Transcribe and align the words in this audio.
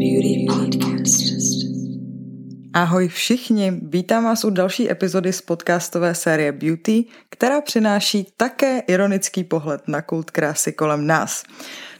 Beauty 0.00 0.46
Podcast. 0.48 1.64
Ahoj 2.72 3.08
všichni, 3.08 3.72
vítám 3.82 4.24
vás 4.24 4.44
u 4.44 4.50
další 4.50 4.90
epizody 4.90 5.32
z 5.32 5.42
podcastové 5.42 6.14
série 6.14 6.52
Beauty, 6.52 7.04
která 7.28 7.60
přináší 7.60 8.26
také 8.36 8.78
ironický 8.78 9.44
pohled 9.44 9.88
na 9.88 10.02
kult 10.02 10.30
krásy 10.30 10.72
kolem 10.72 11.06
nás. 11.06 11.42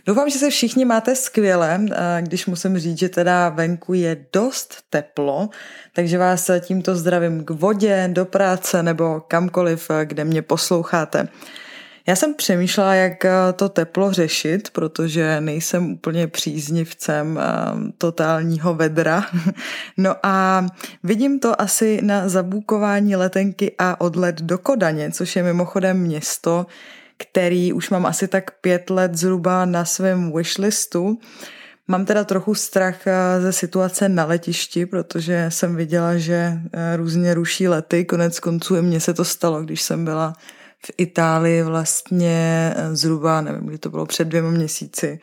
Doufám, 0.06 0.30
že 0.30 0.38
se 0.38 0.50
všichni 0.50 0.84
máte 0.84 1.16
skvěle, 1.16 1.80
když 2.20 2.46
musím 2.46 2.78
říct, 2.78 2.98
že 2.98 3.08
teda 3.08 3.48
venku 3.48 3.94
je 3.94 4.26
dost 4.32 4.74
teplo, 4.90 5.48
takže 5.94 6.18
vás 6.18 6.50
tímto 6.60 6.96
zdravím 6.96 7.44
k 7.44 7.50
vodě, 7.50 8.10
do 8.12 8.24
práce 8.24 8.82
nebo 8.82 9.20
kamkoliv, 9.20 9.90
kde 10.04 10.24
mě 10.24 10.42
posloucháte. 10.42 11.28
Já 12.06 12.16
jsem 12.16 12.34
přemýšlela, 12.34 12.94
jak 12.94 13.24
eh, 13.24 13.32
to 13.56 13.68
teplo 13.68 14.12
řešit, 14.12 14.70
protože 14.70 15.40
nejsem 15.40 15.92
úplně 15.92 16.26
příznivcem 16.26 17.38
eh, 17.38 17.44
totálního 17.98 18.74
vedra. 18.74 19.24
No 19.96 20.16
a 20.22 20.66
vidím 21.02 21.40
to 21.40 21.60
asi 21.60 22.00
na 22.02 22.28
zabůkování 22.28 23.16
letenky 23.16 23.74
a 23.78 24.00
odlet 24.00 24.42
do 24.42 24.58
Kodaně, 24.58 25.10
což 25.10 25.36
je 25.36 25.42
mimochodem 25.42 25.98
město, 26.00 26.66
který 27.16 27.72
už 27.72 27.90
mám 27.90 28.06
asi 28.06 28.28
tak 28.28 28.50
pět 28.50 28.90
let 28.90 29.14
zhruba 29.14 29.64
na 29.64 29.84
svém 29.84 30.32
wishlistu. 30.32 31.18
Mám 31.88 32.04
teda 32.04 32.24
trochu 32.24 32.54
strach 32.54 33.06
eh, 33.06 33.40
ze 33.40 33.52
situace 33.52 34.08
na 34.08 34.24
letišti, 34.24 34.86
protože 34.86 35.46
jsem 35.48 35.76
viděla, 35.76 36.16
že 36.16 36.52
různě 36.96 37.34
ruší 37.34 37.68
lety. 37.68 38.04
Konec 38.04 38.40
konců 38.40 38.76
i 38.76 38.82
mně 38.82 39.00
se 39.00 39.14
to 39.14 39.24
stalo, 39.24 39.62
když 39.62 39.82
jsem 39.82 40.04
byla 40.04 40.32
v 40.86 40.90
Itálii 40.98 41.62
vlastně 41.62 42.72
eh, 42.76 42.96
zhruba, 42.96 43.40
nevím, 43.40 43.66
kdy 43.66 43.78
to 43.78 43.90
bylo 43.90 44.06
před 44.06 44.24
dvěma 44.24 44.50
měsíci. 44.50 45.20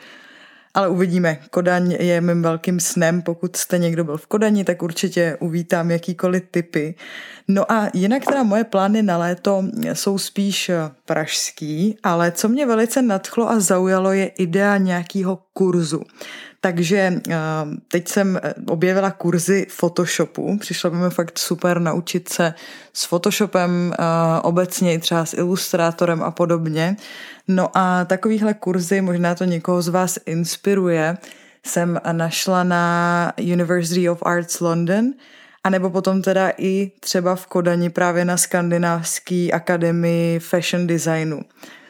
Ale 0.73 0.87
uvidíme. 0.87 1.39
Kodaň 1.51 1.91
je 1.91 2.21
mým 2.21 2.41
velkým 2.41 2.79
snem. 2.79 3.21
Pokud 3.21 3.55
jste 3.55 3.77
někdo 3.77 4.03
byl 4.03 4.17
v 4.17 4.27
Kodani, 4.27 4.63
tak 4.63 4.83
určitě 4.83 5.37
uvítám 5.39 5.91
jakýkoliv 5.91 6.43
typy. 6.51 6.95
No 7.47 7.71
a 7.71 7.89
jinak 7.93 8.25
teda 8.25 8.43
moje 8.43 8.63
plány 8.63 9.03
na 9.03 9.17
léto 9.17 9.63
jsou 9.93 10.17
spíš 10.17 10.69
eh, 10.69 10.91
pražský, 11.07 11.97
ale 12.03 12.31
co 12.31 12.47
mě 12.47 12.65
velice 12.65 13.01
nadchlo 13.01 13.49
a 13.49 13.59
zaujalo 13.59 14.11
je 14.11 14.25
idea 14.25 14.77
nějakého 14.77 15.39
kurzu. 15.53 16.01
Takže 16.61 17.21
eh, 17.29 17.35
teď 17.87 18.07
jsem 18.07 18.39
eh, 18.43 18.53
objevila 18.67 19.11
kurzy 19.11 19.65
Photoshopu. 19.69 20.57
Přišlo 20.57 20.89
by 20.89 20.97
mi 20.97 21.09
fakt 21.09 21.39
super 21.39 21.79
naučit 21.79 22.29
se 22.29 22.53
s 22.93 23.05
Photoshopem 23.05 23.93
eh, 23.93 24.03
obecně 24.41 24.93
i 24.93 24.99
třeba 24.99 25.25
s 25.25 25.33
ilustrátorem 25.33 26.23
a 26.23 26.31
podobně. 26.31 26.95
No 27.47 27.69
a 27.77 28.05
takovýhle 28.05 28.53
kurzy, 28.53 29.01
možná 29.01 29.35
to 29.35 29.43
někoho 29.43 29.81
z 29.81 29.87
vás 29.87 30.19
inspiruje, 30.25 31.17
jsem 31.65 31.99
našla 32.11 32.63
na 32.63 33.33
University 33.53 34.09
of 34.09 34.23
Arts 34.25 34.59
London, 34.59 35.13
a 35.63 35.69
nebo 35.69 35.89
potom 35.89 36.21
teda 36.21 36.51
i 36.57 36.91
třeba 36.99 37.35
v 37.35 37.47
Kodani 37.47 37.89
právě 37.89 38.25
na 38.25 38.37
Skandinávské 38.37 39.49
akademii 39.53 40.39
fashion 40.39 40.87
designu. 40.87 41.41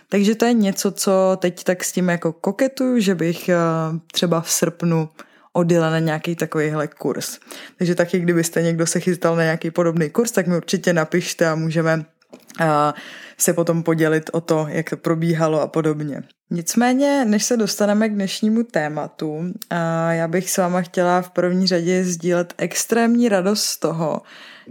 Takže 0.10 0.36
to 0.36 0.46
je 0.46 0.54
něco, 0.54 0.92
co 0.92 1.38
teď 1.42 1.64
tak 1.64 1.84
s 1.84 1.92
tím 1.92 2.10
jako 2.10 2.34
koketuju, 2.34 3.00
že 3.00 3.16
bych 3.16 3.50
eh, 3.50 3.56
třeba 4.12 4.42
v 4.42 4.52
srpnu 4.52 5.10
odjela 5.54 5.90
na 5.90 6.00
nějaký 6.00 6.36
takovýhle 6.36 6.88
kurz. 6.88 7.40
Takže 7.78 7.96
taky, 7.96 8.20
kdybyste 8.20 8.62
někdo 8.62 8.88
se 8.88 9.00
chystal 9.00 9.36
na 9.36 9.44
nějaký 9.44 9.72
podobný 9.72 10.10
kurz, 10.10 10.32
tak 10.32 10.48
mi 10.48 10.58
určitě 10.58 10.94
napište 10.94 11.48
a 11.48 11.56
můžeme 11.56 12.06
eh, 12.60 12.94
se 13.38 13.54
potom 13.54 13.84
podělit 13.84 14.30
o 14.34 14.42
to, 14.42 14.66
jak 14.70 14.90
to 14.90 14.98
probíhalo 14.98 15.62
a 15.62 15.68
podobně. 15.68 16.24
Nicméně, 16.50 17.26
než 17.26 17.44
se 17.44 17.58
dostaneme 17.58 18.10
k 18.10 18.14
dnešnímu 18.14 18.64
tématu, 18.64 19.54
já 20.10 20.28
bych 20.28 20.50
s 20.50 20.58
váma 20.58 20.82
chtěla 20.82 21.22
v 21.22 21.30
první 21.30 21.68
řadě 21.68 22.04
sdílet 22.04 22.54
extrémní 22.58 23.30
radost 23.30 23.64
z 23.64 23.80
toho, 23.80 24.22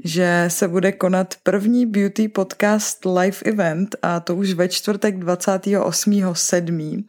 že 0.04 0.44
se 0.48 0.68
bude 0.68 0.92
konat 0.92 1.34
první 1.42 1.86
beauty 1.86 2.28
podcast 2.28 3.04
live 3.04 3.36
event 3.44 3.96
a 4.02 4.20
to 4.20 4.36
už 4.36 4.52
ve 4.52 4.68
čtvrtek 4.68 5.16
28.7. 5.16 7.04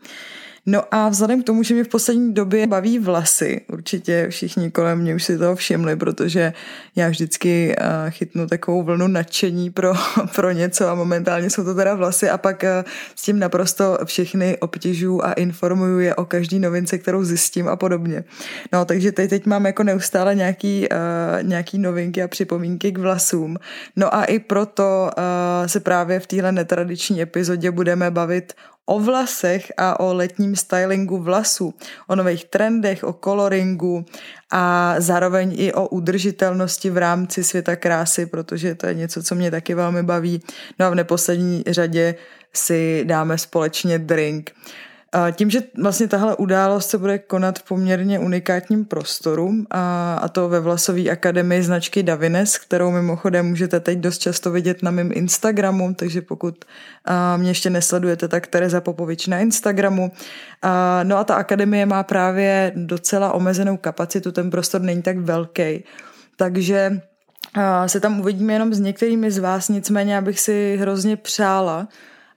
No 0.70 0.84
a 0.92 1.10
vzhledem 1.10 1.44
k 1.44 1.46
tomu, 1.46 1.64
že 1.64 1.76
mi 1.76 1.84
v 1.84 1.88
poslední 1.88 2.34
době 2.34 2.68
baví 2.68 3.00
vlasy, 3.00 3.62
určitě 3.74 4.28
všichni 4.30 4.72
kolem 4.72 5.00
mě 5.00 5.16
už 5.16 5.24
si 5.24 5.38
toho 5.38 5.56
všimli, 5.56 5.96
protože 5.96 6.54
já 6.96 7.10
vždycky 7.10 7.76
uh, 7.80 8.10
chytnu 8.10 8.48
takovou 8.48 8.84
vlnu 8.84 9.08
nadšení 9.08 9.70
pro, 9.70 9.94
pro 10.36 10.52
něco 10.52 10.88
a 10.88 10.96
momentálně 10.96 11.50
jsou 11.50 11.64
to 11.64 11.76
teda 11.76 11.96
vlasy 11.96 12.30
a 12.30 12.38
pak 12.38 12.64
uh, 12.64 12.70
s 13.16 13.22
tím 13.22 13.40
naprosto 13.40 13.98
všechny 14.06 14.58
obtěžuju 14.58 15.22
a 15.24 15.34
informuju 15.34 16.00
je 16.00 16.16
o 16.16 16.26
každý 16.26 16.60
novince, 16.60 16.98
kterou 16.98 17.24
zjistím 17.24 17.68
a 17.68 17.76
podobně. 17.76 18.24
No 18.74 18.86
takže 18.86 19.12
teď, 19.12 19.30
teď 19.30 19.46
mám 19.46 19.66
jako 19.66 19.84
neustále 19.84 20.36
nějaký, 20.36 20.88
uh, 20.92 21.48
nějaký 21.48 21.78
novinky 21.78 22.24
a 22.24 22.28
připomínky 22.28 22.92
k 22.92 22.98
vlasům. 22.98 23.58
No 23.96 24.16
a 24.16 24.24
i 24.24 24.40
proto 24.40 25.10
se 25.66 25.80
právě 25.80 26.20
v 26.20 26.28
téhle 26.28 26.52
netradiční 26.52 27.22
epizodě 27.22 27.72
budeme 27.72 28.12
bavit 28.12 28.54
o 28.90 29.00
vlasech 29.00 29.72
a 29.78 30.00
o 30.00 30.14
letním 30.14 30.56
stylingu 30.56 31.18
vlasů, 31.18 31.74
o 32.08 32.16
nových 32.16 32.46
trendech, 32.46 33.04
o 33.04 33.14
coloringu 33.24 34.06
a 34.52 34.96
zároveň 34.98 35.56
i 35.58 35.74
o 35.74 35.88
udržitelnosti 35.88 36.90
v 36.90 36.98
rámci 36.98 37.44
světa 37.44 37.76
krásy, 37.76 38.26
protože 38.26 38.76
to 38.76 38.88
je 38.88 38.94
něco, 38.94 39.24
co 39.24 39.36
mě 39.36 39.52
taky 39.52 39.74
velmi 39.74 40.04
baví. 40.04 40.42
No 40.80 40.86
a 40.86 40.90
v 40.90 40.96
neposlední 40.96 41.64
řadě 41.68 42.16
si 42.54 43.04
dáme 43.06 43.38
společně 43.38 44.00
drink. 44.00 44.52
Tím, 45.32 45.50
že 45.50 45.62
vlastně 45.82 46.08
tahle 46.08 46.36
událost 46.36 46.90
se 46.90 46.98
bude 46.98 47.20
konat 47.20 47.60
v 47.60 47.64
poměrně 47.64 48.20
unikátním 48.20 48.86
prostoru 48.86 49.54
a, 49.70 50.14
a 50.22 50.28
to 50.28 50.50
ve 50.50 50.60
Vlasové 50.60 51.10
akademii 51.10 51.64
značky 51.64 52.04
Davines, 52.04 52.58
kterou 52.58 52.92
mimochodem 52.92 53.46
můžete 53.46 53.80
teď 53.80 53.98
dost 53.98 54.18
často 54.18 54.52
vidět 54.52 54.84
na 54.84 54.92
mém 54.92 55.10
Instagramu, 55.14 55.94
takže 55.94 56.22
pokud 56.22 56.66
a, 57.06 57.38
mě 57.38 57.50
ještě 57.50 57.70
nesledujete, 57.70 58.28
tak 58.28 58.48
Tereza 58.48 58.82
Popovič 58.82 59.28
na 59.28 59.40
Instagramu. 59.40 60.12
A, 60.62 61.04
no 61.04 61.18
a 61.18 61.24
ta 61.24 61.36
akademie 61.36 61.86
má 61.86 62.04
právě 62.04 62.72
docela 62.76 63.32
omezenou 63.32 63.78
kapacitu, 63.78 64.32
ten 64.32 64.50
prostor 64.50 64.82
není 64.82 65.02
tak 65.02 65.18
velký, 65.18 65.84
takže 66.38 67.02
a, 67.54 67.88
se 67.88 68.00
tam 68.00 68.20
uvidíme 68.20 68.54
jenom 68.54 68.74
s 68.74 68.80
některými 68.80 69.32
z 69.32 69.38
vás, 69.38 69.70
nicméně 69.70 70.18
abych 70.18 70.40
si 70.40 70.78
hrozně 70.82 71.18
přála, 71.18 71.88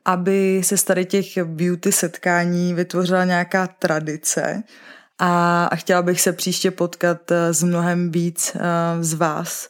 aby 0.04 0.60
se 0.64 0.76
z 0.76 0.84
tady 0.84 1.04
těch 1.04 1.44
beauty 1.44 1.92
setkání 1.92 2.74
vytvořila 2.74 3.24
nějaká 3.24 3.66
tradice 3.66 4.62
a, 5.20 5.70
chtěla 5.74 6.02
bych 6.02 6.20
se 6.20 6.32
příště 6.32 6.70
potkat 6.70 7.30
eh, 7.30 7.54
s 7.54 7.62
mnohem 7.62 8.10
víc 8.10 8.52
uh, 8.54 8.60
z 9.02 9.14
vás. 9.14 9.68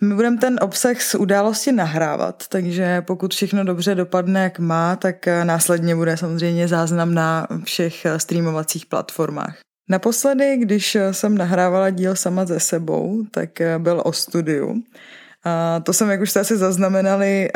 My 0.00 0.14
budeme 0.14 0.36
ten 0.36 0.58
obsah 0.62 1.00
z 1.00 1.14
události 1.14 1.72
nahrávat, 1.72 2.48
takže 2.48 3.02
pokud 3.02 3.34
všechno 3.34 3.64
dobře 3.64 3.94
dopadne, 3.94 4.42
jak 4.42 4.58
má, 4.58 4.96
tak 4.96 5.28
eh, 5.28 5.44
následně 5.44 5.96
bude 5.96 6.16
samozřejmě 6.16 6.68
záznam 6.68 7.14
na 7.14 7.46
všech 7.64 8.06
streamovacích 8.16 8.86
platformách. 8.86 9.58
Naposledy, 9.90 10.56
když 10.56 10.96
jsem 11.10 11.38
nahrávala 11.38 11.90
díl 11.90 12.16
sama 12.16 12.46
ze 12.46 12.60
sebou, 12.60 13.22
tak 13.30 13.50
byl 13.78 14.02
o 14.04 14.12
studiu. 14.12 14.82
A 15.44 15.80
to 15.80 15.92
jsem, 15.92 16.10
jak 16.10 16.20
už 16.20 16.30
jste 16.30 16.40
asi 16.40 16.56
zaznamenali, 16.56 17.48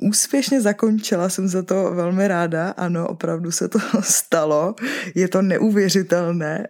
úspěšně 0.00 0.60
zakončila, 0.60 1.28
jsem 1.28 1.48
za 1.48 1.62
to 1.62 1.94
velmi 1.94 2.28
ráda, 2.28 2.70
ano, 2.76 3.08
opravdu 3.08 3.50
se 3.50 3.68
to 3.68 3.78
stalo, 4.00 4.74
je 5.14 5.28
to 5.28 5.42
neuvěřitelné. 5.42 6.68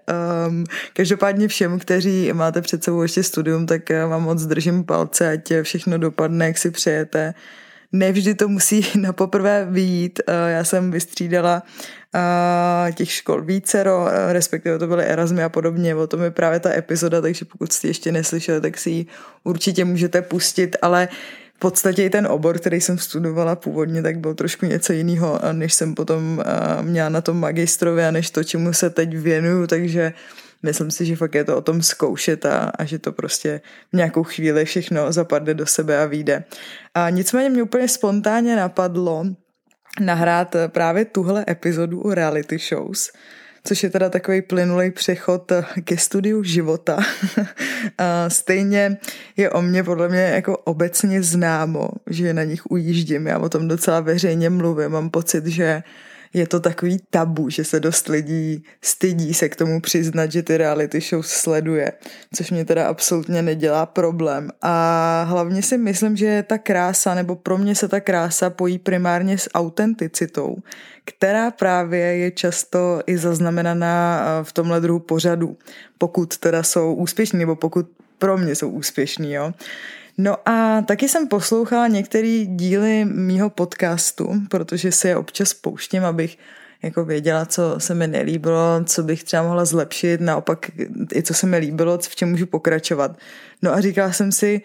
Um, 0.48 0.64
každopádně 0.92 1.48
všem, 1.48 1.78
kteří 1.78 2.32
máte 2.32 2.62
před 2.62 2.84
sebou 2.84 3.02
ještě 3.02 3.22
studium, 3.22 3.66
tak 3.66 3.90
vám 4.08 4.22
moc 4.22 4.46
držím 4.46 4.84
palce, 4.84 5.30
ať 5.30 5.52
všechno 5.62 5.98
dopadne, 5.98 6.46
jak 6.46 6.58
si 6.58 6.70
přejete. 6.70 7.34
Nevždy 7.92 8.34
to 8.34 8.48
musí 8.48 8.86
na 9.00 9.12
poprvé 9.12 9.66
vyjít. 9.70 10.20
Já 10.48 10.64
jsem 10.64 10.90
vystřídala 10.90 11.62
těch 12.94 13.10
škol 13.12 13.42
vícero, 13.42 14.08
respektive 14.28 14.78
to 14.78 14.86
byly 14.86 15.04
Erasmy 15.04 15.42
a 15.42 15.48
podobně, 15.48 15.94
o 15.94 16.06
tom 16.06 16.22
je 16.22 16.30
právě 16.30 16.60
ta 16.60 16.72
epizoda, 16.72 17.20
takže 17.20 17.44
pokud 17.44 17.72
jste 17.72 17.88
ještě 17.88 18.12
neslyšeli, 18.12 18.60
tak 18.60 18.78
si 18.78 18.90
ji 18.90 19.06
určitě 19.44 19.84
můžete 19.84 20.22
pustit, 20.22 20.76
ale 20.82 21.08
v 21.54 21.58
podstatě 21.58 22.04
i 22.04 22.10
ten 22.10 22.26
obor, 22.26 22.58
který 22.58 22.80
jsem 22.80 22.98
studovala 22.98 23.56
původně, 23.56 24.02
tak 24.02 24.18
byl 24.18 24.34
trošku 24.34 24.66
něco 24.66 24.92
jiného, 24.92 25.40
než 25.52 25.74
jsem 25.74 25.94
potom 25.94 26.44
měla 26.82 27.08
na 27.08 27.20
tom 27.20 27.40
magistrově 27.40 28.08
a 28.08 28.10
než 28.10 28.30
to, 28.30 28.44
čemu 28.44 28.72
se 28.72 28.90
teď 28.90 29.16
věnuju, 29.16 29.66
takže 29.66 30.12
myslím 30.62 30.90
si, 30.90 31.06
že 31.06 31.16
fakt 31.16 31.34
je 31.34 31.44
to 31.44 31.56
o 31.56 31.60
tom 31.60 31.82
zkoušet 31.82 32.46
a, 32.46 32.58
a 32.58 32.84
že 32.84 32.98
to 32.98 33.12
prostě 33.12 33.60
v 33.92 33.96
nějakou 33.96 34.22
chvíli 34.22 34.64
všechno 34.64 35.12
zapadne 35.12 35.54
do 35.54 35.66
sebe 35.66 36.02
a 36.02 36.06
vyjde. 36.06 36.44
A 36.94 37.10
nicméně 37.10 37.50
mě 37.50 37.62
úplně 37.62 37.88
spontánně 37.88 38.56
napadlo, 38.56 39.24
nahrát 40.00 40.56
právě 40.66 41.04
tuhle 41.04 41.44
epizodu 41.48 42.00
o 42.00 42.14
reality 42.14 42.58
shows, 42.58 43.10
což 43.64 43.82
je 43.82 43.90
teda 43.90 44.10
takový 44.10 44.42
plynulý 44.42 44.90
přechod 44.90 45.52
ke 45.84 45.96
studiu 45.96 46.42
života. 46.42 46.98
stejně 48.28 48.96
je 49.36 49.50
o 49.50 49.62
mě 49.62 49.84
podle 49.84 50.08
mě 50.08 50.20
jako 50.20 50.56
obecně 50.56 51.22
známo, 51.22 51.88
že 52.10 52.34
na 52.34 52.44
nich 52.44 52.70
ujíždím. 52.70 53.26
Já 53.26 53.38
o 53.38 53.48
tom 53.48 53.68
docela 53.68 54.00
veřejně 54.00 54.50
mluvím. 54.50 54.88
Mám 54.88 55.10
pocit, 55.10 55.46
že 55.46 55.82
je 56.34 56.46
to 56.46 56.60
takový 56.60 56.98
tabu, 57.10 57.50
že 57.50 57.64
se 57.64 57.80
dost 57.80 58.08
lidí 58.08 58.64
stydí 58.82 59.34
se 59.34 59.48
k 59.48 59.56
tomu 59.56 59.80
přiznat, 59.80 60.32
že 60.32 60.42
ty 60.42 60.56
reality 60.56 61.00
show 61.00 61.22
sleduje, 61.22 61.92
což 62.34 62.50
mě 62.50 62.64
teda 62.64 62.88
absolutně 62.88 63.42
nedělá 63.42 63.86
problém. 63.86 64.50
A 64.62 65.22
hlavně 65.28 65.62
si 65.62 65.78
myslím, 65.78 66.16
že 66.16 66.44
ta 66.46 66.58
krása, 66.58 67.14
nebo 67.14 67.36
pro 67.36 67.58
mě 67.58 67.74
se 67.74 67.88
ta 67.88 68.00
krása 68.00 68.50
pojí 68.50 68.78
primárně 68.78 69.38
s 69.38 69.50
autenticitou, 69.54 70.56
která 71.04 71.50
právě 71.50 72.00
je 72.00 72.30
často 72.30 73.00
i 73.06 73.18
zaznamenaná 73.18 74.22
v 74.42 74.52
tomhle 74.52 74.80
druhu 74.80 75.00
pořadu, 75.00 75.56
pokud 75.98 76.38
teda 76.38 76.62
jsou 76.62 76.94
úspěšní, 76.94 77.38
nebo 77.38 77.56
pokud 77.56 77.86
pro 78.18 78.38
mě 78.38 78.54
jsou 78.54 78.70
úspěšní, 78.70 79.32
jo. 79.32 79.52
No 80.18 80.48
a 80.48 80.82
taky 80.82 81.08
jsem 81.08 81.28
poslouchala 81.28 81.86
některé 81.86 82.44
díly 82.44 83.04
mýho 83.04 83.50
podcastu, 83.50 84.34
protože 84.48 84.92
si 84.92 85.08
je 85.08 85.16
občas 85.16 85.54
pouštím, 85.54 86.04
abych 86.04 86.38
jako 86.82 87.04
věděla, 87.04 87.46
co 87.46 87.74
se 87.78 87.94
mi 87.94 88.06
nelíbilo, 88.06 88.84
co 88.84 89.02
bych 89.02 89.24
třeba 89.24 89.42
mohla 89.42 89.64
zlepšit, 89.64 90.20
naopak 90.20 90.70
i 91.14 91.22
co 91.22 91.34
se 91.34 91.46
mi 91.46 91.58
líbilo, 91.58 91.98
v 91.98 92.16
čem 92.16 92.30
můžu 92.30 92.46
pokračovat. 92.46 93.18
No 93.62 93.72
a 93.72 93.80
říkala 93.80 94.12
jsem 94.12 94.32
si, 94.32 94.62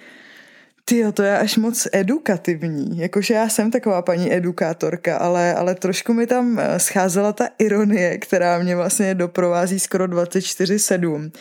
ty 0.86 1.12
to 1.14 1.24
je 1.24 1.38
až 1.38 1.58
moc 1.58 1.88
edukativní. 1.92 2.98
Jakože 3.00 3.34
já 3.34 3.50
jsem 3.50 3.72
taková 3.72 4.02
paní 4.02 4.34
edukátorka, 4.34 5.18
ale, 5.18 5.54
ale 5.54 5.76
trošku 5.76 6.14
mi 6.14 6.28
tam 6.28 6.60
eh, 6.60 6.80
scházela 6.80 7.34
ta 7.34 7.48
ironie, 7.60 8.18
která 8.18 8.60
mě 8.60 8.76
vlastně 8.76 9.16
doprovází 9.16 9.80
skoro 9.80 10.06
24-7. 10.06 11.32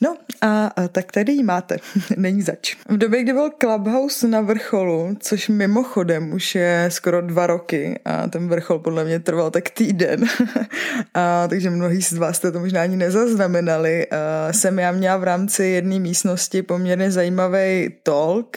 No 0.00 0.16
a, 0.40 0.66
a 0.66 0.88
tak 0.88 1.12
tady 1.12 1.32
ji 1.32 1.42
máte, 1.42 1.76
není 2.16 2.42
zač. 2.42 2.76
V 2.88 2.98
době, 2.98 3.22
kdy 3.22 3.32
byl 3.32 3.50
Clubhouse 3.60 4.28
na 4.28 4.40
vrcholu, 4.40 5.16
což 5.20 5.48
mimochodem 5.48 6.32
už 6.32 6.54
je 6.54 6.88
skoro 6.92 7.20
dva 7.20 7.46
roky 7.46 8.00
a 8.04 8.28
ten 8.28 8.48
vrchol 8.48 8.78
podle 8.78 9.04
mě 9.04 9.20
trval 9.20 9.50
tak 9.50 9.70
týden, 9.70 10.24
a, 11.14 11.48
takže 11.48 11.70
mnohí 11.70 12.02
z 12.02 12.12
vás 12.12 12.36
jste 12.36 12.52
to 12.52 12.60
možná 12.60 12.82
ani 12.82 12.96
nezaznamenali, 12.96 14.06
a, 14.06 14.52
jsem 14.52 14.78
já 14.78 14.92
měla 14.92 15.16
v 15.16 15.24
rámci 15.24 15.64
jedné 15.64 15.98
místnosti 15.98 16.62
poměrně 16.62 17.10
zajímavý 17.10 17.94
talk, 18.02 18.56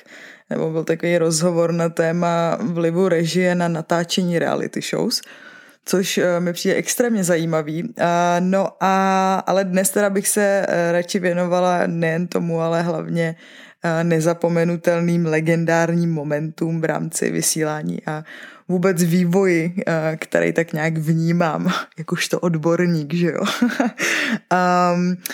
nebo 0.49 0.71
byl 0.71 0.83
takový 0.83 1.17
rozhovor 1.17 1.71
na 1.71 1.89
téma 1.89 2.57
vlivu 2.61 3.07
režie 3.07 3.55
na 3.55 3.67
natáčení 3.67 4.39
reality 4.39 4.81
shows 4.81 5.21
což 5.87 6.17
eh, 6.17 6.39
mi 6.39 6.53
přijde 6.53 6.75
extrémně 6.75 7.23
zajímavý. 7.23 7.93
No 8.39 8.67
a, 8.79 9.35
ale 9.47 9.63
dnes 9.63 9.89
teda 9.89 10.09
bych 10.09 10.27
se 10.27 10.65
eh, 10.67 10.91
radši 10.91 11.19
věnovala 11.19 11.79
nejen 11.87 12.27
tomu, 12.27 12.61
ale 12.61 12.81
hlavně 12.81 13.35
eh, 13.83 14.03
nezapomenutelným 14.03 15.25
legendárním 15.25 16.13
momentům 16.13 16.81
v 16.81 16.85
rámci 16.85 17.31
vysílání 17.31 17.99
a 18.05 18.23
vůbec 18.67 19.03
vývoji, 19.03 19.75
který 20.15 20.53
tak 20.53 20.73
nějak 20.73 20.97
vnímám, 20.97 21.73
jakožto 21.97 22.39
odborník, 22.39 23.13
že 23.13 23.27
jo. 23.27 23.41
um, 24.93 25.17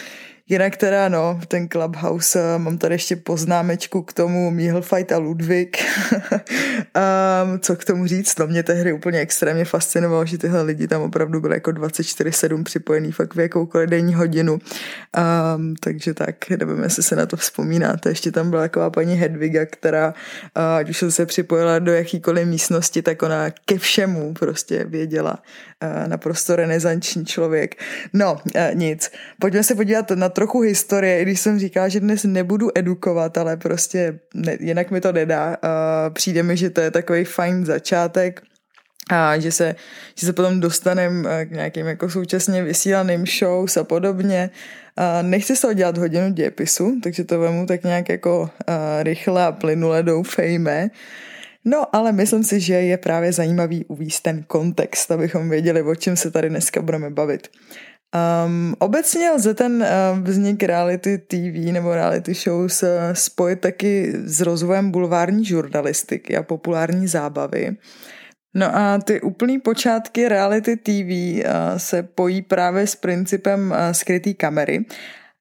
Jinak 0.53 0.77
teda, 0.77 1.09
no, 1.09 1.39
ten 1.47 1.69
Clubhouse, 1.69 2.39
eh, 2.39 2.59
mám 2.59 2.77
tady 2.77 2.95
ještě 2.95 3.15
poznámečku 3.15 4.01
k 4.01 4.13
tomu 4.13 4.57
Fight 4.81 5.11
a 5.11 5.17
Ludwig. 5.17 5.77
um, 7.44 7.59
co 7.59 7.75
k 7.75 7.85
tomu 7.85 8.07
říct? 8.07 8.35
To 8.35 8.47
mě 8.47 8.63
tehdy 8.63 8.94
úplně 8.94 9.19
extrémně 9.19 9.65
fascinovalo, 9.65 10.25
že 10.25 10.38
tyhle 10.38 10.61
lidi 10.61 10.88
tam 10.88 11.01
opravdu 11.01 11.41
byly 11.41 11.55
jako 11.55 11.71
24-7 11.71 12.63
připojený 12.63 13.11
fakt 13.11 13.35
v 13.35 13.39
jakoukoliv 13.39 13.89
denní 13.89 14.13
hodinu. 14.13 14.53
Um, 14.53 15.75
takže 15.79 16.13
tak, 16.13 16.50
nevím, 16.50 16.83
jestli 16.83 17.03
se 17.03 17.15
na 17.15 17.25
to 17.25 17.38
vzpomínáte. 17.38 18.09
Ještě 18.09 18.31
tam 18.31 18.49
byla 18.49 18.61
taková 18.61 18.89
paní 18.89 19.15
Hedviga, 19.15 19.65
která, 19.65 20.07
uh, 20.07 20.63
ať 20.63 20.89
už 20.89 21.03
se 21.09 21.25
připojila 21.25 21.79
do 21.79 21.94
jakýkoliv 21.94 22.47
místnosti, 22.47 23.01
tak 23.01 23.23
ona 23.23 23.49
ke 23.65 23.77
všemu 23.77 24.33
prostě 24.33 24.83
věděla. 24.83 25.39
Uh, 25.83 26.07
naprosto 26.07 26.56
renesanční 26.56 27.25
člověk. 27.25 27.75
No, 28.13 28.33
uh, 28.33 28.62
nic. 28.74 29.12
Pojďme 29.39 29.63
se 29.63 29.75
podívat 29.75 30.12
na 30.12 30.30
trochu 30.30 30.62
historie, 30.62 31.19
i 31.19 31.21
když 31.21 31.39
jsem 31.39 31.59
říkala, 31.59 31.88
že 31.88 32.00
dnes 32.00 32.24
nebudu 32.24 32.69
edukovat, 32.75 33.38
ale 33.38 33.57
prostě 33.57 34.19
ne, 34.33 34.57
jinak 34.59 34.91
mi 34.91 35.01
to 35.01 35.12
nedá. 35.12 35.50
Uh, 35.50 36.13
přijde 36.13 36.44
mi, 36.44 36.57
že 36.57 36.69
to 36.69 36.81
je 36.81 36.91
takový 36.91 37.24
fajn 37.24 37.65
začátek 37.65 38.41
a 39.09 39.39
že 39.39 39.51
se, 39.51 39.75
že 40.15 40.25
se 40.25 40.33
potom 40.33 40.59
dostaneme 40.59 41.45
k 41.45 41.51
nějakým 41.51 41.85
jako 41.85 42.09
současně 42.09 42.63
vysílaným 42.63 43.25
shows 43.25 43.77
a 43.77 43.83
podobně. 43.83 44.50
Nechci 45.21 45.56
se 45.56 45.75
dělat 45.75 45.97
hodinu 45.97 46.33
dějepisu, 46.33 47.00
takže 47.03 47.24
to 47.24 47.39
vemu 47.39 47.65
tak 47.65 47.83
nějak 47.83 48.09
jako 48.09 48.50
rychle 49.01 49.45
a 49.45 49.51
plynule 49.51 50.03
doufejme. 50.03 50.89
No, 51.65 51.95
ale 51.95 52.12
myslím 52.12 52.44
si, 52.44 52.60
že 52.60 52.74
je 52.74 52.98
právě 52.98 53.31
zajímavý 53.33 53.86
uvíct 53.86 54.21
ten 54.21 54.44
kontext, 54.44 55.12
abychom 55.12 55.50
věděli, 55.50 55.81
o 55.81 55.95
čem 55.95 56.15
se 56.15 56.31
tady 56.31 56.50
dneska 56.50 56.81
budeme 56.81 57.10
bavit. 57.10 57.48
Um, 58.45 58.75
obecně 58.80 59.31
lze 59.31 59.54
ten 59.54 59.81
uh, 59.81 60.19
vznik 60.19 60.63
reality 60.63 61.18
TV 61.18 61.71
nebo 61.74 61.95
reality 61.95 62.33
shows 62.33 62.83
uh, 62.83 62.89
spojit 63.13 63.60
taky 63.60 64.13
s 64.15 64.42
rozvojem 64.42 64.92
bulvární 64.92 65.45
žurnalistiky 65.45 66.38
a 66.38 66.44
populární 66.44 67.07
zábavy. 67.07 67.77
No 68.54 68.75
a 68.75 69.00
ty 69.00 69.21
úplný 69.21 69.59
počátky 69.59 70.30
reality 70.30 70.77
TV 70.77 70.92
uh, 70.92 71.77
se 71.77 72.04
pojí 72.04 72.42
právě 72.42 72.88
s 72.88 72.95
principem 72.95 73.71
uh, 73.71 73.77
skrytý 73.92 74.33
kamery. 74.33 74.86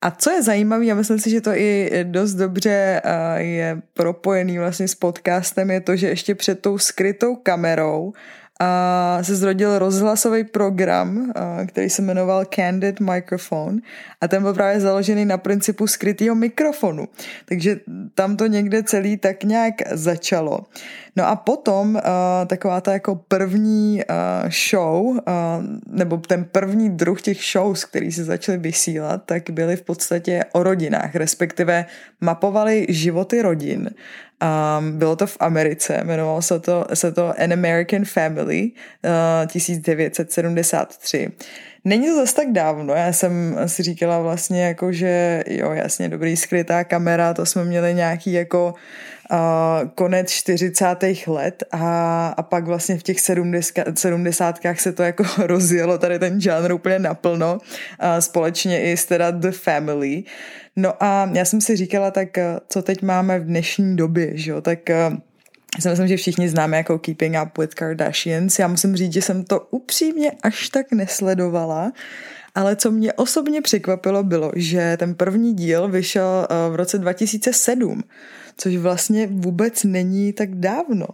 A 0.02 0.10
co 0.10 0.30
je 0.30 0.42
zajímavé, 0.42 0.90
a 0.90 0.94
myslím 0.94 1.18
si, 1.18 1.30
že 1.30 1.40
to 1.40 1.50
i 1.54 1.90
dost 2.02 2.34
dobře 2.34 3.02
uh, 3.04 3.40
je 3.40 3.82
propojený 3.94 4.58
vlastně 4.58 4.88
s 4.88 4.94
podcastem, 4.94 5.70
je 5.70 5.80
to, 5.80 5.96
že 5.96 6.08
ještě 6.08 6.34
před 6.34 6.60
tou 6.60 6.78
skrytou 6.78 7.36
kamerou 7.36 8.12
a 8.60 9.18
se 9.22 9.36
zrodil 9.36 9.78
rozhlasový 9.78 10.44
program, 10.44 11.32
který 11.68 11.90
se 11.90 12.02
jmenoval 12.02 12.44
Candid 12.44 13.00
Microphone 13.00 13.78
a 14.20 14.28
ten 14.28 14.42
byl 14.42 14.54
právě 14.54 14.80
založený 14.80 15.24
na 15.24 15.38
principu 15.38 15.86
skrytého 15.86 16.34
mikrofonu. 16.34 17.08
Takže 17.44 17.80
tam 18.14 18.36
to 18.36 18.46
někde 18.46 18.82
celý 18.82 19.16
tak 19.16 19.44
nějak 19.44 19.74
začalo. 19.90 20.60
No 21.16 21.28
a 21.28 21.36
potom 21.36 22.00
taková 22.46 22.80
ta 22.80 22.92
jako 22.92 23.14
první 23.14 24.02
show, 24.70 25.18
nebo 25.86 26.16
ten 26.16 26.44
první 26.44 26.90
druh 26.90 27.22
těch 27.22 27.38
shows, 27.52 27.84
který 27.84 28.12
se 28.12 28.24
začaly 28.24 28.58
vysílat, 28.58 29.22
tak 29.26 29.50
byly 29.50 29.76
v 29.76 29.82
podstatě 29.82 30.44
o 30.52 30.62
rodinách, 30.62 31.14
respektive 31.14 31.86
mapovali 32.20 32.86
životy 32.88 33.42
rodin 33.42 33.90
Um, 34.42 34.98
bylo 34.98 35.16
to 35.16 35.26
v 35.26 35.36
Americe, 35.40 36.00
jmenovalo 36.04 36.42
se 36.42 36.60
to, 36.60 36.86
se 36.94 37.12
to 37.12 37.34
An 37.38 37.52
American 37.52 38.04
Family 38.04 38.70
uh, 39.42 39.46
1973. 39.46 41.28
Není 41.84 42.06
to 42.06 42.16
zase 42.16 42.34
tak 42.34 42.52
dávno, 42.52 42.94
já 42.94 43.12
jsem 43.12 43.56
si 43.66 43.82
říkala 43.82 44.20
vlastně 44.20 44.64
jako, 44.64 44.92
že 44.92 45.44
jo, 45.46 45.72
jasně, 45.72 46.08
dobrý 46.08 46.36
skrytá 46.36 46.84
kamera, 46.84 47.34
to 47.34 47.46
jsme 47.46 47.64
měli 47.64 47.94
nějaký 47.94 48.32
jako 48.32 48.74
uh, 49.32 49.88
konec 49.94 50.30
40. 50.30 50.86
let 51.26 51.62
a, 51.72 52.28
a 52.36 52.42
pak 52.42 52.64
vlastně 52.64 52.98
v 52.98 53.02
těch 53.02 53.20
70, 53.20 53.98
70. 53.98 54.58
se 54.74 54.92
to 54.92 55.02
jako 55.02 55.24
rozjelo, 55.46 55.98
tady 55.98 56.18
ten 56.18 56.40
žánr 56.40 56.72
úplně 56.72 56.98
naplno, 56.98 57.54
uh, 57.54 58.18
společně 58.18 58.82
i 58.82 58.96
s 58.96 59.06
teda 59.06 59.30
The 59.30 59.50
Family. 59.50 60.24
No 60.76 61.02
a 61.02 61.30
já 61.32 61.44
jsem 61.44 61.60
si 61.60 61.76
říkala, 61.76 62.10
tak 62.10 62.28
co 62.68 62.82
teď 62.82 63.02
máme 63.02 63.38
v 63.38 63.44
dnešní 63.44 63.96
době, 63.96 64.30
že 64.34 64.50
jo, 64.50 64.60
tak 64.60 64.88
já 64.88 65.10
si 65.80 65.88
myslím, 65.88 66.08
že 66.08 66.16
všichni 66.16 66.48
známe 66.48 66.76
jako 66.76 66.98
Keeping 66.98 67.36
Up 67.44 67.58
with 67.58 67.74
Kardashians. 67.74 68.58
Já 68.58 68.68
musím 68.68 68.96
říct, 68.96 69.12
že 69.12 69.22
jsem 69.22 69.44
to 69.44 69.60
upřímně 69.70 70.32
až 70.42 70.68
tak 70.68 70.92
nesledovala, 70.92 71.92
ale 72.54 72.76
co 72.76 72.90
mě 72.90 73.12
osobně 73.12 73.60
překvapilo 73.60 74.22
bylo, 74.22 74.52
že 74.56 74.96
ten 74.96 75.14
první 75.14 75.54
díl 75.54 75.88
vyšel 75.88 76.46
v 76.70 76.74
roce 76.74 76.98
2007 76.98 78.02
což 78.56 78.76
vlastně 78.76 79.26
vůbec 79.26 79.84
není 79.84 80.32
tak 80.32 80.54
dávno. 80.54 81.06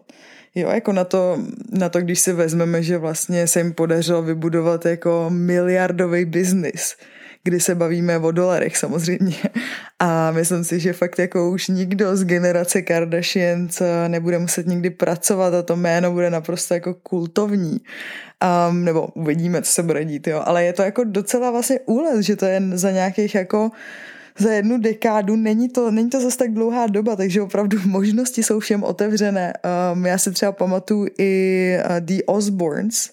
Jo, 0.55 0.71
jako 0.71 0.93
na 0.93 1.05
to, 1.05 1.39
na 1.71 1.89
to, 1.89 2.01
když 2.01 2.21
si 2.21 2.33
vezmeme, 2.33 2.83
že 2.83 2.99
vlastně 2.99 3.47
se 3.47 3.61
jim 3.61 3.73
podařilo 3.73 4.23
vybudovat 4.23 4.87
jako 4.87 5.27
miliardový 5.29 6.25
biznis, 6.25 6.97
kdy 7.45 7.61
se 7.61 7.75
bavíme 7.75 8.19
o 8.19 8.31
dolarech 8.31 8.77
samozřejmě. 8.77 9.37
A 9.99 10.31
myslím 10.31 10.65
si, 10.65 10.81
že 10.81 10.93
fakt 10.93 11.19
jako 11.19 11.51
už 11.51 11.69
nikdo 11.69 12.17
z 12.17 12.25
generace 12.25 12.83
Kardashians 12.83 13.83
nebude 14.09 14.39
muset 14.39 14.67
nikdy 14.67 14.91
pracovat 14.91 15.55
a 15.55 15.63
to 15.63 15.77
jméno 15.77 16.13
bude 16.13 16.31
naprosto 16.31 16.75
jako 16.75 16.95
kultovní. 16.95 17.81
Um, 18.71 18.85
nebo 18.85 19.07
uvidíme, 19.07 19.63
co 19.63 19.73
se 19.73 19.83
bude 19.83 20.05
dít, 20.05 20.27
jo. 20.27 20.43
Ale 20.45 20.65
je 20.65 20.73
to 20.73 20.83
jako 20.83 21.05
docela 21.05 21.51
vlastně 21.51 21.81
úlet, 21.87 22.23
že 22.23 22.37
to 22.37 22.47
je 22.47 22.63
za 22.75 22.91
nějakých 22.91 23.35
jako 23.35 23.71
za 24.39 24.53
jednu 24.53 24.79
dekádu, 24.79 25.37
není 25.37 25.69
to, 25.69 25.91
není 25.91 26.11
to 26.11 26.21
zase 26.21 26.39
tak 26.39 26.53
dlouhá 26.53 26.87
doba, 26.87 27.17
takže 27.17 27.43
opravdu 27.43 27.79
možnosti 27.87 28.43
jsou 28.43 28.61
všem 28.61 28.83
otevřené. 28.85 29.53
Um, 29.93 30.07
já 30.07 30.19
si 30.19 30.33
třeba 30.33 30.53
pamatuju 30.53 31.09
i 31.19 31.75
uh, 31.85 31.97
The 32.01 32.23
Osbournes, 32.27 33.11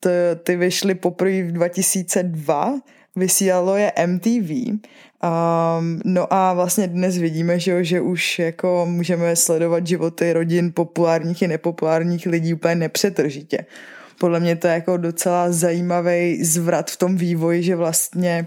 t, 0.00 0.36
ty 0.42 0.56
vyšly 0.56 0.94
poprvé 0.94 1.42
v 1.42 1.52
2002, 1.52 2.80
vysílalo 3.16 3.76
je 3.76 3.92
MTV. 4.06 4.50
Um, 4.50 6.00
no 6.04 6.32
a 6.32 6.52
vlastně 6.52 6.88
dnes 6.88 7.18
vidíme, 7.18 7.58
že, 7.58 7.84
že 7.84 8.00
už 8.00 8.38
jako 8.38 8.86
můžeme 8.90 9.36
sledovat 9.36 9.86
životy 9.86 10.32
rodin 10.32 10.72
populárních 10.72 11.42
i 11.42 11.48
nepopulárních 11.48 12.26
lidí 12.26 12.54
úplně 12.54 12.74
nepřetržitě. 12.74 13.64
podle 14.20 14.40
mě 14.40 14.56
to 14.56 14.66
je 14.66 14.72
jako 14.74 14.96
docela 14.96 15.52
zajímavý 15.52 16.44
zvrat 16.44 16.90
v 16.90 16.96
tom 16.96 17.16
vývoji, 17.16 17.62
že 17.62 17.76
vlastně 17.76 18.44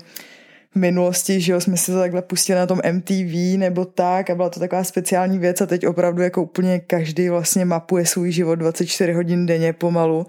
v 0.72 0.76
minulosti, 0.76 1.42
že 1.42 1.52
jo, 1.52 1.62
jsme 1.62 1.78
se 1.78 1.92
to 1.92 2.00
takhle 2.00 2.22
pustili 2.22 2.60
na 2.60 2.66
tom 2.66 2.80
MTV 2.92 3.58
nebo 3.58 3.86
tak 3.86 4.30
a 4.30 4.36
byla 4.36 4.50
to 4.50 4.60
taková 4.60 4.84
speciální 4.84 5.40
věc 5.40 5.62
a 5.62 5.66
teď 5.66 5.88
opravdu 5.88 6.22
jako 6.22 6.44
úplně 6.44 6.80
každý 6.80 7.30
vlastně 7.30 7.66
mapuje 7.66 8.06
svůj 8.06 8.32
život 8.32 8.56
24 8.56 9.14
hodin 9.14 9.46
denně 9.46 9.74
pomalu, 9.74 10.28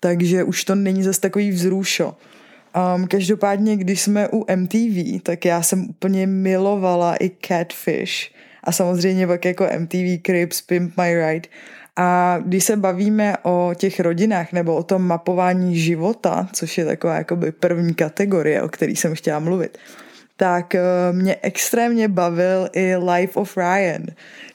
takže 0.00 0.44
už 0.44 0.64
to 0.64 0.74
není 0.74 1.02
zase 1.02 1.20
takový 1.20 1.50
vzrušo. 1.50 2.16
Um, 2.96 3.06
každopádně, 3.06 3.76
když 3.76 4.02
jsme 4.02 4.28
u 4.28 4.44
MTV, 4.56 5.22
tak 5.22 5.44
já 5.44 5.62
jsem 5.62 5.86
úplně 5.90 6.26
milovala 6.26 7.16
i 7.20 7.30
Catfish 7.46 8.30
a 8.64 8.72
samozřejmě 8.72 9.26
pak 9.26 9.44
jako 9.44 9.68
MTV 9.78 10.22
Cribs, 10.26 10.60
Pimp 10.60 10.96
My 10.96 11.14
Ride. 11.14 11.48
A 11.96 12.38
když 12.44 12.64
se 12.64 12.76
bavíme 12.76 13.36
o 13.42 13.72
těch 13.76 14.00
rodinách 14.00 14.52
nebo 14.52 14.76
o 14.76 14.82
tom 14.82 15.02
mapování 15.02 15.78
života, 15.78 16.48
což 16.52 16.78
je 16.78 16.84
taková 16.84 17.14
jakoby 17.14 17.52
první 17.52 17.94
kategorie, 17.94 18.62
o 18.62 18.68
který 18.68 18.96
jsem 18.96 19.14
chtěla 19.14 19.38
mluvit, 19.38 19.78
tak 20.36 20.74
eh, 20.74 20.82
mě 21.12 21.36
extrémně 21.42 22.08
bavil 22.08 22.68
i 22.72 22.96
Life 22.96 23.40
of 23.40 23.56
Ryan. 23.56 24.06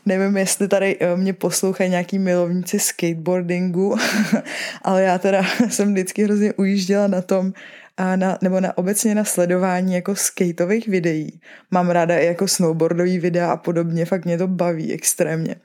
Nevím, 0.05 0.37
jestli 0.37 0.67
tady 0.67 0.97
eh, 0.99 1.15
mě 1.15 1.33
poslouchají 1.33 1.89
nějaký 1.89 2.19
milovníci 2.19 2.79
skateboardingu, 2.79 3.95
ale 4.81 5.03
já 5.03 5.17
teda 5.17 5.41
jsem 5.69 5.91
vždycky 5.91 6.23
hrozně 6.23 6.53
ujížděla 6.53 7.07
na 7.07 7.21
tom, 7.21 7.53
a 7.97 8.15
na, 8.15 8.37
nebo 8.41 8.59
na 8.59 8.77
obecně 8.77 9.15
na 9.15 9.23
sledování 9.23 9.93
jako 9.93 10.15
skateových 10.15 10.87
videí. 10.87 11.39
Mám 11.71 11.89
ráda 11.89 12.17
i 12.17 12.25
jako 12.25 12.47
snowboardový 12.47 13.19
videa 13.19 13.51
a 13.51 13.57
podobně, 13.57 14.05
fakt 14.05 14.25
mě 14.25 14.37
to 14.37 14.47
baví 14.47 14.93
extrémně. 14.93 15.55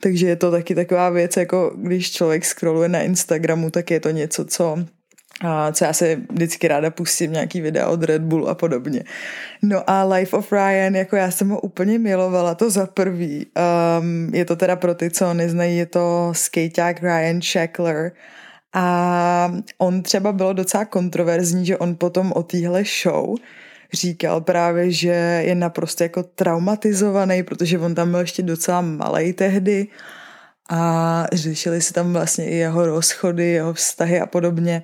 Takže 0.00 0.26
je 0.26 0.36
to 0.36 0.50
taky 0.50 0.74
taková 0.74 1.10
věc, 1.10 1.36
jako 1.36 1.74
když 1.76 2.12
člověk 2.12 2.44
scrolluje 2.44 2.88
na 2.88 3.00
Instagramu, 3.00 3.70
tak 3.70 3.90
je 3.90 4.00
to 4.00 4.10
něco, 4.10 4.44
co 4.44 4.78
a 5.40 5.72
co 5.72 5.84
já 5.84 5.92
se 5.92 6.16
vždycky 6.30 6.68
ráda 6.68 6.90
pustím 6.90 7.32
nějaký 7.32 7.60
videa 7.60 7.88
od 7.88 8.02
Red 8.02 8.22
Bull 8.22 8.48
a 8.48 8.54
podobně. 8.54 9.04
No 9.62 9.90
a 9.90 10.04
Life 10.04 10.36
of 10.36 10.52
Ryan, 10.52 10.96
jako 10.96 11.16
já 11.16 11.30
jsem 11.30 11.48
ho 11.48 11.60
úplně 11.60 11.98
milovala, 11.98 12.54
to 12.54 12.70
za 12.70 12.86
prvý. 12.86 13.46
Um, 14.00 14.34
je 14.34 14.44
to 14.44 14.56
teda 14.56 14.76
pro 14.76 14.94
ty, 14.94 15.10
co 15.10 15.34
neznají, 15.34 15.76
je 15.76 15.86
to 15.86 16.32
skateák 16.32 17.02
Ryan 17.02 17.42
Shackler 17.42 18.12
a 18.74 19.52
on 19.78 20.02
třeba 20.02 20.32
bylo 20.32 20.52
docela 20.52 20.84
kontroverzní, 20.84 21.66
že 21.66 21.78
on 21.78 21.94
potom 21.94 22.32
o 22.32 22.42
téhle 22.42 22.82
show 23.02 23.36
říkal 23.92 24.40
právě, 24.40 24.90
že 24.90 25.42
je 25.44 25.54
naprosto 25.54 26.02
jako 26.02 26.22
traumatizovaný, 26.22 27.42
protože 27.42 27.78
on 27.78 27.94
tam 27.94 28.10
byl 28.10 28.20
ještě 28.20 28.42
docela 28.42 28.80
malý 28.80 29.32
tehdy 29.32 29.86
a 30.70 31.26
řešili 31.32 31.80
se 31.80 31.92
tam 31.92 32.12
vlastně 32.12 32.50
i 32.50 32.54
jeho 32.54 32.86
rozchody, 32.86 33.48
jeho 33.48 33.74
vztahy 33.74 34.20
a 34.20 34.26
podobně. 34.26 34.82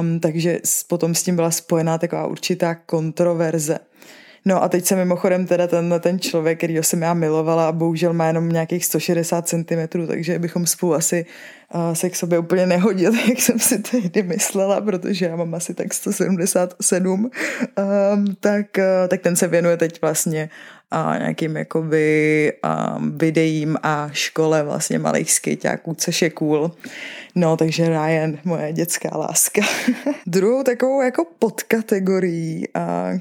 Um, 0.00 0.20
takže 0.20 0.58
potom 0.88 1.14
s 1.14 1.22
tím 1.22 1.36
byla 1.36 1.50
spojená 1.50 1.98
taková 1.98 2.26
určitá 2.26 2.74
kontroverze. 2.74 3.78
No 4.48 4.62
a 4.62 4.68
teď 4.68 4.84
se 4.84 4.96
mimochodem 4.96 5.46
teda 5.46 5.66
ten, 5.66 5.94
ten 6.00 6.18
člověk, 6.18 6.58
který 6.58 6.76
jsem 6.76 7.02
já 7.02 7.14
milovala 7.14 7.68
a 7.68 7.72
bohužel 7.72 8.12
má 8.12 8.26
jenom 8.26 8.48
nějakých 8.48 8.84
160 8.84 9.48
cm, 9.48 10.06
takže 10.06 10.38
bychom 10.38 10.66
spolu 10.66 10.94
asi 10.94 11.26
uh, 11.74 11.94
se 11.94 12.10
k 12.10 12.16
sobě 12.16 12.38
úplně 12.38 12.66
nehodili, 12.66 13.18
jak 13.28 13.40
jsem 13.40 13.58
si 13.58 13.78
tehdy 13.78 14.22
myslela, 14.22 14.80
protože 14.80 15.26
já 15.26 15.36
mám 15.36 15.54
asi 15.54 15.74
tak 15.74 15.94
177, 15.94 17.20
um, 17.24 17.30
tak, 18.40 18.66
uh, 18.78 19.08
tak 19.08 19.20
ten 19.20 19.36
se 19.36 19.48
věnuje 19.48 19.76
teď 19.76 20.00
vlastně 20.02 20.50
a 20.90 21.18
nějakým 21.18 21.56
jakoby 21.56 22.52
um, 22.96 23.18
videím 23.18 23.76
a 23.82 24.08
škole 24.12 24.62
vlastně 24.62 24.98
malých 24.98 25.32
skejťáků, 25.32 25.94
což 25.94 26.22
je 26.22 26.30
cool. 26.30 26.72
No, 27.34 27.56
takže 27.56 27.88
Ryan, 27.88 28.38
moje 28.44 28.72
dětská 28.72 29.16
láska. 29.16 29.62
Druhou 30.26 30.62
takovou 30.62 31.02
jako 31.02 31.26
podkategorií, 31.38 32.64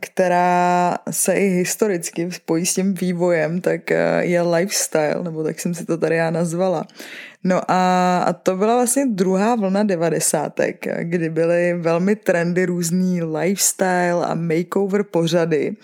která 0.02 0.98
se 1.12 1.34
i 1.34 1.48
historicky 1.48 2.32
spojí 2.32 2.66
s 2.66 2.74
tím 2.74 2.94
vývojem, 2.94 3.62
tak 3.62 3.90
je 4.20 4.42
lifestyle, 4.42 5.24
nebo 5.24 5.44
tak 5.44 5.60
jsem 5.60 5.74
si 5.74 5.86
to 5.86 5.98
tady 5.98 6.16
já 6.16 6.32
nazvala. 6.32 6.88
No 7.44 7.62
a, 7.72 8.18
a 8.18 8.34
to 8.34 8.58
byla 8.58 8.76
vlastně 8.76 9.06
druhá 9.06 9.56
vlna 9.56 9.84
devadesátek, 9.84 10.86
kdy 11.02 11.30
byly 11.30 11.74
velmi 11.74 12.16
trendy 12.16 12.66
různý 12.66 13.24
lifestyle 13.24 14.26
a 14.26 14.36
makeover 14.36 15.04
pořady, 15.04 15.76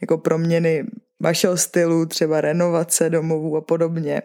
jako 0.00 0.18
proměny 0.18 0.84
vašeho 1.20 1.56
stylu, 1.56 2.06
třeba 2.06 2.40
renovace 2.40 3.10
domovů 3.10 3.56
a 3.56 3.60
podobně. 3.60 4.22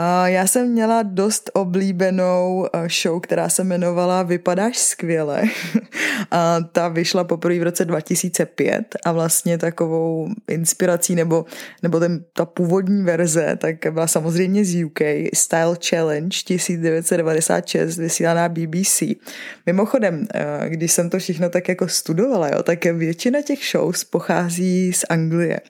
A 0.00 0.28
já 0.28 0.46
jsem 0.46 0.68
měla 0.68 1.02
dost 1.02 1.50
oblíbenou 1.54 2.66
eh, 2.72 2.88
show, 3.02 3.20
která 3.20 3.48
se 3.48 3.62
jmenovala 3.62 4.22
Vypadáš 4.22 4.78
skvěle. 4.78 5.42
a 6.30 6.60
ta 6.72 6.88
vyšla 6.88 7.24
poprvé 7.24 7.58
v 7.58 7.62
roce 7.62 7.84
2005 7.84 8.96
a 9.04 9.12
vlastně 9.12 9.58
takovou 9.58 10.28
inspirací 10.48 11.14
nebo, 11.14 11.44
nebo 11.82 12.00
ten, 12.00 12.24
ta 12.32 12.44
původní 12.44 13.04
verze 13.04 13.56
tak 13.56 13.76
byla 13.90 14.06
samozřejmě 14.06 14.64
z 14.64 14.84
UK 14.84 15.00
Style 15.34 15.76
Challenge 15.88 16.38
1996 16.44 17.98
vysílaná 17.98 18.48
BBC. 18.48 19.02
Mimochodem, 19.66 20.26
eh, 20.34 20.68
když 20.68 20.92
jsem 20.92 21.10
to 21.10 21.18
všechno 21.18 21.50
tak 21.50 21.68
jako 21.68 21.88
studovala, 21.88 22.48
jo, 22.48 22.62
tak 22.62 22.84
většina 22.84 23.42
těch 23.42 23.58
shows 23.72 24.04
pochází 24.04 24.92
z 24.92 25.04
Anglie 25.08 25.60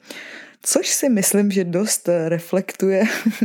což 0.63 0.89
si 0.89 1.09
myslím, 1.09 1.51
že 1.51 1.65
dost 1.65 2.09
reflektuje 2.29 3.05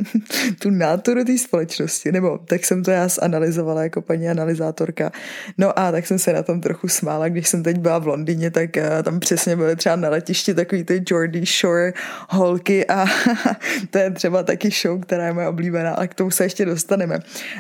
tu 0.60 0.70
náturu 0.70 1.24
té 1.24 1.38
společnosti, 1.38 2.12
nebo 2.12 2.38
tak 2.38 2.66
jsem 2.66 2.84
to 2.84 2.92
já 2.92 3.08
zanalizovala 3.08 3.84
jako 3.84 4.02
paní 4.02 4.30
analyzátorka. 4.30 5.12
No 5.58 5.80
a 5.80 5.92
tak 5.92 6.08
jsem 6.08 6.20
se 6.20 6.34
na 6.34 6.44
tom 6.44 6.62
trochu 6.62 6.88
smála, 6.88 7.30
když 7.30 7.48
jsem 7.48 7.64
teď 7.64 7.78
byla 7.78 8.00
v 8.00 8.08
Londýně, 8.08 8.52
tak 8.52 8.78
eh, 8.78 9.04
tam 9.04 9.20
přesně 9.20 9.56
byly 9.56 9.76
třeba 9.76 9.96
na 9.96 10.10
letišti 10.10 10.54
takový 10.54 10.84
ty 10.84 11.00
Geordie 11.00 11.46
Shore 11.46 11.94
holky 12.30 12.88
a 12.88 13.06
to 13.90 13.98
je 13.98 14.12
třeba 14.12 14.44
taky 14.44 14.70
show, 14.82 15.02
která 15.02 15.26
je 15.26 15.34
moje 15.34 15.48
oblíbená, 15.48 15.94
ale 15.94 16.08
k 16.08 16.14
tomu 16.14 16.32
se 16.32 16.44
ještě 16.44 16.66
dostaneme. 16.66 17.20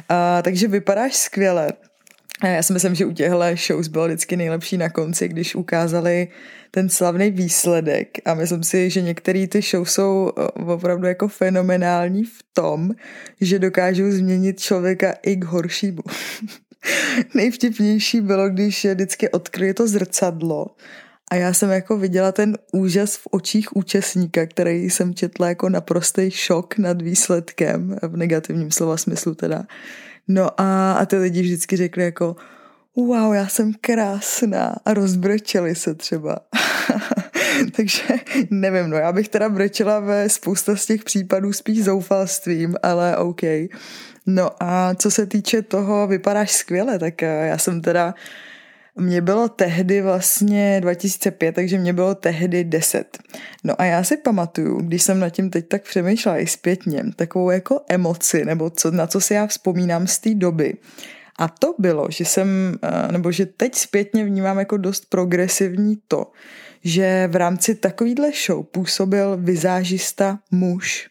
A, 0.09 0.41
takže 0.41 0.67
vypadáš 0.67 1.15
skvěle. 1.15 1.73
Já 2.43 2.63
si 2.63 2.73
myslím, 2.73 2.95
že 2.95 3.05
u 3.05 3.11
těchto 3.11 3.39
shows 3.67 3.87
bylo 3.87 4.05
vždycky 4.05 4.37
nejlepší 4.37 4.77
na 4.77 4.89
konci, 4.89 5.27
když 5.27 5.55
ukázali 5.55 6.27
ten 6.71 6.89
slavný 6.89 7.31
výsledek 7.31 8.07
a 8.25 8.33
myslím 8.33 8.63
si, 8.63 8.89
že 8.89 9.01
některé 9.01 9.47
ty 9.47 9.61
show 9.61 9.85
jsou 9.85 10.31
eh, 10.37 10.41
opravdu 10.63 11.07
jako 11.07 11.27
fenomenální 11.27 12.23
v 12.23 12.43
tom, 12.53 12.91
že 13.41 13.59
dokážou 13.59 14.11
změnit 14.11 14.59
člověka 14.59 15.13
i 15.23 15.35
k 15.35 15.43
horšímu. 15.43 16.01
Nejvtipnější 17.35 18.21
bylo, 18.21 18.49
když 18.49 18.85
vždycky 18.85 19.29
odkryje 19.29 19.73
to 19.73 19.87
zrcadlo 19.87 20.65
a 21.31 21.35
já 21.35 21.53
jsem 21.53 21.69
jako 21.69 21.97
viděla 21.97 22.31
ten 22.31 22.57
úžas 22.71 23.15
v 23.15 23.27
očích 23.31 23.75
účastníka, 23.75 24.45
který 24.45 24.89
jsem 24.89 25.13
četla 25.13 25.49
jako 25.49 25.69
naprostý 25.69 26.31
šok 26.31 26.77
nad 26.77 27.01
výsledkem, 27.01 27.97
v 28.01 28.17
negativním 28.17 28.71
slova 28.71 28.97
smyslu 28.97 29.35
teda. 29.35 29.63
No 30.27 30.61
a, 30.61 30.93
a 30.93 31.05
ty 31.05 31.17
lidi 31.17 31.41
vždycky 31.41 31.77
řekli 31.77 32.03
jako 32.03 32.35
wow, 32.95 33.33
já 33.33 33.47
jsem 33.47 33.73
krásná 33.81 34.75
a 34.85 34.93
rozbrečeli 34.93 35.75
se 35.75 35.95
třeba. 35.95 36.39
Takže 37.75 38.03
nevím, 38.49 38.89
no 38.89 38.97
já 38.97 39.11
bych 39.11 39.29
teda 39.29 39.49
brečela 39.49 39.99
ve 39.99 40.29
spousta 40.29 40.75
z 40.75 40.85
těch 40.85 41.03
případů 41.03 41.53
spíš 41.53 41.83
zoufalstvím, 41.83 42.75
ale 42.83 43.17
OK. 43.17 43.41
No 44.25 44.49
a 44.59 44.95
co 44.95 45.11
se 45.11 45.25
týče 45.25 45.61
toho, 45.61 46.07
vypadáš 46.07 46.51
skvěle, 46.51 46.99
tak 46.99 47.23
eh, 47.23 47.47
já 47.47 47.57
jsem 47.57 47.81
teda 47.81 48.13
mě 48.95 49.21
bylo 49.21 49.49
tehdy 49.49 50.01
vlastně 50.01 50.81
2005, 50.81 51.55
takže 51.55 51.77
mě 51.77 51.93
bylo 51.93 52.15
tehdy 52.15 52.63
10. 52.63 53.17
No 53.63 53.81
a 53.81 53.85
já 53.85 54.03
si 54.03 54.17
pamatuju, 54.17 54.81
když 54.81 55.03
jsem 55.03 55.19
nad 55.19 55.29
tím 55.29 55.49
teď 55.49 55.67
tak 55.67 55.83
přemýšlela 55.83 56.37
i 56.37 56.47
zpětně, 56.47 57.03
takovou 57.15 57.49
jako 57.49 57.81
emoci, 57.89 58.45
nebo 58.45 58.69
co, 58.69 58.91
na 58.91 59.07
co 59.07 59.21
si 59.21 59.33
já 59.33 59.47
vzpomínám 59.47 60.07
z 60.07 60.19
té 60.19 60.33
doby, 60.33 60.77
a 61.39 61.47
to 61.47 61.75
bylo, 61.79 62.07
že 62.09 62.25
jsem, 62.25 62.77
eh, 62.83 63.11
nebo 63.11 63.31
že 63.31 63.45
teď 63.45 63.75
zpětně 63.75 64.25
vnímám 64.25 64.59
jako 64.59 64.77
dost 64.77 65.05
progresivní 65.09 65.97
to, 66.07 66.31
že 66.83 67.29
v 67.31 67.35
rámci 67.35 67.75
takovýhle 67.75 68.31
show 68.45 68.65
působil 68.65 69.37
vizážista 69.37 70.39
muž. 70.51 71.09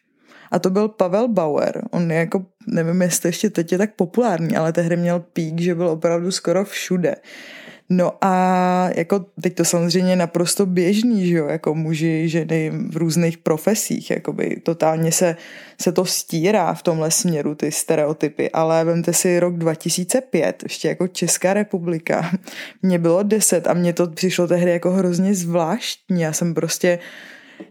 A 0.51 0.59
to 0.59 0.71
byl 0.71 0.89
Pavel 0.89 1.29
Bauer. 1.29 1.83
On 1.91 2.11
je 2.11 2.19
jako, 2.19 2.47
nevím, 2.67 3.03
jestli 3.03 3.29
ještě 3.29 3.51
teď 3.51 3.73
je 3.73 3.79
tak 3.79 3.95
populární, 3.95 4.57
ale 4.57 4.73
tehdy 4.73 4.97
měl 4.97 5.21
pík, 5.21 5.61
že 5.61 5.75
byl 5.75 5.89
opravdu 5.89 6.31
skoro 6.31 6.65
všude. 6.65 7.15
No 7.95 8.13
a 8.21 8.89
jako 8.97 9.25
teď 9.43 9.55
to 9.55 9.65
samozřejmě 9.65 10.17
naprosto 10.17 10.67
běžný, 10.67 11.27
že 11.27 11.37
jo, 11.37 11.47
jako 11.47 11.75
muži, 11.75 12.29
ženy 12.29 12.71
v 12.71 12.97
různých 12.97 13.39
profesích, 13.39 14.11
jakoby 14.11 14.61
totálně 14.63 15.13
se, 15.13 15.37
se 15.81 15.93
to 15.93 16.05
stírá 16.05 16.75
v 16.75 16.83
tomhle 16.83 17.11
směru, 17.11 17.55
ty 17.55 17.73
stereotypy, 17.73 18.51
ale 18.51 18.85
vemte 18.85 19.13
si 19.13 19.41
rok 19.41 19.57
2005, 19.57 20.63
ještě 20.63 20.89
jako 20.89 21.09
Česká 21.09 21.55
republika, 21.55 22.31
mě 22.83 22.99
bylo 22.99 23.23
10 23.23 23.67
a 23.67 23.75
mně 23.75 23.93
to 23.93 24.07
přišlo 24.07 24.47
tehdy 24.47 24.71
jako 24.71 24.91
hrozně 24.91 25.35
zvláštní, 25.35 26.21
já 26.21 26.33
jsem 26.33 26.55
prostě 26.55 26.99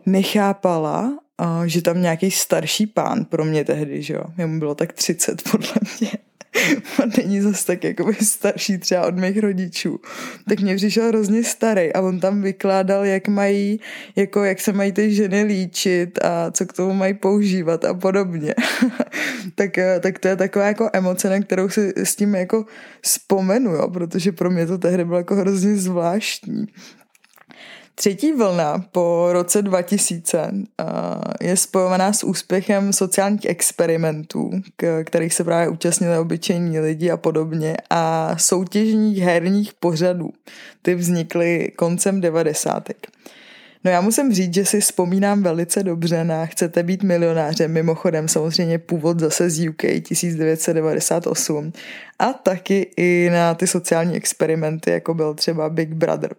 nechápala, 0.05 1.19
že 1.65 1.81
tam 1.81 2.01
nějaký 2.01 2.31
starší 2.31 2.87
pán 2.87 3.25
pro 3.25 3.45
mě 3.45 3.65
tehdy, 3.65 4.01
že 4.01 4.13
jo, 4.13 4.23
jemu 4.37 4.59
bylo 4.59 4.75
tak 4.75 4.93
30 4.93 5.41
podle 5.51 5.73
mě, 5.99 6.11
není 7.17 7.41
zase 7.41 7.65
tak 7.65 7.83
jakoby 7.83 8.15
starší 8.15 8.77
třeba 8.77 9.07
od 9.07 9.15
mých 9.15 9.39
rodičů. 9.39 9.99
Tak 10.49 10.59
mě 10.59 10.75
přišel 10.75 11.07
hrozně 11.07 11.43
starý 11.43 11.93
a 11.93 12.01
on 12.01 12.19
tam 12.19 12.41
vykládal, 12.41 13.05
jak 13.05 13.27
mají, 13.27 13.79
jako 14.15 14.43
jak 14.43 14.59
se 14.59 14.73
mají 14.73 14.91
ty 14.91 15.13
ženy 15.13 15.43
líčit 15.43 16.19
a 16.23 16.51
co 16.51 16.65
k 16.65 16.73
tomu 16.73 16.93
mají 16.93 17.13
používat 17.13 17.85
a 17.85 17.93
podobně. 17.93 18.55
tak, 19.55 19.77
eh, 19.77 19.99
tak 19.99 20.19
to 20.19 20.27
je 20.27 20.35
taková 20.35 20.65
jako 20.65 20.89
emoce, 20.93 21.29
na 21.29 21.39
kterou 21.39 21.69
si 21.69 21.93
s 21.95 22.15
tím 22.15 22.35
jako 22.35 22.65
vzpomenu, 23.01 23.71
jo, 23.71 23.89
protože 23.89 24.31
pro 24.31 24.51
mě 24.51 24.65
to 24.65 24.77
tehdy 24.77 25.05
bylo 25.05 25.17
jako 25.17 25.35
hrozně 25.35 25.75
zvláštní. 25.75 26.67
Třetí 27.95 28.33
vlna 28.33 28.85
po 28.91 29.27
roce 29.31 29.61
2000 29.61 30.51
je 31.41 31.57
spojovaná 31.57 32.13
s 32.13 32.23
úspěchem 32.23 32.93
sociálních 32.93 33.45
experimentů, 33.45 34.51
kterých 35.03 35.33
se 35.33 35.43
právě 35.43 35.69
účastnili 35.69 36.17
obyčejní 36.17 36.79
lidi 36.79 37.11
a 37.11 37.17
podobně 37.17 37.77
a 37.89 38.35
soutěžních 38.37 39.17
herních 39.17 39.73
pořadů. 39.73 40.29
Ty 40.81 40.95
vznikly 40.95 41.71
koncem 41.75 42.21
90. 42.21 42.89
No 43.83 43.91
já 43.91 44.01
musím 44.01 44.33
říct, 44.33 44.53
že 44.53 44.65
si 44.65 44.81
vzpomínám 44.81 45.43
velice 45.43 45.83
dobře 45.83 46.23
na 46.23 46.45
Chcete 46.45 46.83
být 46.83 47.03
milionářem, 47.03 47.71
mimochodem 47.71 48.27
samozřejmě 48.27 48.79
původ 48.79 49.19
zase 49.19 49.49
z 49.49 49.69
UK 49.69 49.81
1998 49.81 51.73
a 52.19 52.33
taky 52.33 52.91
i 52.97 53.29
na 53.33 53.53
ty 53.53 53.67
sociální 53.67 54.15
experimenty, 54.15 54.91
jako 54.91 55.13
byl 55.13 55.33
třeba 55.33 55.69
Big 55.69 55.93
Brother. 55.93 56.35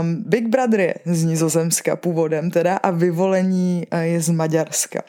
Um, 0.00 0.24
Big 0.26 0.48
Brother 0.48 0.80
je 0.80 0.94
z 1.04 1.24
Nizozemska 1.24 1.96
původem 1.96 2.50
teda 2.50 2.76
a 2.76 2.90
vyvolení 2.90 3.86
eh, 3.90 4.06
je 4.06 4.20
z 4.20 4.30
Maďarska. 4.30 5.02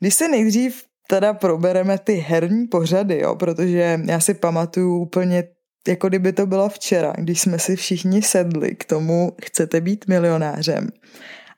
Když 0.00 0.14
se 0.14 0.28
nejdřív 0.28 0.84
teda 1.08 1.34
probereme 1.34 1.98
ty 1.98 2.14
herní 2.14 2.66
pořady, 2.66 3.20
jo, 3.20 3.36
protože 3.36 4.00
já 4.04 4.20
si 4.20 4.34
pamatuju 4.34 4.98
úplně 4.98 5.44
jako 5.88 6.08
kdyby 6.08 6.32
to 6.32 6.46
bylo 6.46 6.68
včera, 6.68 7.12
když 7.18 7.40
jsme 7.40 7.58
si 7.58 7.76
všichni 7.76 8.22
sedli 8.22 8.74
k 8.74 8.84
tomu, 8.84 9.32
chcete 9.44 9.80
být 9.80 10.04
milionářem. 10.08 10.88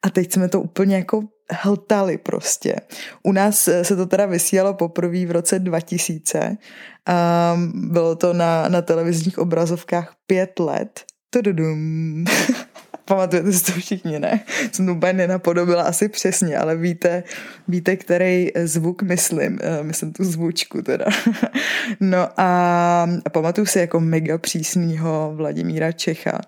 A 0.03 0.11
teď 0.11 0.33
jsme 0.33 0.49
to 0.49 0.61
úplně 0.61 0.97
jako 0.97 1.23
hltali 1.51 2.19
prostě. 2.19 2.77
U 3.23 3.33
nás 3.33 3.69
eh, 3.69 3.85
se 3.85 3.97
to 3.97 4.07
teda 4.07 4.27
vysílalo 4.27 4.75
poprvé 4.75 5.27
v 5.27 5.31
roce 5.31 5.59
2000 5.59 6.57
a 7.07 7.57
bylo 7.75 8.17
to 8.17 8.33
na, 8.33 8.69
na 8.69 8.83
televizních 8.83 9.39
obrazovkách 9.39 10.15
pět 10.27 10.59
let 10.59 11.01
Tududum. 11.31 12.25
Pamatujete 13.05 13.53
si 13.53 13.65
to 13.65 13.73
všichni, 13.73 14.19
ne? 14.19 14.41
Jsem 14.73 14.87
to 14.87 14.93
úplně 14.95 15.13
nenapodobila 15.13 15.83
asi 15.83 16.09
přesně, 16.09 16.59
ale 16.59 16.77
víte, 16.77 17.23
víte, 17.69 17.97
který 17.97 18.49
zvuk 18.65 19.03
myslím. 19.03 19.59
Eh, 19.63 19.83
myslím 19.83 20.13
tu 20.13 20.25
zvučku 20.25 20.83
teda. 20.83 21.05
No 22.01 22.29
a, 22.37 23.09
pamatuju 23.33 23.67
si 23.67 23.79
jako 23.79 24.01
mega 24.01 24.39
přísnýho 24.39 25.33
Vladimíra 25.35 25.93
Čecha. 25.93 26.41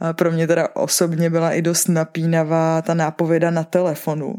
A 0.00 0.12
pro 0.12 0.32
mě 0.32 0.46
teda 0.46 0.68
osobně 0.74 1.30
byla 1.30 1.52
i 1.52 1.62
dost 1.62 1.88
napínavá 1.88 2.82
ta 2.82 2.94
nápověda 2.94 3.50
na 3.50 3.64
telefonu, 3.64 4.34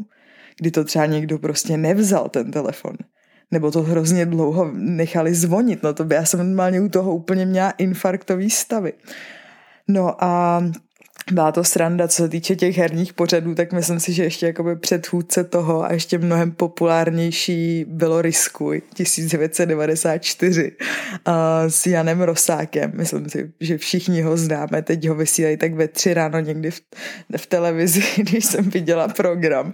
kdy 0.60 0.70
to 0.70 0.84
třeba 0.84 1.06
někdo 1.06 1.38
prostě 1.38 1.76
nevzal 1.76 2.28
ten 2.28 2.50
telefon 2.50 2.96
nebo 3.50 3.70
to 3.70 3.82
hrozně 3.82 4.26
dlouho 4.26 4.70
nechali 4.74 5.34
zvonit, 5.34 5.82
no 5.82 5.94
to 5.94 6.04
by 6.04 6.14
já 6.14 6.24
jsem 6.24 6.40
normálně 6.46 6.80
u 6.80 6.88
toho 6.88 7.14
úplně 7.14 7.46
měla 7.46 7.70
infarktový 7.70 8.50
stavy. 8.50 8.92
No 9.86 10.16
a 10.18 10.60
byla 11.32 11.52
to 11.52 11.64
sranda, 11.64 12.08
co 12.08 12.22
se 12.22 12.28
týče 12.28 12.56
těch 12.56 12.78
herních 12.78 13.12
pořadů, 13.12 13.54
tak 13.54 13.72
myslím 13.72 14.00
si, 14.00 14.12
že 14.12 14.24
ještě 14.24 14.46
jakoby 14.46 14.76
předchůdce 14.76 15.44
toho 15.44 15.84
a 15.84 15.92
ještě 15.92 16.18
mnohem 16.18 16.50
populárnější 16.52 17.84
bylo 17.88 18.22
Riskuj 18.22 18.82
1994 18.94 20.72
a 21.24 21.64
s 21.68 21.86
Janem 21.86 22.20
Rosákem. 22.20 22.92
Myslím 22.94 23.28
si, 23.28 23.50
že 23.60 23.78
všichni 23.78 24.22
ho 24.22 24.36
známe, 24.36 24.82
teď 24.82 25.08
ho 25.08 25.14
vysílají 25.14 25.56
tak 25.56 25.74
ve 25.74 25.88
tři 25.88 26.14
ráno 26.14 26.40
někdy 26.40 26.70
v, 26.70 26.80
v 27.36 27.46
televizi, 27.46 28.02
když 28.22 28.44
jsem 28.44 28.70
viděla 28.70 29.08
program. 29.08 29.72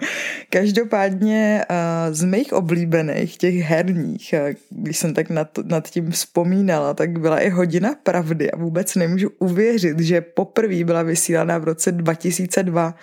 Každopádně 0.50 1.64
z 2.10 2.24
mých 2.24 2.52
oblíbených, 2.52 3.36
těch 3.36 3.54
herních, 3.54 4.34
když 4.70 4.98
jsem 4.98 5.14
tak 5.14 5.30
nad, 5.30 5.58
nad 5.64 5.90
tím 5.90 6.10
vzpomínala, 6.10 6.94
tak 6.94 7.18
byla 7.18 7.38
i 7.38 7.50
hodina 7.50 7.94
pravdy 8.02 8.50
a 8.50 8.56
vůbec 8.56 8.94
nemůžu 8.94 9.28
uvěřit, 9.38 10.00
že 10.00 10.20
poprvé 10.20 10.84
byla 10.84 11.02
vysílána 11.02 11.39
vysílaná 11.40 11.58
v 11.58 11.64
roce 11.64 11.92
2002. 11.92 12.94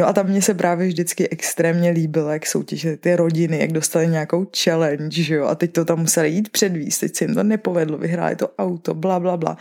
No 0.00 0.06
a 0.06 0.12
tam 0.12 0.26
mě 0.26 0.42
se 0.42 0.54
právě 0.54 0.88
vždycky 0.88 1.28
extrémně 1.28 1.90
líbilo, 1.90 2.30
jak 2.30 2.46
soutěžily 2.46 2.96
ty 2.96 3.16
rodiny, 3.16 3.58
jak 3.58 3.72
dostali 3.72 4.06
nějakou 4.06 4.46
challenge, 4.64 5.22
že 5.22 5.34
jo, 5.34 5.46
a 5.46 5.54
teď 5.54 5.72
to 5.72 5.84
tam 5.84 5.98
museli 5.98 6.30
jít 6.30 6.48
předvíst, 6.48 7.00
teď 7.00 7.16
se 7.16 7.24
jim 7.24 7.34
to 7.34 7.42
nepovedlo, 7.42 7.98
vyhráli 7.98 8.36
to 8.36 8.48
auto, 8.58 8.94
bla, 8.94 9.20
bla, 9.20 9.36
bla. 9.36 9.56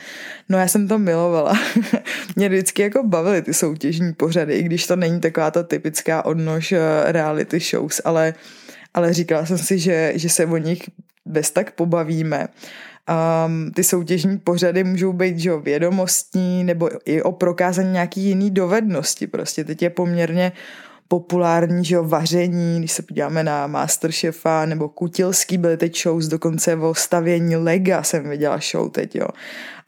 No 0.49 0.57
já 0.57 0.67
jsem 0.67 0.87
to 0.87 0.99
milovala. 0.99 1.53
mě 2.35 2.49
vždycky 2.49 2.81
jako 2.81 3.03
bavily 3.03 3.41
ty 3.41 3.53
soutěžní 3.53 4.13
pořady, 4.13 4.53
i 4.53 4.63
když 4.63 4.87
to 4.87 4.95
není 4.95 5.19
taková 5.19 5.51
ta 5.51 5.63
typická 5.63 6.25
odnož 6.25 6.71
eh, 6.71 6.79
reality 7.11 7.59
shows, 7.59 8.01
ale, 8.05 8.33
ale 8.93 9.13
říkala 9.13 9.45
jsem 9.45 9.57
si, 9.57 9.79
že, 9.79 10.13
že 10.15 10.29
se 10.29 10.45
o 10.45 10.57
nich 10.57 10.89
bez 11.25 11.51
tak 11.51 11.71
pobavíme 11.71 12.47
Um, 13.07 13.71
ty 13.71 13.83
soutěžní 13.83 14.37
pořady 14.37 14.83
můžou 14.83 15.13
být 15.13 15.39
že 15.39 15.57
vědomostní 15.57 16.63
nebo 16.63 16.89
i 17.05 17.21
o 17.21 17.31
prokázání 17.31 17.91
nějaký 17.91 18.21
jiný 18.21 18.51
dovednosti. 18.51 19.27
Prostě 19.27 19.63
teď 19.63 19.81
je 19.81 19.89
poměrně 19.89 20.51
populární, 21.07 21.85
že 21.85 21.95
jo, 21.95 22.03
vaření, 22.03 22.79
když 22.79 22.91
se 22.91 23.01
podíváme 23.01 23.43
na 23.43 23.67
Masterchefa 23.67 24.65
nebo 24.65 24.89
Kutilský, 24.89 25.57
byly 25.57 25.77
teď 25.77 26.01
shows 26.01 26.27
dokonce 26.27 26.75
o 26.75 26.95
stavění 26.95 27.55
lega, 27.55 28.03
jsem 28.03 28.29
viděla 28.29 28.59
show 28.71 28.89
teď, 28.89 29.15
jo. 29.15 29.27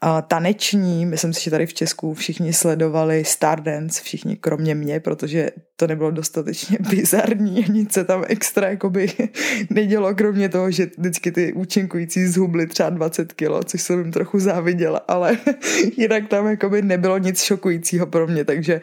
A 0.02 0.22
taneční, 0.22 1.06
myslím 1.06 1.32
si, 1.32 1.42
že 1.42 1.50
tady 1.50 1.66
v 1.66 1.74
Česku 1.74 2.14
všichni 2.14 2.52
sledovali 2.52 3.24
Stardance, 3.24 4.02
všichni 4.04 4.36
kromě 4.36 4.74
mě, 4.74 5.00
protože 5.00 5.50
to 5.76 5.86
nebylo 5.86 6.10
dostatečně 6.10 6.78
bizarní 6.90 7.64
nic 7.68 7.92
se 7.92 8.04
tam 8.04 8.24
extra 8.28 8.68
jakoby 8.68 9.12
nedělo, 9.70 10.14
kromě 10.14 10.48
toho, 10.48 10.70
že 10.70 10.90
vždycky 10.98 11.32
ty 11.32 11.52
účinkující 11.52 12.26
zhubly 12.26 12.66
třeba 12.66 12.90
20 12.90 13.32
kilo, 13.32 13.62
což 13.62 13.82
jsem 13.82 13.98
jim 13.98 14.12
trochu 14.12 14.38
záviděla, 14.38 15.00
ale 15.08 15.38
jinak 15.96 16.28
tam 16.28 16.46
jakoby 16.46 16.82
nebylo 16.82 17.18
nic 17.18 17.42
šokujícího 17.42 18.06
pro 18.06 18.26
mě, 18.26 18.44
takže 18.44 18.80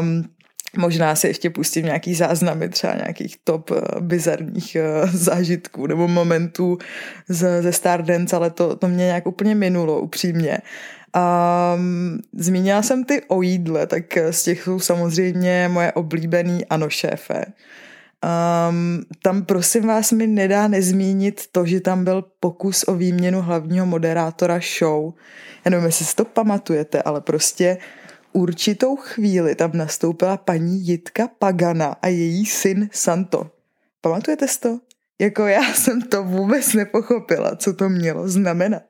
um, 0.00 0.24
Možná 0.78 1.14
si 1.14 1.26
ještě 1.26 1.50
pustím 1.50 1.84
nějaký 1.84 2.14
záznamy 2.14 2.68
třeba 2.68 2.94
nějakých 2.94 3.36
top 3.44 3.70
uh, 3.70 3.78
bizarních 4.00 4.76
uh, 5.02 5.10
zážitků 5.12 5.86
nebo 5.86 6.08
momentů 6.08 6.78
z, 7.28 7.62
ze 7.62 7.72
Stardance, 7.72 8.36
ale 8.36 8.50
to, 8.50 8.76
to 8.76 8.88
mě 8.88 9.04
nějak 9.04 9.26
úplně 9.26 9.54
minulo, 9.54 10.00
upřímně. 10.00 10.58
Um, 11.76 12.18
zmínila 12.36 12.82
jsem 12.82 13.04
ty 13.04 13.22
o 13.28 13.42
jídle, 13.42 13.86
tak 13.86 14.18
z 14.30 14.42
těch 14.42 14.62
jsou 14.62 14.80
samozřejmě 14.80 15.68
moje 15.72 15.92
oblíbený 15.92 16.66
ano 16.66 16.90
šéfe. 16.90 17.44
Um, 18.70 19.02
tam 19.22 19.44
prosím 19.44 19.86
vás 19.86 20.12
mi 20.12 20.26
nedá 20.26 20.68
nezmínit 20.68 21.42
to, 21.52 21.66
že 21.66 21.80
tam 21.80 22.04
byl 22.04 22.24
pokus 22.40 22.84
o 22.88 22.94
výměnu 22.94 23.42
hlavního 23.42 23.86
moderátora 23.86 24.60
show. 24.78 25.12
Já 25.64 25.70
nevím, 25.70 25.86
jestli 25.86 26.04
si 26.04 26.16
to 26.16 26.24
pamatujete, 26.24 27.02
ale 27.02 27.20
prostě 27.20 27.76
uh, 27.76 27.99
určitou 28.32 28.96
chvíli 28.96 29.54
tam 29.54 29.70
nastoupila 29.74 30.36
paní 30.36 30.86
Jitka 30.86 31.28
Pagana 31.38 31.96
a 32.02 32.08
její 32.08 32.46
syn 32.46 32.88
Santo. 32.92 33.50
Pamatujete 34.00 34.48
si 34.48 34.60
to? 34.60 34.78
Jako 35.20 35.46
já 35.46 35.62
jsem 35.74 36.02
to 36.02 36.24
vůbec 36.24 36.74
nepochopila, 36.74 37.56
co 37.56 37.72
to 37.72 37.88
mělo 37.88 38.28
znamenat. 38.28 38.82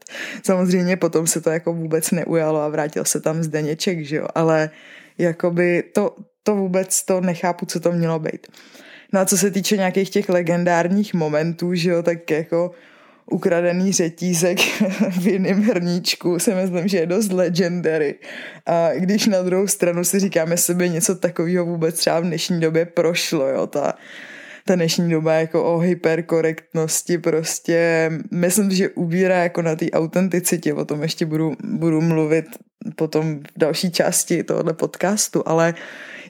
Samozřejmě 0.43 0.97
potom 0.97 1.27
se 1.27 1.41
to 1.41 1.51
jako 1.51 1.73
vůbec 1.73 2.11
neujalo 2.11 2.61
a 2.61 2.69
vrátil 2.69 3.05
se 3.05 3.21
tam 3.21 3.43
Zdeněček, 3.43 4.05
že 4.05 4.17
jo, 4.17 4.27
ale 4.35 4.71
jakoby 5.19 5.83
to, 5.95 6.17
to 6.43 6.57
vůbec 6.57 7.05
to 7.05 7.21
nechápu, 7.21 7.67
co 7.67 7.81
to 7.81 7.93
mělo 7.93 8.19
být. 8.19 8.47
No 9.13 9.21
a 9.21 9.25
co 9.25 9.39
se 9.39 9.51
týče 9.51 9.77
nějakých 9.77 10.11
těch 10.11 10.29
legendárních 10.29 11.15
momentů, 11.15 11.75
že 11.75 11.91
jo, 11.91 12.03
tak 12.03 12.31
jako 12.31 12.71
ukradený 13.31 13.93
řetízek 13.93 14.59
v 15.21 15.27
jiném 15.27 15.63
hrníčku 15.63 16.39
si 16.39 16.55
myslím, 16.55 16.89
že 16.89 16.99
je 16.99 17.07
dost 17.07 17.33
legendary. 17.33 18.15
A 18.67 18.89
když 18.95 19.27
na 19.27 19.43
druhou 19.43 19.67
stranu 19.67 20.05
si 20.05 20.21
říkáme 20.21 20.57
sebe 20.57 20.89
něco 20.89 21.15
takového 21.15 21.65
vůbec 21.67 21.95
třeba 21.95 22.21
v 22.21 22.25
dnešní 22.25 22.61
době 22.61 22.87
prošlo, 22.87 23.49
jo, 23.49 23.67
ta, 23.67 23.95
ta 24.65 24.75
dnešní 24.75 25.11
doba 25.11 25.35
jako 25.35 25.75
o 25.75 25.79
hyperkorektnosti 25.79 27.19
prostě 27.19 28.11
myslím, 28.31 28.71
že 28.71 28.89
ubírá 28.89 29.43
jako 29.43 29.63
na 29.63 29.77
té 29.77 29.91
autenticitě, 29.91 30.75
o 30.75 30.85
tom 30.85 31.03
ještě 31.03 31.27
budu, 31.27 31.55
budu 31.65 32.01
mluvit 32.01 32.45
potom 32.97 33.41
v 33.41 33.59
další 33.59 33.91
části 33.91 34.45
tohohle 34.45 34.73
podcastu, 34.73 35.43
ale 35.47 35.75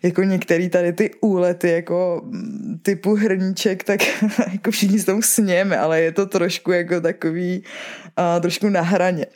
jako 0.03 0.23
některé 0.23 0.69
tady 0.69 0.93
ty 0.93 1.11
úlety 1.21 1.71
jako 1.71 2.23
typu 2.83 3.15
hrníček, 3.15 3.85
tak 3.85 4.01
jako 4.53 4.71
všichni 4.71 4.99
s 4.99 5.05
tomu 5.05 5.23
sněme, 5.23 5.79
ale 5.79 6.01
je 6.01 6.13
to 6.13 6.27
trošku 6.27 6.73
jako 6.73 7.01
takový 7.01 7.63
uh, 8.19 8.41
trošku 8.41 8.69
na 8.69 8.81
hraně. 8.81 9.27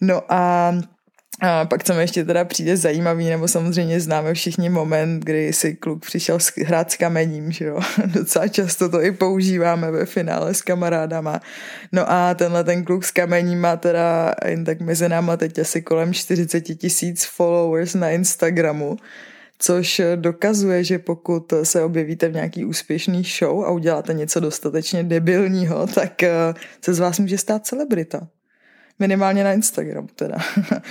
No 0.00 0.32
a 0.32 0.72
A 1.44 1.64
pak 1.64 1.84
co 1.84 1.94
mi 1.94 2.00
ještě 2.00 2.24
teda 2.24 2.44
přijde 2.44 2.76
zajímavý, 2.76 3.28
nebo 3.28 3.48
samozřejmě 3.48 4.00
známe 4.00 4.34
všichni 4.34 4.68
moment, 4.68 5.24
kdy 5.24 5.52
si 5.52 5.74
kluk 5.74 6.06
přišel 6.06 6.38
hrát 6.66 6.90
s 6.90 6.96
kamením, 6.96 7.52
že 7.52 7.64
jo. 7.64 7.80
Docela 8.06 8.48
často 8.48 8.88
to 8.88 9.02
i 9.02 9.12
používáme 9.12 9.90
ve 9.90 10.06
finále 10.06 10.54
s 10.54 10.62
kamarádama. 10.62 11.40
No 11.92 12.10
a 12.10 12.34
tenhle 12.34 12.64
ten 12.64 12.84
kluk 12.84 13.04
s 13.04 13.10
kamením 13.10 13.60
má 13.60 13.76
teda 13.76 14.34
jen 14.46 14.64
tak 14.64 14.80
mezi 14.80 15.08
náma 15.08 15.36
teď 15.36 15.58
asi 15.58 15.82
kolem 15.82 16.14
40 16.14 16.60
tisíc 16.60 17.24
followers 17.24 17.94
na 17.94 18.10
Instagramu 18.10 18.96
což 19.62 20.00
dokazuje, 20.16 20.84
že 20.84 20.98
pokud 20.98 21.52
se 21.62 21.82
objevíte 21.82 22.28
v 22.28 22.32
nějaký 22.34 22.64
úspěšný 22.64 23.22
show 23.22 23.64
a 23.64 23.70
uděláte 23.70 24.14
něco 24.14 24.40
dostatečně 24.40 25.04
debilního, 25.04 25.86
tak 25.94 26.22
eh, 26.22 26.54
se 26.84 26.94
z 26.94 26.98
vás 26.98 27.18
může 27.18 27.38
stát 27.38 27.66
celebrita. 27.66 28.28
Minimálně 28.98 29.44
na 29.44 29.52
Instagramu 29.52 30.08
teda. 30.14 30.36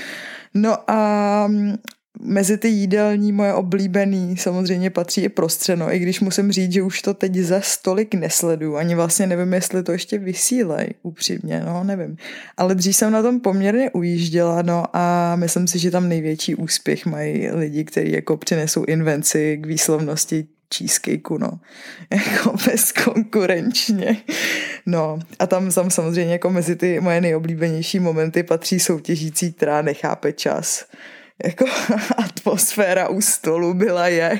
No 0.54 0.92
a 0.92 1.48
mm, 1.48 1.76
mezi 2.20 2.58
ty 2.58 2.68
jídelní 2.68 3.32
moje 3.32 3.54
oblíbený 3.54 4.38
samozřejmě 4.38 4.90
patří 4.90 5.22
i 5.22 5.30
prostřeno, 5.30 5.94
i 5.94 6.00
když 6.00 6.20
musím 6.20 6.52
říct, 6.52 6.72
že 6.72 6.82
už 6.82 7.02
to 7.02 7.14
teď 7.14 7.36
za 7.36 7.62
stolik 7.62 8.14
nesledu, 8.14 8.78
ani 8.78 8.96
vlastně 8.96 9.28
nevím, 9.28 9.54
jestli 9.54 9.84
to 9.84 9.92
ještě 9.92 10.18
vysílej, 10.18 10.88
upřímně, 11.04 11.64
no 11.66 11.84
nevím. 11.84 12.18
Ale 12.58 12.76
dřív 12.76 12.96
jsem 12.96 13.12
na 13.12 13.22
tom 13.22 13.40
poměrně 13.40 13.92
ujížděla, 13.92 14.62
no 14.62 14.84
a 14.94 15.36
myslím 15.36 15.68
si, 15.68 15.80
že 15.80 15.92
tam 15.92 16.10
největší 16.10 16.56
úspěch 16.56 17.06
mají 17.06 17.52
lidi, 17.52 17.84
kteří 17.84 18.12
jako 18.12 18.38
přinesou 18.38 18.84
invenci 18.84 19.58
k 19.58 19.66
výslovnosti 19.66 20.48
cheesecakeu, 20.78 21.38
no. 21.38 21.60
Jako 22.12 22.54
bezkonkurenčně. 22.66 24.18
No 24.86 25.20
a 25.40 25.48
tam, 25.48 25.72
tam 25.72 25.92
samozřejmě 25.92 26.34
jako 26.34 26.50
mezi 26.50 26.76
ty 26.76 27.00
moje 27.00 27.22
nejoblíbenější 27.22 28.00
momenty 28.00 28.44
patří 28.44 28.80
soutěžící, 28.80 29.54
která 29.54 29.82
nechápe 29.82 30.34
čas. 30.34 30.86
Jako 31.44 31.66
atmosféra 32.18 33.10
u 33.10 33.22
stolu 33.22 33.74
byla 33.74 34.08
je 34.08 34.40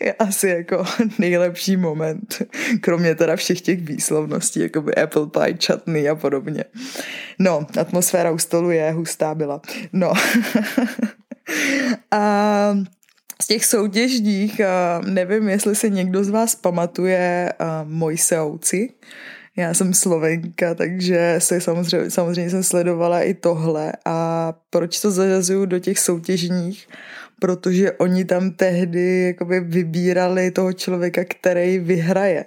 je 0.00 0.12
asi 0.12 0.48
jako 0.48 0.84
nejlepší 1.18 1.76
moment, 1.76 2.42
kromě 2.80 3.14
teda 3.14 3.36
všech 3.36 3.60
těch 3.60 3.82
výslovností, 3.82 4.60
jako 4.60 4.82
by 4.82 4.94
apple 4.94 5.26
pie, 5.26 5.58
chutney 5.66 6.08
a 6.08 6.14
podobně. 6.14 6.64
No, 7.38 7.66
atmosféra 7.80 8.30
u 8.30 8.38
stolu 8.38 8.70
je 8.70 8.92
hustá 8.92 9.34
byla. 9.34 9.60
No. 9.92 10.12
a 12.10 12.78
z 13.42 13.46
těch 13.46 13.64
soutěžních, 13.64 14.60
nevím, 15.06 15.48
jestli 15.48 15.74
si 15.74 15.90
někdo 15.90 16.24
z 16.24 16.28
vás 16.28 16.54
pamatuje 16.54 17.52
Mojseovci. 17.84 18.90
Já 19.56 19.74
jsem 19.74 19.94
Slovenka, 19.94 20.74
takže 20.74 21.34
se 21.38 21.60
samozřejmě, 21.60 22.10
samozřejmě 22.10 22.50
jsem 22.50 22.62
sledovala 22.62 23.22
i 23.22 23.34
tohle. 23.34 23.92
A 24.04 24.54
proč 24.70 25.00
to 25.00 25.10
zařazuju 25.10 25.66
do 25.66 25.78
těch 25.78 25.98
soutěžních? 25.98 26.88
Protože 27.40 27.92
oni 27.92 28.24
tam 28.24 28.50
tehdy 28.50 29.22
jakoby 29.26 29.60
vybírali 29.60 30.50
toho 30.50 30.72
člověka, 30.72 31.24
který 31.24 31.78
vyhraje. 31.78 32.44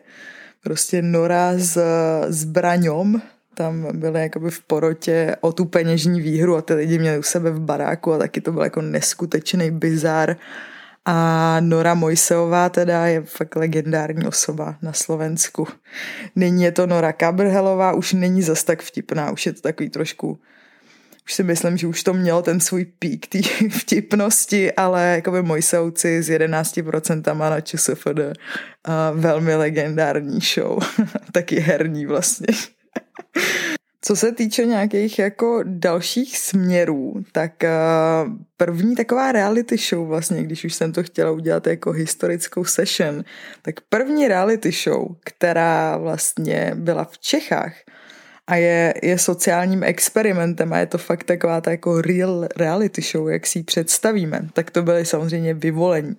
Prostě 0.64 1.02
Nora 1.02 1.54
s 1.58 1.82
zbraňom, 2.28 3.22
tam 3.54 4.00
byly 4.00 4.22
jakoby 4.22 4.52
v 4.52 4.62
porotě 4.62 5.36
o 5.42 5.52
tu 5.52 5.66
peněžní 5.66 6.22
výhru 6.22 6.56
a 6.56 6.62
ty 6.62 6.74
lidi 6.74 7.00
měli 7.00 7.20
u 7.20 7.24
sebe 7.24 7.52
v 7.52 7.60
baráku 7.60 8.14
a 8.14 8.18
taky 8.18 8.42
to 8.42 8.52
byl 8.52 8.64
jako 8.64 8.82
neskutečný 8.82 9.72
bizár 9.72 10.38
a 11.06 11.58
Nora 11.60 11.94
Mojseová 11.94 12.70
teda 12.70 13.08
je 13.08 13.22
fakt 13.22 13.56
legendární 13.56 14.28
osoba 14.28 14.76
na 14.82 14.94
Slovensku. 14.94 15.68
Nyní 16.36 16.64
je 16.64 16.72
to 16.72 16.88
Nora 16.88 17.14
Kabrhelová, 17.14 17.94
už 17.94 18.14
není 18.14 18.42
zas 18.42 18.64
tak 18.64 18.82
vtipná, 18.82 19.32
už 19.32 19.46
je 19.46 19.54
to 19.54 19.62
takový 19.62 19.90
trošku 19.90 20.40
už 21.30 21.34
si 21.34 21.44
myslím, 21.44 21.78
že 21.78 21.88
už 21.88 22.04
to 22.04 22.14
mělo 22.14 22.42
ten 22.42 22.60
svůj 22.60 22.86
pík 22.86 23.28
té 23.28 23.40
vtipnosti, 23.70 24.72
ale 24.72 25.06
jako 25.16 25.32
by 25.32 25.42
Mojseuci 25.42 26.24
s 26.24 26.30
11% 26.30 27.38
na 27.38 27.62
ČSFD 27.62 28.20
velmi 29.14 29.56
legendární 29.56 30.40
show, 30.40 30.80
taky 31.32 31.60
herní 31.60 32.06
vlastně. 32.06 32.48
Co 34.02 34.16
se 34.16 34.32
týče 34.32 34.66
nějakých 34.66 35.20
jako 35.20 35.60
dalších 35.64 36.38
směrů, 36.38 37.14
tak 37.32 37.52
uh, 37.64 38.34
první 38.58 38.96
taková 38.96 39.32
reality 39.32 39.78
show 39.78 40.08
vlastně, 40.08 40.44
když 40.44 40.66
už 40.66 40.74
jsem 40.74 40.92
to 40.92 41.04
chtěla 41.04 41.32
udělat 41.32 41.68
jako 41.68 41.92
historickou 41.92 42.66
session, 42.66 43.24
tak 43.62 43.76
první 43.90 44.28
reality 44.28 44.72
show, 44.72 45.16
která 45.24 45.98
vlastně 45.98 46.72
byla 46.76 47.04
v 47.04 47.18
Čechách, 47.18 47.74
a 48.50 48.56
je, 48.56 48.94
je 49.04 49.18
sociálním 49.18 49.84
experimentem 49.84 50.74
a 50.74 50.78
je 50.78 50.86
to 50.86 50.98
fakt 50.98 51.24
taková 51.24 51.62
ta 51.62 51.72
jako 51.72 52.02
real 52.02 52.48
reality 52.58 53.02
show, 53.02 53.30
jak 53.30 53.48
si 53.48 53.60
ji 53.60 53.64
představíme, 53.64 54.50
tak 54.54 54.72
to 54.72 54.84
byly 54.84 55.06
samozřejmě 55.06 55.54
vyvolení. 55.54 56.16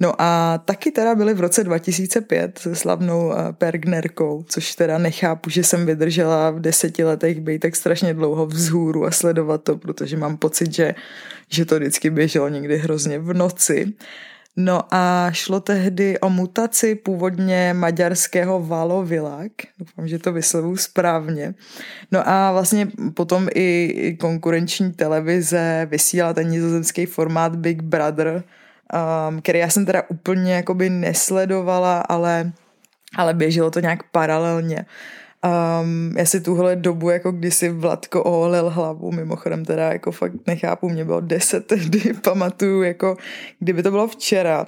No 0.00 0.12
a 0.18 0.58
taky 0.64 0.90
teda 0.90 1.14
byly 1.14 1.34
v 1.34 1.40
roce 1.40 1.64
2005 1.64 2.58
se 2.58 2.74
slavnou 2.74 3.32
eh, 3.32 3.52
Pergnerkou, 3.52 4.44
což 4.48 4.74
teda 4.74 4.98
nechápu, 4.98 5.50
že 5.50 5.64
jsem 5.64 5.86
vydržela 5.86 6.50
v 6.50 6.60
deseti 6.60 7.04
letech 7.04 7.40
být 7.40 7.58
tak 7.58 7.76
strašně 7.76 8.14
dlouho 8.14 8.46
vzhůru 8.46 9.04
a 9.04 9.10
sledovat 9.10 9.62
to, 9.62 9.76
protože 9.76 10.16
mám 10.16 10.36
pocit, 10.36 10.72
že, 10.72 10.94
že 11.48 11.64
to 11.64 11.76
vždycky 11.76 12.10
běželo 12.10 12.48
někdy 12.48 12.78
hrozně 12.78 13.18
v 13.18 13.34
noci. 13.34 13.92
No 14.56 14.80
a 14.90 15.30
šlo 15.32 15.60
tehdy 15.60 16.20
o 16.20 16.30
mutaci 16.30 16.94
původně 16.94 17.74
maďarského 17.74 18.60
valovilák, 18.60 19.52
doufám, 19.78 20.08
že 20.08 20.18
to 20.18 20.32
vyslovu 20.32 20.76
správně. 20.76 21.54
No 22.10 22.28
a 22.28 22.52
vlastně 22.52 22.88
potom 23.14 23.48
i 23.54 24.16
konkurenční 24.20 24.92
televize 24.92 25.86
vysílala 25.90 26.34
ten 26.34 26.48
nizozemský 26.48 27.06
formát 27.06 27.56
Big 27.56 27.82
Brother, 27.82 28.42
um, 29.28 29.40
který 29.40 29.58
já 29.58 29.70
jsem 29.70 29.86
teda 29.86 30.02
úplně 30.08 30.54
jakoby 30.54 30.90
nesledovala, 30.90 32.00
ale, 32.00 32.52
ale 33.16 33.34
běželo 33.34 33.70
to 33.70 33.80
nějak 33.80 34.02
paralelně. 34.02 34.86
Um, 35.44 36.14
já 36.16 36.24
si 36.24 36.40
tuhle 36.40 36.76
dobu, 36.76 37.10
jako 37.10 37.32
kdysi 37.32 37.68
Vladko 37.68 38.22
oholil 38.22 38.70
hlavu, 38.70 39.12
mimochodem 39.12 39.64
teda 39.64 39.92
jako 39.92 40.12
fakt 40.12 40.46
nechápu, 40.46 40.88
mě 40.88 41.04
bylo 41.04 41.20
deset 41.20 41.66
tehdy, 41.66 42.14
pamatuju, 42.24 42.82
jako 42.82 43.16
kdyby 43.58 43.82
to 43.82 43.90
bylo 43.90 44.08
včera. 44.08 44.66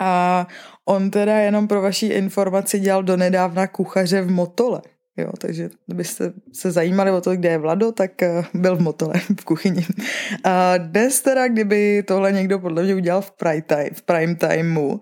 A 0.00 0.46
on 0.84 1.10
teda 1.10 1.38
jenom 1.38 1.68
pro 1.68 1.82
vaší 1.82 2.06
informaci 2.06 2.80
dělal 2.80 3.02
donedávna 3.02 3.66
kuchaře 3.66 4.22
v 4.22 4.30
Motole. 4.30 4.82
Jo, 5.16 5.32
takže 5.38 5.70
kdybyste 5.86 6.32
se 6.52 6.70
zajímali 6.70 7.10
o 7.10 7.20
to, 7.20 7.36
kde 7.36 7.48
je 7.48 7.58
Vlado, 7.58 7.92
tak 7.92 8.22
eh, 8.22 8.44
byl 8.54 8.76
v 8.76 8.80
Motole, 8.80 9.14
v 9.40 9.44
kuchyni. 9.44 9.86
A 10.44 10.76
dnes 10.76 11.20
teda, 11.20 11.48
kdyby 11.48 12.02
tohle 12.02 12.32
někdo 12.32 12.58
podle 12.58 12.82
mě 12.82 12.94
udělal 12.94 13.20
v 13.20 13.30
prime, 13.30 13.62
time, 13.62 13.88
v 13.92 14.02
prime 14.02 14.34
timeu, 14.34 15.00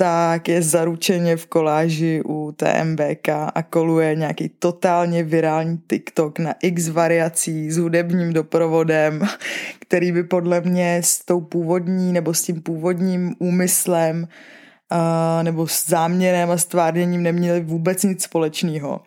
tak 0.00 0.48
je 0.48 0.62
zaručeně 0.62 1.36
v 1.36 1.46
koláži 1.46 2.22
u 2.26 2.54
TMBK 2.56 3.28
a 3.28 3.62
koluje 3.70 4.14
nějaký 4.14 4.50
totálně 4.58 5.22
virální 5.22 5.78
TikTok 5.86 6.38
na 6.38 6.54
x 6.62 6.88
variací 6.88 7.70
s 7.70 7.76
hudebním 7.76 8.32
doprovodem, 8.32 9.26
který 9.78 10.12
by 10.12 10.22
podle 10.24 10.60
mě 10.60 11.00
s 11.04 11.24
tou 11.24 11.40
původní 11.40 12.12
nebo 12.12 12.34
s 12.34 12.42
tím 12.42 12.62
původním 12.62 13.34
úmyslem 13.38 14.28
uh, 14.92 15.42
nebo 15.42 15.66
s 15.66 15.88
záměrem 15.88 16.50
a 16.50 16.56
stvárněním 16.56 17.22
neměli 17.22 17.60
vůbec 17.60 18.02
nic 18.02 18.22
společného. 18.22 19.00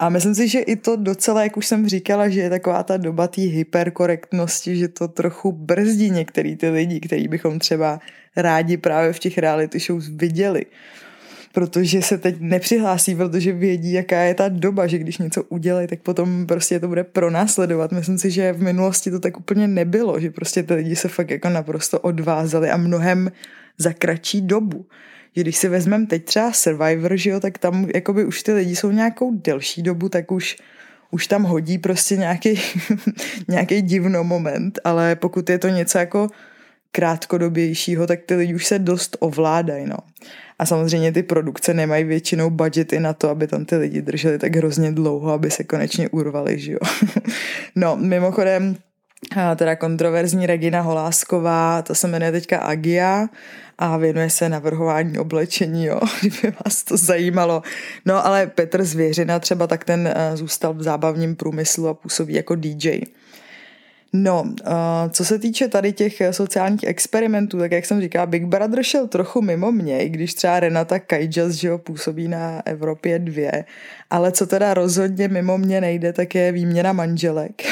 A 0.00 0.08
myslím 0.08 0.34
si, 0.34 0.48
že 0.48 0.60
i 0.60 0.76
to 0.76 0.96
docela, 0.96 1.42
jak 1.42 1.56
už 1.56 1.66
jsem 1.66 1.88
říkala, 1.88 2.28
že 2.28 2.40
je 2.40 2.50
taková 2.50 2.82
ta 2.82 2.96
doba 2.96 3.28
té 3.28 3.40
hyperkorektnosti, 3.40 4.76
že 4.76 4.88
to 4.88 5.08
trochu 5.08 5.52
brzdí 5.52 6.10
některý 6.10 6.56
ty 6.56 6.70
lidi, 6.70 7.00
který 7.00 7.28
bychom 7.28 7.58
třeba 7.58 8.00
rádi 8.36 8.76
právě 8.76 9.12
v 9.12 9.18
těch 9.18 9.38
reality 9.38 9.78
shows 9.78 10.08
viděli. 10.08 10.66
Protože 11.52 12.02
se 12.02 12.18
teď 12.18 12.36
nepřihlásí, 12.40 13.14
protože 13.14 13.52
vědí, 13.52 13.92
jaká 13.92 14.20
je 14.20 14.34
ta 14.34 14.48
doba, 14.48 14.86
že 14.86 14.98
když 14.98 15.18
něco 15.18 15.42
udělají, 15.42 15.86
tak 15.86 16.00
potom 16.00 16.46
prostě 16.46 16.80
to 16.80 16.88
bude 16.88 17.04
pronásledovat. 17.04 17.92
Myslím 17.92 18.18
si, 18.18 18.30
že 18.30 18.52
v 18.52 18.62
minulosti 18.62 19.10
to 19.10 19.20
tak 19.20 19.38
úplně 19.38 19.68
nebylo, 19.68 20.20
že 20.20 20.30
prostě 20.30 20.62
ty 20.62 20.74
lidi 20.74 20.96
se 20.96 21.08
fakt 21.08 21.30
jako 21.30 21.48
naprosto 21.48 22.00
odvázali 22.00 22.70
a 22.70 22.76
mnohem 22.76 23.32
za 23.78 23.92
kratší 23.92 24.40
dobu 24.40 24.86
že 25.36 25.42
když 25.42 25.56
si 25.56 25.68
vezmeme 25.68 26.06
teď 26.06 26.24
třeba 26.24 26.52
Survivor, 26.52 27.16
že 27.16 27.30
jo, 27.30 27.40
tak 27.40 27.58
tam 27.58 27.86
jakoby 27.94 28.24
už 28.24 28.42
ty 28.42 28.52
lidi 28.52 28.76
jsou 28.76 28.90
nějakou 28.90 29.34
delší 29.34 29.82
dobu, 29.82 30.08
tak 30.08 30.32
už 30.32 30.56
už 31.10 31.26
tam 31.26 31.42
hodí 31.42 31.78
prostě 31.78 32.16
nějaký, 32.16 32.60
nějaký 33.48 33.82
divno 33.82 34.24
moment, 34.24 34.78
ale 34.84 35.16
pokud 35.16 35.50
je 35.50 35.58
to 35.58 35.68
něco 35.68 35.98
jako 35.98 36.28
krátkodobějšího, 36.92 38.06
tak 38.06 38.20
ty 38.26 38.34
lidi 38.34 38.54
už 38.54 38.66
se 38.66 38.78
dost 38.78 39.16
ovládají, 39.20 39.86
no. 39.86 39.96
A 40.58 40.66
samozřejmě 40.66 41.12
ty 41.12 41.22
produkce 41.22 41.74
nemají 41.74 42.04
většinou 42.04 42.50
budgety 42.50 43.00
na 43.00 43.12
to, 43.12 43.28
aby 43.28 43.46
tam 43.46 43.64
ty 43.64 43.76
lidi 43.76 44.02
drželi 44.02 44.38
tak 44.38 44.56
hrozně 44.56 44.92
dlouho, 44.92 45.32
aby 45.32 45.50
se 45.50 45.64
konečně 45.64 46.08
urvali, 46.08 46.58
že 46.58 46.72
jo. 46.72 46.78
no, 47.76 47.96
mimochodem, 47.96 48.76
teda 49.56 49.76
kontroverzní 49.76 50.46
Regina 50.46 50.80
Holásková, 50.80 51.82
to 51.82 51.94
se 51.94 52.08
jmenuje 52.08 52.32
teďka 52.32 52.58
Agia 52.58 53.28
a 53.80 53.96
věnuje 53.96 54.30
se 54.30 54.48
navrhování 54.48 55.18
oblečení, 55.18 55.84
jo, 55.84 56.00
kdyby 56.20 56.56
vás 56.64 56.84
to 56.84 56.96
zajímalo. 56.96 57.62
No 58.06 58.26
ale 58.26 58.46
Petr 58.46 58.84
Zvěřina 58.84 59.38
třeba, 59.38 59.66
tak 59.66 59.84
ten 59.84 60.06
eh, 60.06 60.36
zůstal 60.36 60.74
v 60.74 60.82
zábavním 60.82 61.36
průmyslu 61.36 61.88
a 61.88 61.94
působí 61.94 62.34
jako 62.34 62.54
DJ. 62.54 63.00
No, 64.12 64.44
co 65.10 65.24
se 65.24 65.38
týče 65.38 65.68
tady 65.68 65.92
těch 65.92 66.22
sociálních 66.30 66.84
experimentů, 66.84 67.58
tak 67.58 67.72
jak 67.72 67.86
jsem 67.86 68.00
říkala, 68.00 68.26
Big 68.26 68.44
Brother 68.44 68.82
šel 68.82 69.06
trochu 69.06 69.42
mimo 69.42 69.72
mě, 69.72 70.04
i 70.04 70.08
když 70.08 70.34
třeba 70.34 70.60
Renata 70.60 70.98
Kajjas, 70.98 71.52
že 71.52 71.70
ho 71.70 71.78
působí 71.78 72.28
na 72.28 72.62
Evropě 72.66 73.18
dvě, 73.18 73.64
ale 74.10 74.32
co 74.32 74.46
teda 74.46 74.74
rozhodně 74.74 75.28
mimo 75.28 75.58
mě 75.58 75.80
nejde, 75.80 76.12
tak 76.12 76.34
je 76.34 76.52
výměna 76.52 76.92
manželek. 76.92 77.62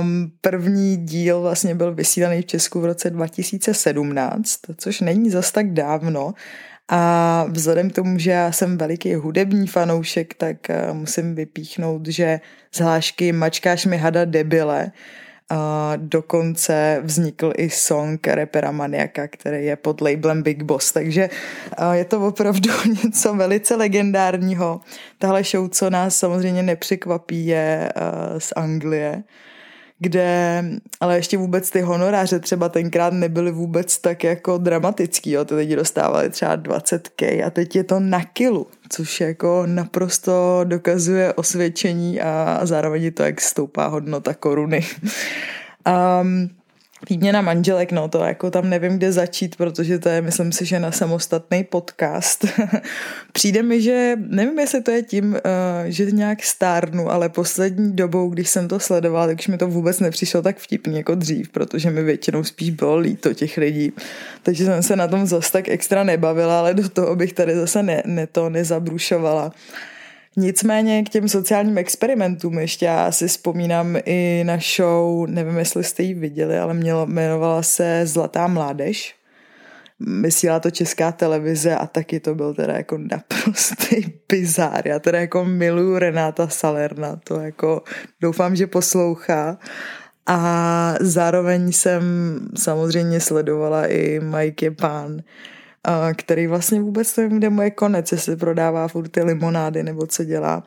um, 0.00 0.32
první 0.40 0.96
díl 0.96 1.40
vlastně 1.40 1.74
byl 1.74 1.94
vysílaný 1.94 2.42
v 2.42 2.46
Česku 2.46 2.80
v 2.80 2.84
roce 2.84 3.10
2017, 3.10 4.60
což 4.76 5.00
není 5.00 5.30
zas 5.30 5.52
tak 5.52 5.72
dávno, 5.72 6.34
a 6.88 7.44
vzhledem 7.48 7.90
k 7.90 7.94
tomu, 7.94 8.18
že 8.18 8.30
já 8.30 8.52
jsem 8.52 8.78
veliký 8.78 9.14
hudební 9.14 9.66
fanoušek, 9.66 10.34
tak 10.34 10.70
eh, 10.70 10.92
musím 10.92 11.34
vypíchnout, 11.34 12.06
že 12.06 12.40
z 12.72 12.80
hlášky 12.80 13.32
Mačkáš 13.32 13.86
mi 13.86 13.96
hada 13.96 14.24
debile. 14.24 14.92
A 15.50 15.92
dokonce 15.96 17.00
vznikl 17.04 17.52
i 17.56 17.70
song 17.70 18.26
repera 18.26 18.70
Maniaka, 18.70 19.28
který 19.28 19.66
je 19.66 19.76
pod 19.76 20.00
labelem 20.00 20.42
Big 20.42 20.62
Boss, 20.62 20.92
takže 20.92 21.30
je 21.92 22.04
to 22.04 22.26
opravdu 22.26 22.70
něco 23.04 23.34
velice 23.34 23.76
legendárního. 23.76 24.80
Tahle 25.18 25.44
show, 25.44 25.68
co 25.68 25.90
nás 25.90 26.16
samozřejmě 26.16 26.62
nepřekvapí, 26.62 27.46
je 27.46 27.92
eh, 27.96 28.40
z 28.40 28.52
Anglie 28.56 29.22
kde 29.98 30.64
ale 31.00 31.16
ještě 31.16 31.38
vůbec 31.38 31.70
ty 31.70 31.80
honoráře 31.80 32.38
třeba 32.38 32.68
tenkrát 32.68 33.12
nebyly 33.12 33.50
vůbec 33.50 33.98
tak 33.98 34.24
jako 34.24 34.58
dramatický, 34.58 35.30
jo. 35.30 35.44
ty 35.44 35.54
lidi 35.54 35.76
dostávali 35.76 36.30
třeba 36.30 36.56
20k 36.56 37.46
a 37.46 37.50
teď 37.50 37.76
je 37.76 37.84
to 37.84 38.00
na 38.00 38.24
kilu, 38.24 38.66
což 38.88 39.20
jako 39.20 39.62
naprosto 39.66 40.60
dokazuje 40.64 41.32
osvědčení 41.32 42.20
a 42.20 42.60
zároveň 42.62 43.12
to, 43.12 43.22
jak 43.22 43.40
stoupá 43.40 43.86
hodnota 43.86 44.34
koruny. 44.34 44.86
um, 46.22 46.55
Výměna 47.10 47.40
manželek, 47.40 47.92
no 47.92 48.08
to 48.08 48.18
jako 48.18 48.50
tam 48.50 48.70
nevím, 48.70 48.96
kde 48.96 49.12
začít, 49.12 49.56
protože 49.56 49.98
to 49.98 50.08
je, 50.08 50.22
myslím 50.22 50.52
si, 50.52 50.66
že 50.66 50.80
na 50.80 50.92
samostatný 50.92 51.64
podcast. 51.64 52.44
Přijde 53.32 53.62
mi, 53.62 53.82
že 53.82 54.16
nevím, 54.28 54.58
jestli 54.58 54.82
to 54.82 54.90
je 54.90 55.02
tím, 55.02 55.32
uh, 55.32 55.38
že 55.84 56.10
nějak 56.10 56.42
stárnu, 56.42 57.10
ale 57.10 57.28
poslední 57.28 57.96
dobou, 57.96 58.28
když 58.30 58.48
jsem 58.48 58.68
to 58.68 58.80
sledovala, 58.80 59.26
tak 59.26 59.38
už 59.38 59.48
mi 59.48 59.58
to 59.58 59.68
vůbec 59.68 60.00
nepřišlo 60.00 60.42
tak 60.42 60.58
vtipný 60.58 60.96
jako 60.96 61.14
dřív, 61.14 61.48
protože 61.48 61.90
mi 61.90 62.02
většinou 62.02 62.44
spíš 62.44 62.70
bylo 62.70 62.96
líto 62.96 63.34
těch 63.34 63.56
lidí. 63.56 63.92
Takže 64.42 64.64
jsem 64.64 64.82
se 64.82 64.96
na 64.96 65.08
tom 65.08 65.26
zase 65.26 65.52
tak 65.52 65.68
extra 65.68 66.04
nebavila, 66.04 66.58
ale 66.58 66.74
do 66.74 66.88
toho 66.88 67.16
bych 67.16 67.32
tady 67.32 67.56
zase 67.56 67.82
ne, 67.82 68.02
ne 68.06 68.26
to 68.26 68.50
nezabrušovala. 68.50 69.52
Nicméně 70.38 71.02
k 71.02 71.08
těm 71.08 71.28
sociálním 71.28 71.78
experimentům 71.78 72.58
ještě 72.58 72.86
já 72.86 73.12
si 73.12 73.28
vzpomínám 73.28 73.96
i 74.04 74.42
na 74.46 74.58
show, 74.76 75.26
nevím, 75.26 75.58
jestli 75.58 75.84
jste 75.84 76.02
ji 76.02 76.14
viděli, 76.14 76.58
ale 76.58 76.74
mělo, 76.74 77.02
jmenovala 77.02 77.62
se 77.62 78.06
Zlatá 78.06 78.46
mládež. 78.46 79.14
Vysílá 80.20 80.60
to 80.60 80.70
česká 80.70 81.12
televize 81.12 81.76
a 81.76 81.86
taky 81.86 82.20
to 82.20 82.34
byl 82.34 82.54
teda 82.54 82.72
jako 82.74 82.98
naprostý 82.98 83.96
bizár. 84.28 84.88
Já 84.88 84.98
teda 84.98 85.20
jako 85.20 85.44
miluju 85.44 85.98
Renáta 85.98 86.48
Salerna, 86.48 87.20
to 87.24 87.40
jako 87.40 87.82
doufám, 88.20 88.56
že 88.56 88.66
poslouchá. 88.66 89.58
A 90.26 90.94
zároveň 91.00 91.72
jsem 91.72 92.02
samozřejmě 92.56 93.20
sledovala 93.20 93.86
i 93.86 94.20
Mike 94.20 94.70
Pán, 94.70 95.22
který 96.16 96.46
vlastně 96.46 96.80
vůbec 96.80 97.16
nevím, 97.16 97.38
kde 97.38 97.50
mu 97.50 97.62
je 97.62 97.70
konec, 97.70 98.12
jestli 98.12 98.36
prodává 98.36 98.88
furt 98.88 99.08
ty 99.08 99.22
limonády 99.22 99.82
nebo 99.82 100.06
co 100.06 100.24
dělá. 100.24 100.62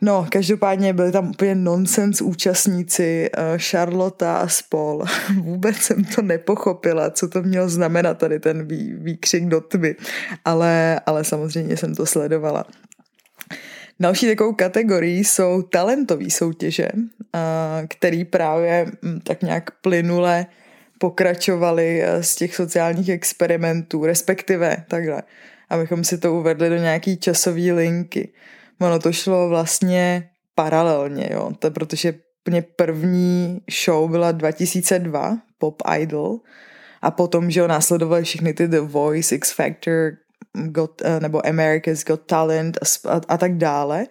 No, 0.00 0.26
každopádně 0.30 0.92
byli 0.92 1.12
tam 1.12 1.30
úplně 1.30 1.54
nonsens 1.54 2.20
účastníci, 2.20 3.30
Charlotte 3.56 4.26
a 4.26 4.48
spol. 4.48 5.04
Vůbec 5.40 5.76
jsem 5.76 6.04
to 6.04 6.22
nepochopila, 6.22 7.10
co 7.10 7.28
to 7.28 7.42
mělo 7.42 7.68
znamenat 7.68 8.18
tady 8.18 8.40
ten 8.40 8.68
vý, 8.68 8.94
výkřik 8.94 9.44
do 9.44 9.60
tmy, 9.60 9.96
ale, 10.44 11.00
ale 11.06 11.24
samozřejmě 11.24 11.76
jsem 11.76 11.94
to 11.94 12.06
sledovala. 12.06 12.64
Další 14.00 14.26
takovou 14.26 14.52
kategorií 14.52 15.24
jsou 15.24 15.62
talentové 15.62 16.30
soutěže, 16.30 16.88
který 17.88 18.24
právě 18.24 18.86
hm, 19.02 19.20
tak 19.20 19.42
nějak 19.42 19.70
plynule 19.70 20.46
pokračovali 20.98 22.02
eh, 22.02 22.22
z 22.22 22.36
těch 22.36 22.54
sociálních 22.54 23.08
experimentů, 23.08 24.06
respektive 24.06 24.84
takhle, 24.88 25.22
abychom 25.70 26.04
si 26.04 26.18
to 26.18 26.34
uvedli 26.34 26.68
do 26.68 26.76
nějaký 26.76 27.16
časové 27.16 27.72
linky. 27.72 28.32
Ono 28.80 28.98
to 28.98 29.12
šlo 29.12 29.48
vlastně 29.48 30.30
paralelně, 30.54 31.28
jo, 31.32 31.50
to 31.58 31.70
protože 31.70 32.14
úplně 32.42 32.62
první 32.62 33.60
show 33.84 34.10
byla 34.10 34.32
2002, 34.32 35.38
Pop 35.58 35.82
Idol, 35.98 36.40
a 37.02 37.10
potom, 37.10 37.50
že 37.50 37.60
jo, 37.60 37.66
následovaly 37.66 38.24
všechny 38.24 38.52
ty 38.54 38.68
The 38.68 38.80
Voice, 38.80 39.34
X 39.34 39.52
Factor, 39.52 40.12
Got, 40.52 41.02
eh, 41.04 41.20
nebo 41.20 41.46
America's 41.46 42.04
Got 42.04 42.20
Talent 42.20 42.78
a, 42.78 43.10
a, 43.10 43.20
a 43.28 43.36
tak 43.36 43.56
dále. 43.56 44.06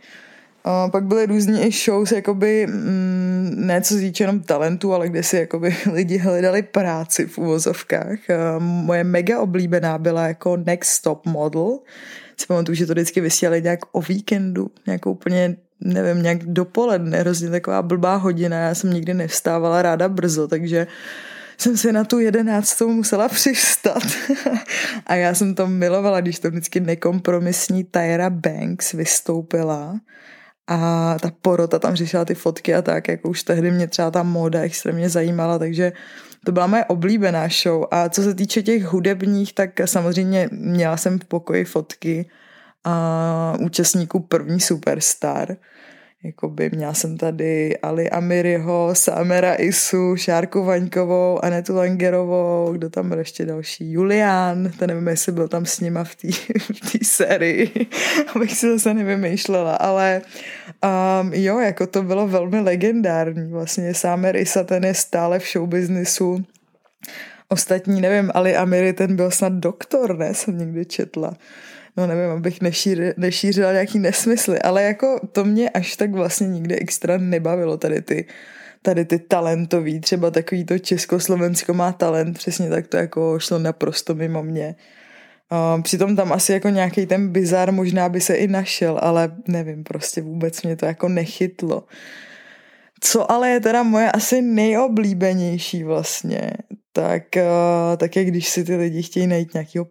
Pak 0.92 1.04
byly 1.04 1.26
různě 1.26 1.68
i 1.68 1.72
shows, 1.72 2.12
jakoby, 2.12 2.68
mm, 2.68 3.54
ne 3.56 3.82
co 3.82 3.96
týče 3.96 4.24
jenom 4.24 4.40
talentu, 4.40 4.94
ale 4.94 5.10
kde 5.10 5.24
si 5.24 5.38
jakoby 5.38 5.76
lidi 5.94 6.18
hledali 6.18 6.62
práci 6.62 7.26
v 7.26 7.38
uvozovkách. 7.38 8.20
Moje 8.60 9.04
mega 9.04 9.40
oblíbená 9.40 9.98
byla 9.98 10.28
jako 10.28 10.58
Next 10.58 11.04
Top 11.04 11.26
Model. 11.26 11.80
Si 12.38 12.48
pamatuju, 12.48 12.76
že 12.76 12.86
to 12.86 12.94
vždycky 12.94 13.22
vysílali 13.22 13.62
nějak 13.62 13.80
o 13.92 14.02
víkendu, 14.02 14.72
nějakou 14.88 15.12
úplně 15.12 15.56
nevím, 15.82 16.24
nějak 16.24 16.44
dopoledne, 16.44 17.20
hrozně 17.20 17.50
taková 17.50 17.82
blbá 17.82 18.16
hodina, 18.16 18.58
já 18.58 18.76
jsem 18.76 18.94
nikdy 18.94 19.14
nevstávala 19.14 19.82
ráda 19.82 20.10
brzo, 20.10 20.48
takže 20.48 20.88
jsem 21.58 21.78
si 21.78 21.92
na 21.92 22.04
tu 22.04 22.20
jedenáctou 22.20 22.90
musela 22.90 23.30
přistat. 23.30 24.04
a 25.06 25.16
já 25.16 25.34
jsem 25.34 25.56
to 25.56 25.68
milovala, 25.68 26.22
když 26.22 26.40
to 26.40 26.50
vždycky 26.50 26.80
nekompromisní 26.80 27.84
Tyra 27.84 28.30
Banks 28.30 28.94
vystoupila 28.94 30.00
a 30.68 31.16
ta 31.22 31.32
porota 31.42 31.80
tam 31.80 31.96
řešila 31.96 32.26
ty 32.26 32.36
fotky 32.36 32.76
a 32.76 32.82
tak, 32.82 33.08
jako 33.08 33.30
už 33.30 33.44
tehdy 33.44 33.72
mě 33.72 33.88
třeba 33.88 34.12
ta 34.12 34.24
móda 34.24 34.62
extrémně 34.62 35.10
zajímala, 35.10 35.60
takže 35.60 35.92
to 36.46 36.52
byla 36.52 36.68
moje 36.68 36.86
oblíbená 36.86 37.48
show. 37.64 37.86
A 37.92 38.10
co 38.10 38.24
se 38.24 38.34
týče 38.34 38.64
těch 38.64 38.84
hudebních, 38.84 39.54
tak 39.54 39.70
samozřejmě 39.86 40.50
měla 40.52 40.98
jsem 40.98 41.20
v 41.20 41.26
pokoji 41.26 41.66
fotky 41.66 42.30
a 42.84 43.56
účastníků 43.60 44.20
první 44.20 44.60
Superstar– 44.60 45.58
Jakoby 46.24 46.70
měla 46.70 46.94
jsem 46.94 47.18
tady 47.18 47.78
Ali 47.78 48.10
Amiriho, 48.10 48.90
Samera 48.94 49.56
Isu, 49.56 50.16
Šárku 50.16 50.64
Vaňkovou, 50.64 51.46
Anetu 51.46 51.76
Langerovou, 51.76 52.74
kdo 52.74 52.90
tam 52.90 53.10
byl 53.10 53.20
ještě 53.20 53.46
další, 53.46 53.92
Julián, 53.92 54.72
to 54.80 54.88
nevím, 54.88 55.08
jestli 55.08 55.32
byl 55.32 55.48
tam 55.48 55.66
s 55.66 55.80
nima 55.80 56.04
v 56.04 56.16
té 56.16 56.28
v 57.02 57.06
sérii, 57.06 57.88
abych 58.36 58.58
si 58.58 58.72
zase 58.72 58.94
nevymýšlela, 58.94 59.76
ale 59.76 60.22
um, 61.22 61.34
jo, 61.34 61.60
jako 61.60 61.88
to 61.88 62.04
bylo 62.04 62.28
velmi 62.28 62.60
legendární, 62.60 63.52
vlastně 63.52 63.94
Samer 63.94 64.36
Isa, 64.36 64.64
ten 64.64 64.86
je 64.86 64.94
stále 64.94 65.40
v 65.40 65.48
showbiznisu, 65.52 66.46
Ostatní, 67.50 68.02
nevím, 68.02 68.32
Ali 68.34 68.56
Amiri, 68.56 68.94
ten 68.94 69.16
byl 69.16 69.32
snad 69.32 69.54
doktor, 69.54 70.18
ne, 70.18 70.34
jsem 70.34 70.58
někdy 70.58 70.86
četla 70.86 71.34
no 71.98 72.08
nevím, 72.08 72.32
abych 72.32 72.62
nešíř, 72.62 73.00
nešířila 73.18 73.72
nějaký 73.72 74.00
nesmysly, 74.00 74.60
ale 74.60 74.84
jako 74.84 75.20
to 75.32 75.46
mě 75.46 75.70
až 75.70 75.96
tak 75.96 76.12
vlastně 76.12 76.48
nikdy 76.48 76.76
extra 76.76 77.18
nebavilo 77.18 77.78
tady 77.78 78.02
ty 78.02 78.26
tady 78.82 79.06
ty 79.06 79.20
talentový, 79.20 80.00
třeba 80.00 80.32
takový 80.32 80.66
to 80.66 80.80
Československo 80.80 81.74
má 81.74 81.92
talent, 81.92 82.38
přesně 82.38 82.70
tak 82.70 82.88
to 82.88 82.98
jako 82.98 83.40
šlo 83.40 83.60
naprosto 83.60 84.16
mimo 84.16 84.44
mě. 84.44 84.76
Přitom 85.82 86.16
tam 86.16 86.34
asi 86.34 86.54
jako 86.54 86.70
nějaký 86.70 87.06
ten 87.06 87.30
bizar 87.30 87.72
možná 87.72 88.10
by 88.10 88.22
se 88.22 88.36
i 88.36 88.48
našel, 88.48 89.00
ale 89.02 89.36
nevím, 89.48 89.84
prostě 89.84 90.22
vůbec 90.22 90.64
mě 90.64 90.76
to 90.76 90.86
jako 90.86 91.10
nechytlo. 91.10 91.84
Co 93.02 93.32
ale 93.32 93.50
je 93.50 93.60
teda 93.60 93.84
moje 93.84 94.12
asi 94.12 94.42
nejoblíbenější 94.42 95.84
vlastně, 95.84 96.52
tak, 96.94 97.24
uh, 97.36 97.98
tak 97.98 98.16
je 98.16 98.26
když 98.26 98.50
si 98.50 98.64
ty 98.64 98.76
lidi 98.76 99.04
chtějí 99.04 99.28
najít 99.28 99.54
nějakého 99.54 99.86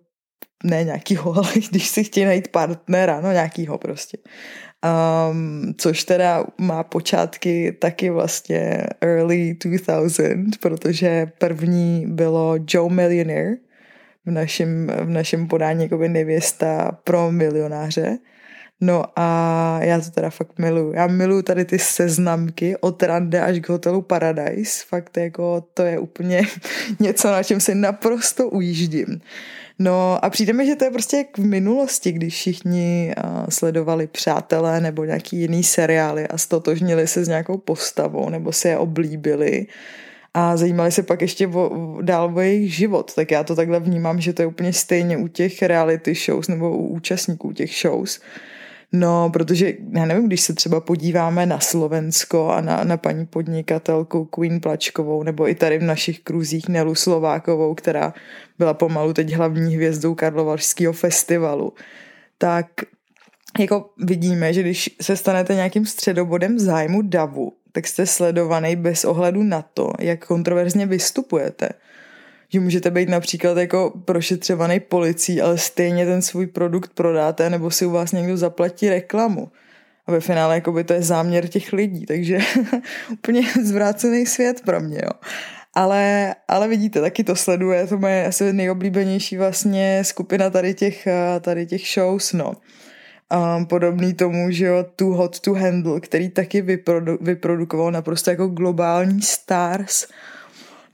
ne 0.65 0.85
nějakýho, 0.85 1.35
ale 1.37 1.53
když 1.71 1.89
si 1.89 2.05
chtějí 2.05 2.27
najít 2.27 2.49
partnera, 2.49 3.21
no 3.21 3.33
nějakýho 3.33 3.79
prostě. 3.79 4.19
Um, 5.31 5.75
což 5.79 6.05
teda 6.05 6.45
má 6.59 6.83
počátky 6.83 7.73
taky 7.73 8.11
vlastně 8.11 8.87
early 9.01 9.57
2000, 9.65 10.37
protože 10.61 11.31
první 11.39 12.05
bylo 12.07 12.55
Joe 12.69 12.95
Millionaire 12.95 13.57
v 14.27 14.31
našem, 14.31 14.87
v 14.87 15.09
našem 15.09 15.49
podání 15.49 15.83
jako 15.83 15.99
by 15.99 16.09
nevěsta 16.09 16.99
pro 17.05 17.33
milionáře. 17.33 18.19
No 18.81 19.05
a 19.17 19.79
já 19.83 20.01
to 20.01 20.11
teda 20.11 20.31
fakt 20.31 20.59
miluju. 20.59 20.93
Já 20.93 21.07
miluju 21.07 21.43
tady 21.43 21.65
ty 21.65 21.79
seznamky 21.79 22.77
od 22.77 23.03
rande 23.03 23.41
až 23.41 23.59
k 23.59 23.69
hotelu 23.69 24.03
Paradise. 24.03 24.85
Fakt 24.89 25.17
jako 25.17 25.61
to 25.75 25.83
je 25.83 25.99
úplně 25.99 26.43
něco, 27.01 27.29
na 27.29 27.43
čem 27.43 27.61
se 27.61 27.75
naprosto 27.75 28.49
ujíždím. 28.49 29.21
No 29.79 30.25
a 30.25 30.31
přijde 30.31 30.53
mi, 30.53 30.67
že 30.67 30.77
to 30.77 30.85
je 30.85 30.91
prostě 30.91 31.17
jak 31.17 31.39
v 31.39 31.45
minulosti, 31.45 32.13
když 32.13 32.35
všichni 32.35 33.15
sledovali 33.49 34.07
Přátelé 34.07 34.81
nebo 34.81 35.05
nějaký 35.05 35.37
jiný 35.37 35.63
seriály 35.63 36.29
a 36.29 36.39
stotožnili 36.39 37.07
se 37.07 37.25
s 37.25 37.29
nějakou 37.29 37.59
postavou 37.59 38.29
nebo 38.29 38.53
se 38.53 38.69
je 38.69 38.79
oblíbili 38.79 39.67
a 40.35 40.57
zajímali 40.57 40.93
se 40.93 41.03
pak 41.03 41.23
ještě 41.23 41.47
o, 41.47 41.99
dál 42.03 42.33
o 42.35 42.41
jejich 42.41 42.75
život. 42.75 43.15
Tak 43.15 43.31
já 43.31 43.45
to 43.45 43.57
takhle 43.57 43.81
vnímám, 43.81 44.21
že 44.21 44.33
to 44.33 44.43
je 44.43 44.47
úplně 44.47 44.73
stejně 44.73 45.17
u 45.17 45.29
těch 45.29 45.63
reality 45.63 46.15
shows 46.15 46.49
nebo 46.49 46.77
u 46.77 46.87
účastníků 46.87 47.53
těch 47.53 47.71
shows. 47.83 48.21
No, 48.99 49.31
protože 49.31 49.73
já 49.93 50.05
nevím, 50.05 50.27
když 50.27 50.41
se 50.41 50.55
třeba 50.55 50.81
podíváme 50.81 51.47
na 51.47 51.61
Slovensko 51.61 52.49
a 52.49 52.61
na, 52.61 52.85
na 52.85 52.97
paní 52.97 53.27
podnikatelku 53.27 54.25
Queen 54.25 54.61
Plačkovou, 54.61 55.23
nebo 55.23 55.49
i 55.49 55.55
tady 55.55 55.79
v 55.79 55.83
našich 55.83 56.21
kruzích 56.21 56.69
Nelu 56.69 56.95
Slovákovou, 56.95 57.75
která 57.75 58.15
byla 58.59 58.75
pomalu 58.75 59.13
teď 59.13 59.33
hlavní 59.33 59.75
hvězdou 59.75 60.15
Karlovarského 60.15 60.93
festivalu, 60.93 61.73
tak 62.39 62.67
jako 63.59 63.91
vidíme, 63.99 64.53
že 64.53 64.61
když 64.61 64.97
se 65.03 65.17
stanete 65.17 65.55
nějakým 65.55 65.87
středobodem 65.87 66.59
zájmu 66.59 67.03
davu, 67.03 67.53
tak 67.73 67.87
jste 67.87 68.07
sledovaný 68.07 68.77
bez 68.77 69.05
ohledu 69.05 69.43
na 69.43 69.63
to, 69.63 69.93
jak 70.01 70.27
kontroverzně 70.27 70.87
vystupujete. 70.87 71.69
Že 72.49 72.61
můžete 72.61 72.91
být 72.91 73.09
například 73.09 73.57
jako 73.57 73.93
prošetřovaný 74.05 74.81
policií, 74.81 75.41
ale 75.41 75.59
stejně 75.59 76.07
ten 76.07 76.23
svůj 76.23 76.47
produkt 76.47 76.91
prodáte, 76.95 77.51
nebo 77.51 77.71
si 77.71 77.87
u 77.87 77.91
vás 77.91 78.13
někdo 78.13 78.37
zaplatí 78.37 78.89
reklamu. 78.89 79.51
A 80.07 80.13
ve 80.13 80.21
finále 80.21 80.55
jako 80.55 80.73
by 80.73 80.85
to 80.85 80.93
je 80.93 81.03
záměr 81.03 81.49
těch 81.49 81.73
lidí, 81.73 82.07
takže 82.07 82.39
úplně 83.13 83.43
zvrácený 83.63 84.27
svět 84.27 84.61
pro 84.65 84.81
mě, 84.81 84.99
jo. 85.05 85.11
Ale, 85.75 86.35
ale 86.49 86.69
vidíte, 86.69 87.01
taky 87.01 87.25
to 87.25 87.37
sleduje, 87.37 87.87
to 87.87 88.07
je 88.07 88.27
asi 88.27 88.53
nejoblíbenější 88.53 89.37
vlastně 89.37 90.05
skupina 90.05 90.51
tady 90.51 90.75
těch, 90.75 91.09
tady 91.41 91.67
těch 91.67 91.83
shows, 91.95 92.33
no 92.33 92.53
um, 93.33 93.67
podobný 93.67 94.15
tomu, 94.15 94.51
že 94.51 94.67
jo, 94.67 94.85
Too 94.97 95.15
Hot 95.15 95.41
to 95.41 95.55
Handle, 95.55 96.01
který 96.01 96.29
taky 96.29 96.63
vyprodu- 96.63 97.19
vyprodukoval 97.21 97.93
naprosto 97.93 98.31
jako 98.31 98.47
globální 98.47 99.23
stars. 99.23 100.07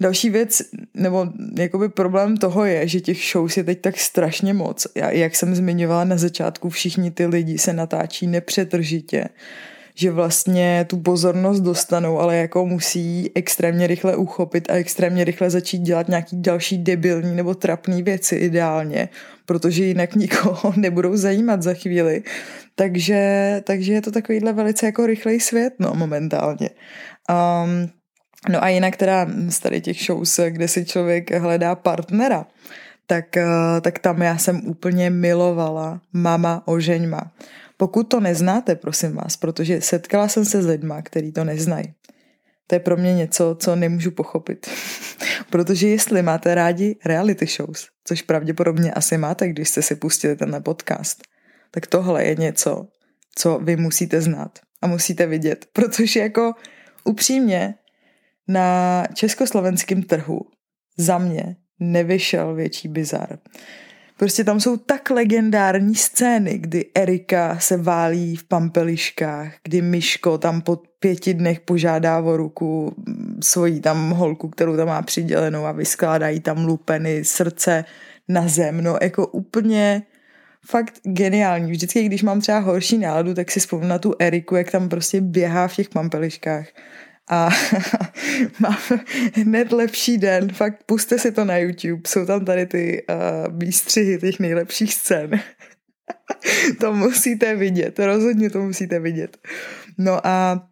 Další 0.03 0.31
věc, 0.31 0.63
nebo 0.95 1.27
jakoby 1.59 1.89
problém 1.89 2.37
toho 2.37 2.65
je, 2.65 2.89
že 2.89 3.01
těch 3.01 3.19
shows 3.33 3.57
je 3.57 3.65
teď 3.65 3.81
tak 3.81 3.99
strašně 3.99 4.55
moc. 4.55 4.87
Já, 4.95 5.11
jak 5.11 5.37
jsem 5.37 5.55
zmiňovala 5.55 6.05
na 6.05 6.17
začátku, 6.17 6.71
všichni 6.71 7.11
ty 7.11 7.27
lidi 7.27 7.59
se 7.59 7.73
natáčí 7.73 8.27
nepřetržitě 8.27 9.29
že 9.95 10.11
vlastně 10.11 10.87
tu 10.89 10.97
pozornost 10.97 11.61
dostanou, 11.61 12.19
ale 12.19 12.37
jako 12.37 12.67
musí 12.67 13.31
extrémně 13.35 13.87
rychle 13.87 14.17
uchopit 14.17 14.71
a 14.71 14.75
extrémně 14.75 15.25
rychle 15.25 15.51
začít 15.51 15.79
dělat 15.79 16.09
nějaký 16.09 16.43
další 16.43 16.79
debilní 16.79 17.37
nebo 17.37 17.55
trapný 17.55 18.03
věci 18.03 18.37
ideálně, 18.37 19.09
protože 19.47 19.85
jinak 19.85 20.15
nikoho 20.17 20.73
nebudou 20.77 21.17
zajímat 21.17 21.63
za 21.63 21.75
chvíli. 21.75 22.23
Takže, 22.75 23.61
takže 23.65 23.93
je 23.93 24.03
to 24.03 24.11
takovýhle 24.11 24.53
velice 24.53 24.87
jako 24.87 25.07
rychlej 25.07 25.41
svět, 25.41 25.75
no 25.79 25.93
momentálně. 25.95 26.71
Um, 27.31 27.91
no 28.49 28.65
a 28.65 28.69
jinak 28.69 28.97
teda 28.97 29.27
z 29.49 29.59
tady 29.59 29.81
těch 29.81 30.03
shows, 30.05 30.41
kde 30.49 30.69
si 30.69 30.85
člověk 30.85 31.31
hledá 31.31 31.75
partnera, 31.75 32.47
tak, 33.07 33.37
eh, 33.37 33.47
tak 33.81 33.99
tam 33.99 34.23
já 34.23 34.39
jsem 34.39 34.61
úplně 34.67 35.11
milovala 35.11 36.01
Mama 36.13 36.63
ožeňma. 36.67 37.33
Pokud 37.77 38.03
to 38.03 38.21
neznáte, 38.21 38.75
prosím 38.75 39.17
vás, 39.17 39.37
protože 39.37 39.81
setkala 39.81 40.29
jsem 40.29 40.45
se 40.45 40.63
s 40.63 40.67
lidma, 40.67 41.03
který 41.03 41.33
to 41.33 41.45
neznají. 41.45 41.95
To 42.67 42.75
je 42.75 42.81
pro 42.81 42.97
mě 42.97 43.15
něco, 43.15 43.57
co 43.61 43.77
nemůžu 43.77 44.11
pochopit. 44.11 44.71
protože 45.51 45.89
jestli 45.89 46.23
máte 46.23 46.55
rádi 46.55 46.97
reality 47.05 47.47
shows, 47.47 47.89
což 48.05 48.23
pravděpodobně 48.23 48.93
asi 48.93 49.19
máte, 49.19 49.49
když 49.49 49.69
jste 49.69 49.83
si 49.83 49.97
pustili 49.97 50.37
tenhle 50.37 50.61
podcast, 50.61 51.23
tak 51.71 51.87
tohle 51.87 52.25
je 52.25 52.35
něco, 52.35 52.87
co 53.35 53.59
vy 53.59 53.77
musíte 53.77 54.21
znát 54.21 54.59
a 54.83 54.87
musíte 54.87 55.27
vidět, 55.27 55.67
protože 55.73 56.21
jako 56.21 56.53
upřímně 57.05 57.75
na 58.53 59.05
československém 59.15 60.03
trhu 60.03 60.41
za 60.99 61.19
mě 61.19 61.57
nevyšel 61.81 62.55
větší 62.55 62.89
bizar. 62.89 63.39
Prostě 64.19 64.45
tam 64.45 64.61
jsou 64.61 64.77
tak 64.77 65.11
legendární 65.11 65.95
scény, 65.95 66.59
kdy 66.59 66.85
Erika 66.95 67.59
se 67.59 67.77
válí 67.77 68.37
v 68.37 68.45
pampeliškách, 68.45 69.53
kdy 69.65 69.83
Miško 69.83 70.39
tam 70.39 70.61
po 70.61 70.77
pěti 70.99 71.35
dnech 71.35 71.61
požádá 71.61 72.21
o 72.21 72.37
ruku 72.37 72.95
svoji 73.43 73.81
tam 73.81 74.11
holku, 74.11 74.49
kterou 74.49 74.77
tam 74.77 74.89
má 74.89 75.03
přidělenou 75.03 75.65
a 75.65 75.73
vyskládají 75.73 76.41
tam 76.41 76.65
lupeny, 76.65 77.25
srdce 77.25 77.85
na 78.29 78.49
zem. 78.49 78.81
No 78.85 78.99
jako 79.03 79.27
úplně 79.27 80.03
fakt 80.67 81.01
geniální. 81.03 81.71
Vždycky, 81.71 82.05
když 82.05 82.23
mám 82.23 82.41
třeba 82.41 82.59
horší 82.59 82.99
náladu, 82.99 83.35
tak 83.35 83.51
si 83.51 83.61
vzpomínám 83.61 83.89
na 83.89 83.99
tu 83.99 84.15
Eriku, 84.19 84.57
jak 84.57 84.71
tam 84.71 84.89
prostě 84.89 85.21
běhá 85.21 85.69
v 85.69 85.75
těch 85.75 85.89
pampeliškách 85.89 86.67
a 87.31 87.49
mám 88.59 88.79
hned 89.35 89.73
lepší 89.73 90.19
den, 90.19 90.53
fakt 90.53 90.85
puste 90.87 91.19
si 91.19 91.33
to 91.33 91.45
na 91.45 91.57
YouTube, 91.57 92.03
jsou 92.07 92.27
tam 92.27 92.45
tady 92.45 92.67
ty 92.67 93.05
uh, 93.11 93.59
výstřihy 93.59 94.19
těch 94.19 94.41
nejlepších 94.41 94.95
scén. 94.95 95.31
to 96.81 96.93
musíte 96.93 97.57
vidět, 97.57 97.99
rozhodně 97.99 98.51
to 98.51 98.63
musíte 98.63 99.01
vidět. 99.01 99.37
No 99.99 100.27
a 100.27 100.67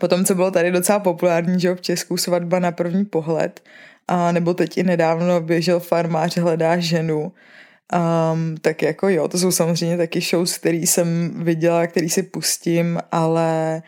potom, 0.00 0.24
co 0.24 0.34
bylo 0.34 0.50
tady 0.50 0.70
docela 0.70 0.98
populární, 0.98 1.60
že 1.60 1.74
v 1.74 1.80
Česku 1.80 2.16
svatba 2.16 2.58
na 2.58 2.72
první 2.72 3.04
pohled, 3.04 3.60
a 4.08 4.32
nebo 4.32 4.54
teď 4.54 4.78
i 4.78 4.82
nedávno 4.82 5.40
běžel 5.40 5.80
farmář 5.80 6.36
hledá 6.36 6.78
ženu, 6.78 7.32
Um, 8.32 8.56
tak 8.56 8.82
jako 8.82 9.08
jo, 9.08 9.28
to 9.28 9.38
jsou 9.38 9.52
samozřejmě 9.52 9.96
taky 9.96 10.20
shows, 10.20 10.58
který 10.58 10.86
jsem 10.86 11.30
viděla, 11.44 11.86
který 11.86 12.10
si 12.10 12.22
pustím, 12.22 12.98
ale 13.12 13.82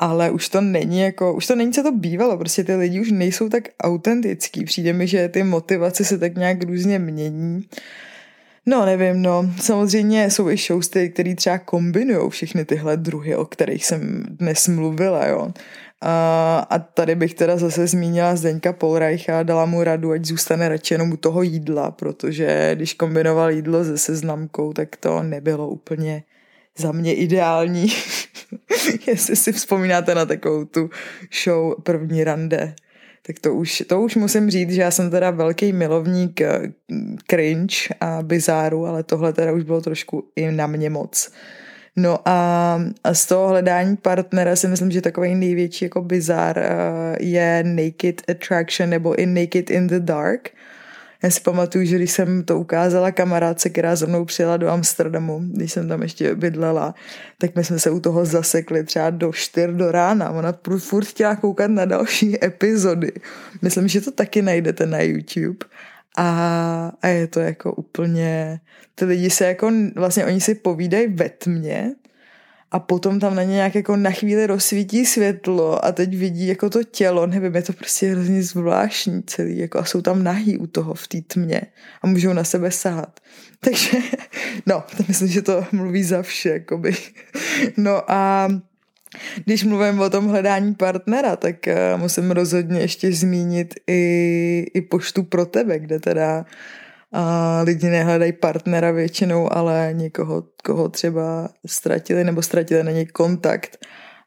ale 0.00 0.30
už 0.30 0.48
to 0.48 0.60
není 0.60 1.00
jako, 1.00 1.34
už 1.34 1.46
to 1.46 1.56
není, 1.56 1.72
co 1.72 1.82
to 1.82 1.92
bývalo, 1.92 2.38
prostě 2.38 2.64
ty 2.64 2.74
lidi 2.74 3.00
už 3.00 3.10
nejsou 3.10 3.48
tak 3.48 3.64
autentický, 3.82 4.64
přijde 4.64 4.92
mi, 4.92 5.06
že 5.06 5.28
ty 5.28 5.42
motivace 5.42 6.04
se 6.04 6.18
tak 6.18 6.34
nějak 6.34 6.62
různě 6.62 6.98
mění. 6.98 7.66
No, 8.66 8.86
nevím, 8.86 9.22
no, 9.22 9.50
samozřejmě 9.60 10.30
jsou 10.30 10.50
i 10.50 10.56
shows, 10.56 10.90
které 11.12 11.34
třeba 11.34 11.58
kombinují 11.58 12.30
všechny 12.30 12.64
tyhle 12.64 12.96
druhy, 12.96 13.36
o 13.36 13.44
kterých 13.44 13.86
jsem 13.86 14.24
dnes 14.30 14.68
mluvila, 14.68 15.26
jo. 15.26 15.52
A, 16.00 16.66
a 16.70 16.78
tady 16.78 17.14
bych 17.14 17.34
teda 17.34 17.56
zase 17.56 17.86
zmínila 17.86 18.36
Zdeňka 18.36 18.72
Polreicha, 18.72 19.42
dala 19.42 19.66
mu 19.66 19.84
radu, 19.84 20.10
ať 20.10 20.24
zůstane 20.24 20.68
radši 20.68 20.94
jenom 20.94 21.12
u 21.12 21.16
toho 21.16 21.42
jídla, 21.42 21.90
protože 21.90 22.70
když 22.74 22.94
kombinoval 22.94 23.50
jídlo 23.50 23.84
se 23.84 23.98
seznamkou, 23.98 24.72
tak 24.72 24.96
to 24.96 25.22
nebylo 25.22 25.68
úplně 25.68 26.22
za 26.80 26.92
mě 26.92 27.14
ideální. 27.14 27.88
Jestli 29.06 29.36
si 29.36 29.52
vzpomínáte 29.52 30.14
na 30.14 30.26
takovou 30.26 30.64
tu 30.64 30.90
show 31.44 31.74
První 31.82 32.24
rande, 32.24 32.74
tak 33.26 33.38
to 33.38 33.54
už, 33.54 33.82
to 33.86 34.00
už 34.00 34.16
musím 34.16 34.50
říct, 34.50 34.70
že 34.70 34.80
já 34.80 34.90
jsem 34.90 35.10
teda 35.10 35.30
velký 35.30 35.72
milovník 35.72 36.40
eh, 36.40 36.72
cringe 37.26 37.76
a 38.00 38.22
bizáru, 38.22 38.86
ale 38.86 39.02
tohle 39.02 39.32
teda 39.32 39.52
už 39.52 39.62
bylo 39.62 39.80
trošku 39.80 40.24
i 40.36 40.52
na 40.52 40.66
mě 40.66 40.90
moc. 40.90 41.32
No 41.96 42.18
a, 42.24 42.80
z 43.12 43.26
toho 43.26 43.48
hledání 43.48 43.96
partnera 43.96 44.56
si 44.56 44.68
myslím, 44.68 44.90
že 44.90 45.00
takový 45.00 45.34
největší 45.34 45.84
jako 45.84 46.02
bizár 46.02 46.58
uh, 46.58 47.26
je 47.26 47.64
Naked 47.64 48.22
Attraction 48.30 48.90
nebo 48.90 49.14
i 49.14 49.26
Naked 49.26 49.70
in 49.70 49.86
the 49.86 49.98
Dark, 49.98 50.50
já 51.22 51.30
si 51.30 51.40
pamatuju, 51.40 51.84
že 51.84 51.96
když 51.96 52.10
jsem 52.10 52.44
to 52.44 52.58
ukázala 52.58 53.12
kamarádce, 53.12 53.70
která 53.70 53.96
za 53.96 54.06
mnou 54.06 54.24
přijela 54.24 54.56
do 54.56 54.68
Amsterdamu, 54.68 55.40
když 55.44 55.72
jsem 55.72 55.88
tam 55.88 56.02
ještě 56.02 56.34
bydlela, 56.34 56.94
tak 57.38 57.56
my 57.56 57.64
jsme 57.64 57.78
se 57.78 57.90
u 57.90 58.00
toho 58.00 58.24
zasekli 58.24 58.84
třeba 58.84 59.10
do 59.10 59.32
4 59.32 59.72
do 59.72 59.92
rána. 59.92 60.30
Ona 60.30 60.54
furt 60.78 61.04
chtěla 61.04 61.36
koukat 61.36 61.70
na 61.70 61.84
další 61.84 62.44
epizody. 62.44 63.12
Myslím, 63.62 63.88
že 63.88 64.00
to 64.00 64.10
taky 64.10 64.42
najdete 64.42 64.86
na 64.86 65.00
YouTube. 65.00 65.66
A, 66.16 66.92
a 67.02 67.08
je 67.08 67.26
to 67.26 67.40
jako 67.40 67.72
úplně, 67.72 68.60
ty 68.94 69.04
lidi 69.04 69.30
se 69.30 69.46
jako, 69.46 69.72
vlastně 69.96 70.26
oni 70.26 70.40
si 70.40 70.54
povídají 70.54 71.06
ve 71.06 71.28
tmě, 71.28 71.94
a 72.72 72.78
potom 72.78 73.20
tam 73.20 73.34
na 73.34 73.42
ně 73.42 73.52
nějak 73.52 73.74
jako 73.74 73.96
na 73.96 74.10
chvíli 74.10 74.46
rozsvítí 74.46 75.06
světlo 75.06 75.84
a 75.84 75.92
teď 75.92 76.16
vidí 76.16 76.46
jako 76.46 76.70
to 76.70 76.84
tělo, 76.84 77.26
nevím, 77.26 77.54
je 77.54 77.62
to 77.62 77.72
prostě 77.72 78.10
hrozně 78.10 78.42
zvláštní 78.42 79.22
celý, 79.22 79.58
jako 79.58 79.78
a 79.78 79.84
jsou 79.84 80.02
tam 80.02 80.22
nahý 80.22 80.58
u 80.58 80.66
toho 80.66 80.94
v 80.94 81.08
té 81.08 81.20
tmě 81.26 81.62
a 82.02 82.06
můžou 82.06 82.32
na 82.32 82.44
sebe 82.44 82.70
sahat. 82.70 83.20
Takže, 83.60 83.98
no, 84.66 84.84
to 84.96 85.04
myslím, 85.08 85.28
že 85.28 85.42
to 85.42 85.64
mluví 85.72 86.04
za 86.04 86.22
vše, 86.22 86.48
jakoby. 86.48 86.96
No 87.76 88.10
a 88.10 88.48
když 89.44 89.64
mluvím 89.64 90.00
o 90.00 90.10
tom 90.10 90.28
hledání 90.28 90.74
partnera, 90.74 91.36
tak 91.36 91.56
uh, 91.66 92.00
musím 92.00 92.30
rozhodně 92.30 92.80
ještě 92.80 93.12
zmínit 93.12 93.74
i, 93.86 94.66
i 94.74 94.80
poštu 94.80 95.22
pro 95.22 95.46
tebe, 95.46 95.78
kde 95.78 96.00
teda 96.00 96.44
a 97.12 97.62
lidi 97.64 97.86
nehledají 97.86 98.32
partnera 98.32 98.90
většinou, 98.90 99.52
ale 99.52 99.90
někoho, 99.92 100.44
koho 100.64 100.88
třeba 100.88 101.48
ztratili 101.66 102.24
nebo 102.24 102.42
ztratili 102.42 102.84
na 102.84 102.90
něj 102.90 103.06
kontakt 103.06 103.78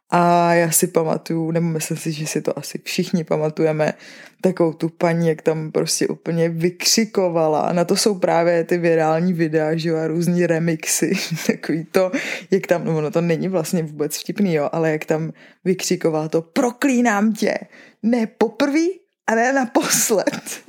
A 0.10 0.54
já 0.54 0.72
si 0.72 0.88
pamatuju, 0.88 1.52
nebo 1.52 1.68
myslím 1.68 1.98
si, 1.98 2.12
že 2.12 2.28
si 2.28 2.42
to 2.42 2.60
asi 2.60 2.82
všichni 2.84 3.24
pamatujeme, 3.24 3.94
takovou 4.42 4.74
tu 4.74 4.90
paní, 4.90 5.28
jak 5.28 5.42
tam 5.42 5.72
prostě 5.72 6.08
úplně 6.08 6.50
vykřikovala. 6.50 7.62
A 7.62 7.74
na 7.74 7.86
to 7.86 7.96
jsou 7.96 8.20
právě 8.20 8.64
ty 8.64 8.78
virální 8.78 9.34
videa, 9.34 9.76
že 9.76 9.90
jo, 9.90 9.98
a 9.98 10.08
různý 10.08 10.48
remixy. 10.48 11.14
Takový 11.48 11.86
to, 11.92 12.12
jak 12.52 12.68
tam, 12.68 12.86
no 12.86 12.98
ono 12.98 13.12
to 13.12 13.22
není 13.22 13.48
vlastně 13.48 13.84
vůbec 13.84 14.18
vtipný, 14.18 14.54
jo, 14.54 14.70
ale 14.72 14.92
jak 14.92 15.06
tam 15.06 15.34
vykřikovala 15.66 16.30
to, 16.30 16.42
proklínám 16.42 17.34
tě, 17.34 17.58
ne 18.04 18.28
poprvý 18.28 18.90
a 19.28 19.36
ne 19.36 19.54
naposled. 19.54 20.64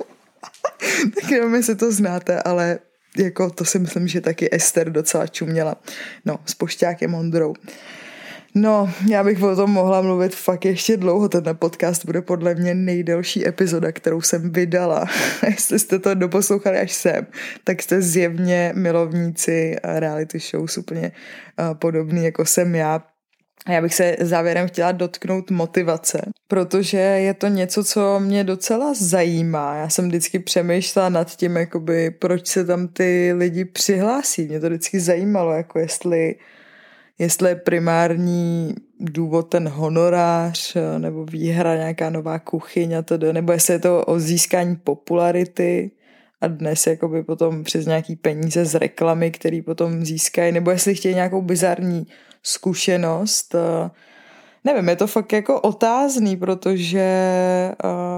tak 1.15 1.31
nevím, 1.31 1.55
jestli 1.55 1.75
to 1.75 1.91
znáte, 1.91 2.41
ale 2.41 2.79
jako 3.17 3.49
to 3.49 3.65
si 3.65 3.79
myslím, 3.79 4.07
že 4.07 4.21
taky 4.21 4.55
Ester 4.55 4.91
docela 4.91 5.27
čuměla. 5.27 5.75
No, 6.25 6.39
s 6.45 6.55
pošťákem 6.55 7.13
Ondrou. 7.13 7.53
No, 8.57 8.93
já 9.09 9.23
bych 9.23 9.43
o 9.43 9.55
tom 9.55 9.71
mohla 9.71 10.01
mluvit 10.01 10.35
fakt 10.35 10.65
ještě 10.65 10.97
dlouho. 10.97 11.29
Ten 11.29 11.43
podcast 11.53 12.05
bude 12.05 12.21
podle 12.21 12.55
mě 12.55 12.75
nejdelší 12.75 13.47
epizoda, 13.47 13.91
kterou 13.91 14.21
jsem 14.21 14.51
vydala. 14.51 15.05
Jestli 15.45 15.79
jste 15.79 15.99
to 15.99 16.13
doposlouchali 16.13 16.77
až 16.77 16.93
sem, 16.93 17.27
tak 17.63 17.81
jste 17.81 18.01
zjevně 18.01 18.73
milovníci 18.75 19.75
reality 19.83 20.39
shows 20.39 20.77
úplně 20.77 21.11
podobný, 21.73 22.25
jako 22.25 22.45
jsem 22.45 22.75
já. 22.75 23.03
A 23.65 23.71
já 23.71 23.81
bych 23.81 23.95
se 23.95 24.15
závěrem 24.19 24.67
chtěla 24.67 24.91
dotknout 24.91 25.51
motivace, 25.51 26.21
protože 26.47 26.97
je 26.97 27.33
to 27.33 27.47
něco, 27.47 27.83
co 27.83 28.19
mě 28.19 28.43
docela 28.43 28.93
zajímá. 28.93 29.75
Já 29.75 29.89
jsem 29.89 30.07
vždycky 30.07 30.39
přemýšlela 30.39 31.09
nad 31.09 31.35
tím, 31.35 31.55
jakoby, 31.55 32.11
proč 32.11 32.47
se 32.47 32.65
tam 32.65 32.87
ty 32.87 33.33
lidi 33.33 33.65
přihlásí. 33.65 34.47
Mě 34.47 34.59
to 34.59 34.67
vždycky 34.67 34.99
zajímalo, 34.99 35.53
jako 35.53 35.79
jestli 35.79 36.35
jestli 37.19 37.49
je 37.49 37.55
primární 37.55 38.75
důvod 38.99 39.49
ten 39.49 39.67
honorář 39.67 40.77
nebo 40.97 41.25
výhra, 41.25 41.75
nějaká 41.75 42.09
nová 42.09 42.39
kuchyň 42.39 42.93
a 42.93 43.01
to, 43.01 43.17
nebo 43.17 43.51
jestli 43.51 43.73
je 43.73 43.79
to 43.79 44.05
o 44.05 44.19
získání 44.19 44.75
popularity 44.75 45.91
a 46.41 46.47
dnes 46.47 46.87
jakoby 46.87 47.23
potom 47.23 47.63
přes 47.63 47.85
nějaký 47.85 48.15
peníze 48.15 48.65
z 48.65 48.75
reklamy, 48.75 49.31
který 49.31 49.61
potom 49.61 50.05
získají, 50.05 50.51
nebo 50.51 50.71
jestli 50.71 50.95
chtějí 50.95 51.15
nějakou 51.15 51.41
bizarní 51.41 52.07
zkušenost. 52.43 53.55
Nevím, 54.63 54.89
je 54.89 54.95
to 54.95 55.07
fakt 55.07 55.33
jako 55.33 55.61
otázný, 55.61 56.37
protože, 56.37 57.07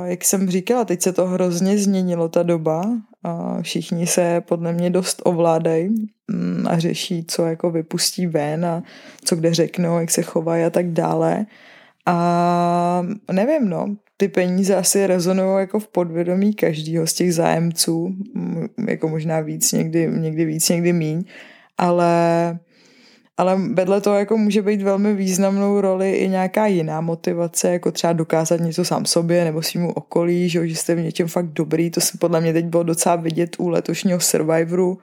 jak 0.06 0.26
jsem 0.26 0.50
říkala, 0.50 0.86
teď 0.86 1.02
se 1.02 1.14
to 1.14 1.26
hrozně 1.28 1.78
změnilo, 1.78 2.30
ta 2.30 2.44
doba. 2.44 2.82
Všichni 3.62 4.08
se 4.08 4.42
podle 4.42 4.74
mě 4.74 4.90
dost 4.90 5.22
ovládají 5.26 5.90
mm, 6.28 6.66
a 6.70 6.80
řeší, 6.80 7.26
co 7.26 7.46
jako 7.46 7.72
vypustí 7.72 8.28
ven 8.28 8.66
a 8.66 8.84
co 9.24 9.36
kde 9.36 9.54
řeknou, 9.54 10.00
jak 10.00 10.12
se 10.12 10.22
chovají 10.22 10.64
a 10.64 10.70
tak 10.70 10.92
dále. 10.92 11.46
A 12.06 13.06
nevím, 13.32 13.70
no, 13.70 13.96
ty 14.18 14.28
peníze 14.28 14.76
asi 14.76 15.08
rezonují 15.08 15.60
jako 15.60 15.80
v 15.80 15.88
podvědomí 15.88 16.54
každého 16.54 17.08
z 17.08 17.14
těch 17.14 17.34
zájemců, 17.34 18.16
jako 18.88 19.08
možná 19.08 19.40
víc, 19.40 19.72
někdy, 19.72 20.08
někdy 20.08 20.46
víc, 20.46 20.70
někdy 20.70 20.94
míň, 20.94 21.24
ale 21.78 22.60
ale 23.40 23.58
vedle 23.74 24.02
toho 24.02 24.16
jako 24.16 24.38
může 24.38 24.62
být 24.62 24.82
velmi 24.82 25.14
významnou 25.14 25.82
roli 25.82 26.12
i 26.12 26.30
nějaká 26.30 26.68
jiná 26.68 27.02
motivace, 27.02 27.72
jako 27.72 27.92
třeba 27.92 28.14
dokázat 28.14 28.60
něco 28.60 28.86
sám 28.86 29.06
sobě 29.06 29.44
nebo 29.46 29.62
svýmu 29.62 29.92
okolí, 29.92 30.50
že, 30.50 30.68
že 30.68 30.76
jste 30.76 30.96
v 30.96 31.00
něčem 31.00 31.28
fakt 31.28 31.46
dobrý. 31.48 31.90
To 31.92 32.02
se 32.02 32.18
podle 32.18 32.42
mě 32.42 32.54
teď 32.54 32.66
bylo 32.66 32.84
docela 32.84 33.16
vidět 33.16 33.56
u 33.60 33.70
letošního 33.70 34.20
Survivoru, 34.20 34.98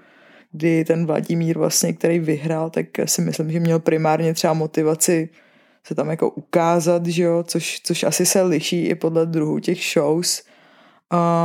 kdy 0.52 0.84
ten 0.84 1.06
Vladimír 1.06 1.58
vlastně, 1.58 1.92
který 1.92 2.18
vyhrál, 2.18 2.70
tak 2.70 2.86
si 3.04 3.22
myslím, 3.22 3.52
že 3.52 3.60
měl 3.60 3.78
primárně 3.78 4.34
třeba 4.34 4.52
motivaci 4.52 5.28
se 5.86 5.94
tam 5.94 6.10
jako 6.10 6.30
ukázat, 6.30 7.06
že 7.06 7.22
jo, 7.22 7.44
což, 7.46 7.80
což 7.84 8.02
asi 8.02 8.26
se 8.26 8.42
liší 8.42 8.86
i 8.86 8.94
podle 8.94 9.26
druhu 9.26 9.58
těch 9.58 9.78
shows. 9.94 10.42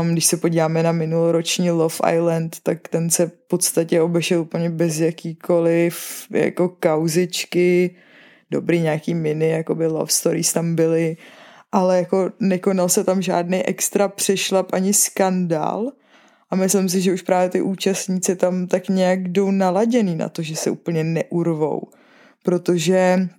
Um, 0.02 0.12
když 0.12 0.26
se 0.26 0.38
podíváme 0.38 0.84
na 0.84 0.92
minuloroční 0.92 1.72
Love 1.72 1.96
Island, 2.16 2.58
tak 2.64 2.88
ten 2.88 3.10
se 3.10 3.26
v 3.28 3.32
podstatě 3.48 4.02
obešel 4.02 4.42
úplně 4.42 4.70
bez 4.70 5.00
jakýkoliv 5.00 6.26
jako 6.32 6.70
kauzičky, 6.70 7.96
dobrý 8.52 8.80
nějaký 8.80 9.14
mini, 9.14 9.50
jako 9.50 9.76
by 9.76 9.88
love 9.88 10.12
stories 10.12 10.54
tam 10.54 10.76
byly, 10.76 11.18
ale 11.72 11.98
jako 11.98 12.32
nekonal 12.40 12.90
se 12.90 13.04
tam 13.04 13.22
žádný 13.22 13.64
extra 13.64 14.08
přešlap 14.08 14.74
ani 14.74 14.94
skandál. 14.94 15.92
A 16.50 16.56
myslím 16.56 16.90
si, 16.90 17.02
že 17.02 17.14
už 17.14 17.22
právě 17.22 17.50
ty 17.50 17.62
účastníci 17.62 18.36
tam 18.36 18.68
tak 18.68 18.90
nějak 18.90 19.28
jdou 19.28 19.52
naladěný 19.52 20.16
na 20.16 20.30
to, 20.30 20.42
že 20.42 20.56
se 20.56 20.70
úplně 20.70 21.04
neurvou, 21.04 21.82
protože 22.44 23.30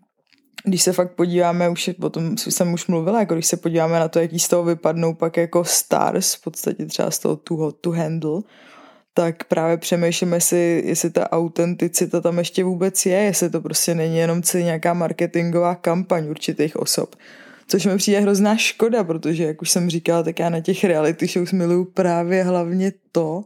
když 0.65 0.83
se 0.83 0.93
fakt 0.93 1.13
podíváme, 1.13 1.69
už 1.69 1.91
o 2.03 2.11
tom 2.11 2.39
jsem 2.39 2.73
už 2.73 2.87
mluvila, 2.87 3.21
jako 3.21 3.35
když 3.35 3.47
se 3.47 3.57
podíváme 3.57 4.01
na 4.01 4.09
to, 4.09 4.19
jaký 4.19 4.39
z 4.39 4.49
toho 4.49 4.65
vypadnou 4.65 5.15
pak 5.15 5.37
jako 5.37 5.65
stars, 5.65 6.35
v 6.35 6.43
podstatě 6.43 6.87
třeba 6.87 7.11
z 7.11 7.19
toho 7.19 7.37
too 7.37 7.57
hot 7.57 7.77
to 7.81 7.91
handle, 7.91 8.41
tak 9.15 9.45
právě 9.45 9.77
přemýšlíme 9.77 10.41
si, 10.41 10.83
jestli 10.87 11.11
ta 11.11 11.33
autenticita 11.33 12.21
tam 12.21 12.39
ještě 12.39 12.65
vůbec 12.65 13.07
je, 13.07 13.17
jestli 13.17 13.51
to 13.51 13.61
prostě 13.61 13.95
není 13.95 14.17
jenom 14.17 14.43
celý 14.43 14.65
nějaká 14.65 14.95
marketingová 14.95 15.75
kampaň 15.75 16.29
určitých 16.29 16.77
osob. 16.77 17.17
Což 17.67 17.87
mi 17.87 17.97
přijde 17.97 18.21
hrozná 18.21 18.57
škoda, 18.57 19.05
protože, 19.05 19.45
jak 19.45 19.63
už 19.63 19.71
jsem 19.71 19.91
říkala, 19.91 20.23
tak 20.23 20.39
já 20.39 20.49
na 20.49 20.61
těch 20.61 20.85
reality 20.85 21.27
shows 21.27 21.53
miluju 21.53 21.85
právě 21.85 22.45
hlavně 22.45 22.93
to, 23.13 23.45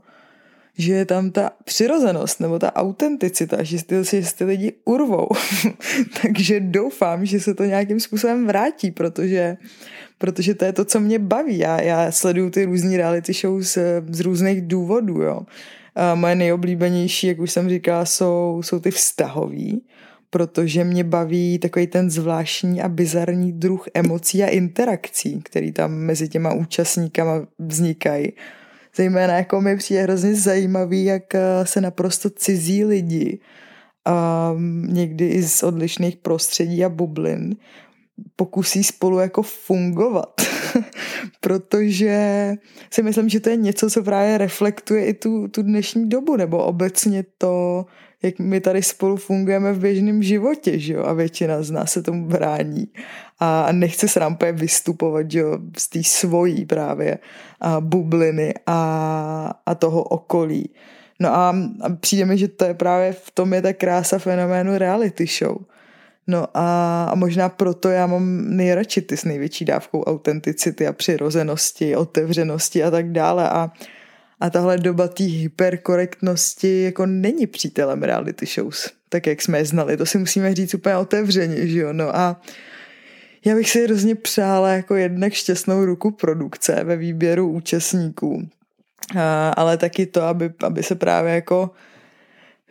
že 0.78 0.92
je 0.92 1.04
tam 1.04 1.30
ta 1.30 1.50
přirozenost 1.64 2.40
nebo 2.40 2.58
ta 2.58 2.76
autenticita, 2.76 3.62
že 3.62 3.84
ty, 3.84 4.04
že 4.04 4.34
ty 4.38 4.44
lidi 4.44 4.72
urvou. 4.84 5.28
Takže 6.22 6.60
doufám, 6.60 7.26
že 7.26 7.40
se 7.40 7.54
to 7.54 7.64
nějakým 7.64 8.00
způsobem 8.00 8.46
vrátí, 8.46 8.90
protože, 8.90 9.56
protože 10.18 10.54
to 10.54 10.64
je 10.64 10.72
to, 10.72 10.84
co 10.84 11.00
mě 11.00 11.18
baví. 11.18 11.58
Já, 11.58 11.80
já 11.80 12.12
sleduju 12.12 12.50
ty 12.50 12.64
různé 12.64 12.96
reality 12.96 13.32
shows 13.32 13.72
z, 13.72 13.78
z 14.10 14.20
různých 14.20 14.62
důvodů. 14.62 15.22
Jo. 15.22 15.40
A 15.94 16.14
moje 16.14 16.34
nejoblíbenější, 16.34 17.26
jak 17.26 17.38
už 17.38 17.50
jsem 17.50 17.68
říkala, 17.68 18.04
jsou, 18.04 18.60
jsou 18.64 18.80
ty 18.80 18.90
vztahový, 18.90 19.82
protože 20.30 20.84
mě 20.84 21.04
baví 21.04 21.58
takový 21.58 21.86
ten 21.86 22.10
zvláštní 22.10 22.82
a 22.82 22.88
bizarní 22.88 23.52
druh 23.52 23.86
emocí 23.94 24.42
a 24.42 24.46
interakcí, 24.46 25.40
který 25.42 25.72
tam 25.72 25.92
mezi 25.92 26.28
těma 26.28 26.52
účastníkama 26.52 27.46
vznikají 27.58 28.32
Zejména 28.96 29.34
jako 29.34 29.60
mi 29.60 29.76
přijde 29.76 30.02
hrozně 30.02 30.34
zajímavý, 30.34 31.04
jak 31.04 31.34
eh, 31.34 31.40
se 31.64 31.80
naprosto 31.80 32.30
cizí 32.30 32.84
lidi, 32.84 33.38
um, 34.54 34.86
někdy 34.94 35.28
i 35.28 35.42
z 35.42 35.62
odlišných 35.62 36.16
prostředí 36.16 36.84
a 36.84 36.88
bublin, 36.88 37.56
pokusí 38.36 38.84
spolu 38.84 39.18
jako 39.18 39.42
fungovat. 39.42 40.40
Protože 41.40 42.52
si 42.90 43.02
myslím, 43.02 43.28
že 43.28 43.40
to 43.40 43.50
je 43.50 43.56
něco, 43.56 43.90
co 43.90 44.02
právě 44.02 44.38
reflektuje 44.38 45.06
i 45.06 45.14
tu, 45.14 45.48
tu 45.48 45.62
dnešní 45.62 46.08
dobu, 46.08 46.36
nebo 46.36 46.64
obecně 46.64 47.24
to, 47.38 47.86
jak 48.22 48.38
my 48.38 48.60
tady 48.60 48.82
spolu 48.82 49.16
fungujeme 49.16 49.72
v 49.72 49.78
běžném 49.78 50.22
životě, 50.22 50.78
že 50.78 50.92
jo, 50.92 51.04
a 51.04 51.12
většina 51.12 51.62
z 51.62 51.70
nás 51.70 51.92
se 51.92 52.02
tomu 52.02 52.26
brání 52.26 52.88
a 53.40 53.72
nechce 53.72 54.08
se 54.08 54.20
nám 54.20 54.38
vystupovat, 54.52 55.30
že 55.30 55.38
jo, 55.38 55.58
z 55.78 55.88
té 55.88 56.02
svojí 56.02 56.66
právě 56.66 57.18
a 57.60 57.80
bubliny 57.80 58.54
a, 58.66 59.60
a 59.66 59.74
toho 59.74 60.02
okolí. 60.02 60.70
No 61.20 61.28
a, 61.28 61.56
a 61.80 61.90
přijde 62.00 62.24
mi, 62.24 62.38
že 62.38 62.48
to 62.48 62.64
je 62.64 62.74
právě 62.74 63.12
v 63.12 63.30
tom 63.30 63.54
je 63.54 63.62
ta 63.62 63.72
krása 63.72 64.18
fenoménu 64.18 64.78
reality 64.78 65.26
show. 65.26 65.56
No 66.26 66.46
a, 66.54 67.04
a 67.04 67.14
možná 67.14 67.48
proto 67.48 67.88
já 67.88 68.06
mám 68.06 68.56
nejradši 68.56 69.02
ty 69.02 69.16
s 69.16 69.24
největší 69.24 69.64
dávkou 69.64 70.02
autenticity 70.02 70.86
a 70.86 70.92
přirozenosti, 70.92 71.96
otevřenosti 71.96 72.84
a 72.84 72.90
tak 72.90 73.12
dále 73.12 73.50
a 73.50 73.70
a 74.40 74.50
tahle 74.50 74.78
doba 74.78 75.08
té 75.08 75.24
hyperkorektnosti 75.24 76.82
jako 76.82 77.06
není 77.06 77.46
přítelem 77.46 78.02
reality 78.02 78.46
shows, 78.46 78.90
tak 79.08 79.26
jak 79.26 79.42
jsme 79.42 79.58
je 79.58 79.64
znali. 79.64 79.96
To 79.96 80.06
si 80.06 80.18
musíme 80.18 80.54
říct 80.54 80.74
úplně 80.74 80.96
otevřeně, 80.96 81.66
že 81.66 81.78
jo. 81.78 81.92
No 81.92 82.16
a 82.16 82.40
já 83.44 83.54
bych 83.54 83.70
si 83.70 83.84
hrozně 83.84 84.14
přála 84.14 84.70
jako 84.70 84.94
jednak 84.94 85.32
šťastnou 85.32 85.84
ruku 85.84 86.10
produkce 86.10 86.84
ve 86.84 86.96
výběru 86.96 87.48
účastníků, 87.48 88.48
a, 89.18 89.48
ale 89.48 89.76
taky 89.76 90.06
to, 90.06 90.22
aby, 90.22 90.52
aby 90.60 90.82
se 90.82 90.94
právě 90.94 91.34
jako 91.34 91.70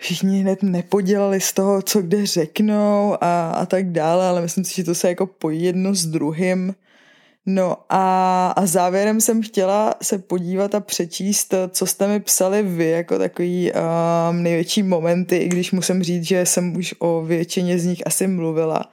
všichni 0.04 0.40
hned 0.40 0.64
nepodělali 0.64 1.42
z 1.42 1.54
toho, 1.54 1.82
co 1.82 2.02
kde 2.02 2.26
řeknou 2.26 3.18
a, 3.22 3.52
a 3.52 3.66
tak 3.66 3.92
dále, 3.92 4.28
ale 4.28 4.42
myslím 4.42 4.64
si, 4.64 4.76
že 4.76 4.84
to 4.84 4.96
se 4.96 5.10
jako 5.10 5.28
pojí 5.28 5.64
jedno 5.64 5.96
s 5.96 6.06
druhým 6.06 6.76
No 7.46 7.78
a, 7.90 8.48
a 8.48 8.66
závěrem 8.66 9.22
jsem 9.22 9.42
chtěla 9.42 9.96
se 10.02 10.18
podívat 10.18 10.76
a 10.76 10.80
přečíst, 10.80 11.54
co 11.70 11.86
jste 11.86 12.08
mi 12.08 12.20
psali 12.20 12.64
vy, 12.64 12.90
jako 12.90 13.18
takový 13.18 13.72
um, 13.72 14.44
největší 14.44 14.84
momenty, 14.84 15.38
i 15.38 15.48
když 15.48 15.72
musím 15.72 16.04
říct, 16.04 16.24
že 16.24 16.46
jsem 16.46 16.76
už 16.76 16.96
o 17.00 17.22
většině 17.22 17.80
z 17.80 17.86
nich 17.86 18.08
asi 18.08 18.28
mluvila. 18.28 18.92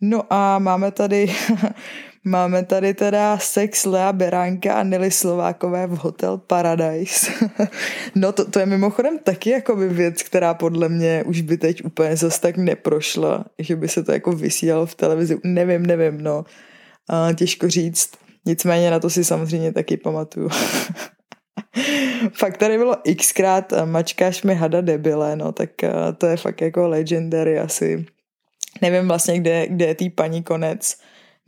No 0.00 0.32
a 0.32 0.58
máme 0.58 0.90
tady, 0.90 1.32
Máme 2.24 2.64
tady 2.64 2.94
teda 2.94 3.38
sex 3.38 3.84
Lea 3.84 4.12
Beránka 4.12 4.74
a 4.74 4.82
Nily 4.82 5.10
Slovákové 5.10 5.86
v 5.86 5.90
Hotel 5.90 6.38
Paradise. 6.38 7.32
no 8.14 8.32
to, 8.32 8.50
to 8.50 8.58
je 8.58 8.66
mimochodem 8.66 9.18
taky 9.18 9.50
jako 9.50 9.76
by 9.76 9.88
věc, 9.88 10.22
která 10.22 10.54
podle 10.54 10.88
mě 10.88 11.24
už 11.26 11.40
by 11.40 11.56
teď 11.56 11.84
úplně 11.84 12.16
zas 12.16 12.38
tak 12.38 12.56
neprošla, 12.56 13.44
že 13.58 13.76
by 13.76 13.88
se 13.88 14.02
to 14.02 14.12
jako 14.12 14.32
vysílalo 14.32 14.86
v 14.86 14.94
televizi. 14.94 15.38
Nevím, 15.44 15.86
nevím, 15.86 16.20
no. 16.20 16.44
A 17.08 17.32
těžko 17.32 17.68
říct. 17.68 18.10
Nicméně 18.46 18.90
na 18.90 19.00
to 19.00 19.10
si 19.10 19.24
samozřejmě 19.24 19.72
taky 19.72 19.96
pamatuju. 19.96 20.48
fakt 22.32 22.56
tady 22.56 22.78
bylo 22.78 22.96
xkrát 23.18 23.72
mačkáš 23.84 24.42
mi 24.42 24.54
hada 24.54 24.80
debile, 24.80 25.36
no 25.36 25.52
tak 25.52 25.70
to 26.18 26.26
je 26.26 26.36
fakt 26.36 26.60
jako 26.60 26.88
legendary 26.88 27.58
asi. 27.58 28.06
Nevím 28.82 29.08
vlastně, 29.08 29.40
kde, 29.40 29.66
kde 29.66 29.86
je 29.86 29.94
tý 29.94 30.10
paní 30.10 30.42
konec. 30.42 30.96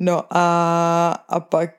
No 0.04 0.24
a, 0.30 1.24
a 1.28 1.40
pak 1.40 1.70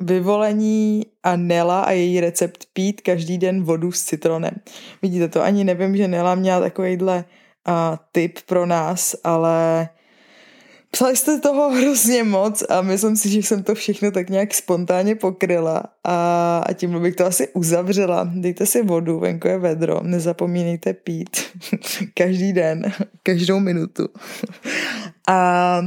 vyvolení 0.00 1.06
a 1.22 1.36
Nela 1.36 1.80
a 1.80 1.90
její 1.90 2.20
recept 2.20 2.66
pít 2.72 3.00
každý 3.00 3.38
den 3.38 3.62
vodu 3.62 3.92
s 3.92 4.04
citronem. 4.04 4.54
Vidíte 5.02 5.28
to, 5.28 5.42
ani 5.42 5.64
nevím, 5.64 5.96
že 5.96 6.08
Nela 6.08 6.34
měla 6.34 6.60
takovýhle 6.60 7.24
uh, 7.68 7.74
tip 8.12 8.38
pro 8.46 8.66
nás, 8.66 9.16
ale 9.24 9.88
Psali 10.90 11.16
jste 11.16 11.40
toho 11.40 11.70
hrozně 11.76 12.24
moc 12.24 12.62
a 12.68 12.82
myslím 12.82 13.16
si, 13.16 13.30
že 13.30 13.38
jsem 13.38 13.62
to 13.62 13.74
všechno 13.74 14.10
tak 14.10 14.30
nějak 14.30 14.54
spontánně 14.54 15.14
pokryla 15.14 15.82
a, 16.04 16.58
a 16.66 16.72
tím 16.72 17.02
bych 17.02 17.16
to 17.16 17.26
asi 17.26 17.48
uzavřela. 17.48 18.30
Dejte 18.34 18.66
si 18.66 18.82
vodu, 18.82 19.18
venku 19.18 19.48
je 19.48 19.58
vedro, 19.58 20.00
nezapomínejte 20.02 20.92
pít 20.92 21.36
každý 22.14 22.52
den, 22.52 22.92
každou 23.22 23.60
minutu. 23.60 24.08
A 25.28 25.80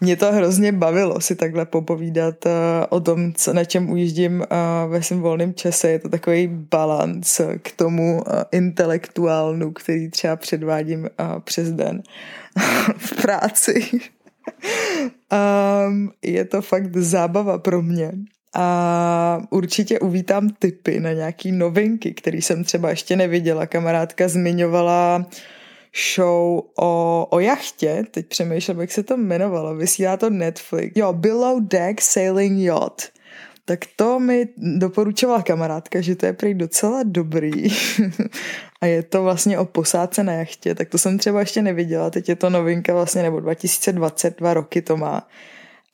mě 0.00 0.16
to 0.16 0.32
hrozně 0.32 0.72
bavilo 0.72 1.20
si 1.20 1.36
takhle 1.36 1.66
popovídat 1.66 2.46
uh, 2.46 2.52
o 2.88 3.00
tom, 3.00 3.32
co, 3.32 3.52
na 3.52 3.64
čem 3.64 3.90
ujíždím 3.90 4.40
uh, 4.40 4.92
ve 4.92 5.02
svém 5.02 5.20
volném 5.20 5.54
čase. 5.54 5.90
Je 5.90 5.98
to 5.98 6.08
takový 6.08 6.46
balans 6.46 7.40
k 7.62 7.72
tomu 7.76 8.16
uh, 8.16 8.22
intelektuálnu, 8.52 9.72
který 9.72 10.10
třeba 10.10 10.36
předvádím 10.36 11.00
uh, 11.00 11.40
přes 11.40 11.72
den 11.72 12.02
v 12.96 13.22
práci. 13.22 13.90
um, 15.88 16.10
je 16.22 16.44
to 16.44 16.62
fakt 16.62 16.96
zábava 16.96 17.58
pro 17.58 17.82
mě. 17.82 18.12
A 18.54 19.42
určitě 19.50 19.98
uvítám 19.98 20.48
tipy 20.58 21.00
na 21.00 21.12
nějaký 21.12 21.52
novinky, 21.52 22.14
které 22.14 22.38
jsem 22.38 22.64
třeba 22.64 22.90
ještě 22.90 23.16
neviděla. 23.16 23.66
Kamarádka 23.66 24.28
zmiňovala 24.28 25.26
show 26.14 26.62
o, 26.78 27.26
o 27.30 27.40
jachtě, 27.40 28.04
teď 28.10 28.26
přemýšlím, 28.26 28.80
jak 28.80 28.92
se 28.92 29.02
to 29.02 29.14
jmenovalo, 29.14 29.74
vysílá 29.74 30.16
to 30.16 30.30
Netflix. 30.30 30.92
Jo, 30.96 31.12
Below 31.12 31.68
Deck 31.68 32.00
Sailing 32.00 32.58
Yacht. 32.60 33.12
Tak 33.64 33.78
to 33.96 34.20
mi 34.20 34.48
doporučovala 34.56 35.42
kamarádka, 35.42 36.00
že 36.00 36.16
to 36.16 36.26
je 36.26 36.32
prý 36.32 36.54
docela 36.54 37.02
dobrý. 37.04 37.52
a 38.80 38.86
je 38.86 39.02
to 39.02 39.22
vlastně 39.22 39.58
o 39.58 39.64
posádce 39.64 40.24
na 40.24 40.32
jachtě, 40.32 40.74
tak 40.74 40.88
to 40.88 40.98
jsem 40.98 41.18
třeba 41.18 41.40
ještě 41.40 41.62
neviděla. 41.62 42.10
Teď 42.10 42.28
je 42.28 42.36
to 42.36 42.50
novinka 42.50 42.94
vlastně, 42.94 43.22
nebo 43.22 43.40
2022 43.40 44.54
roky 44.54 44.82
to 44.82 44.96
má. 44.96 45.28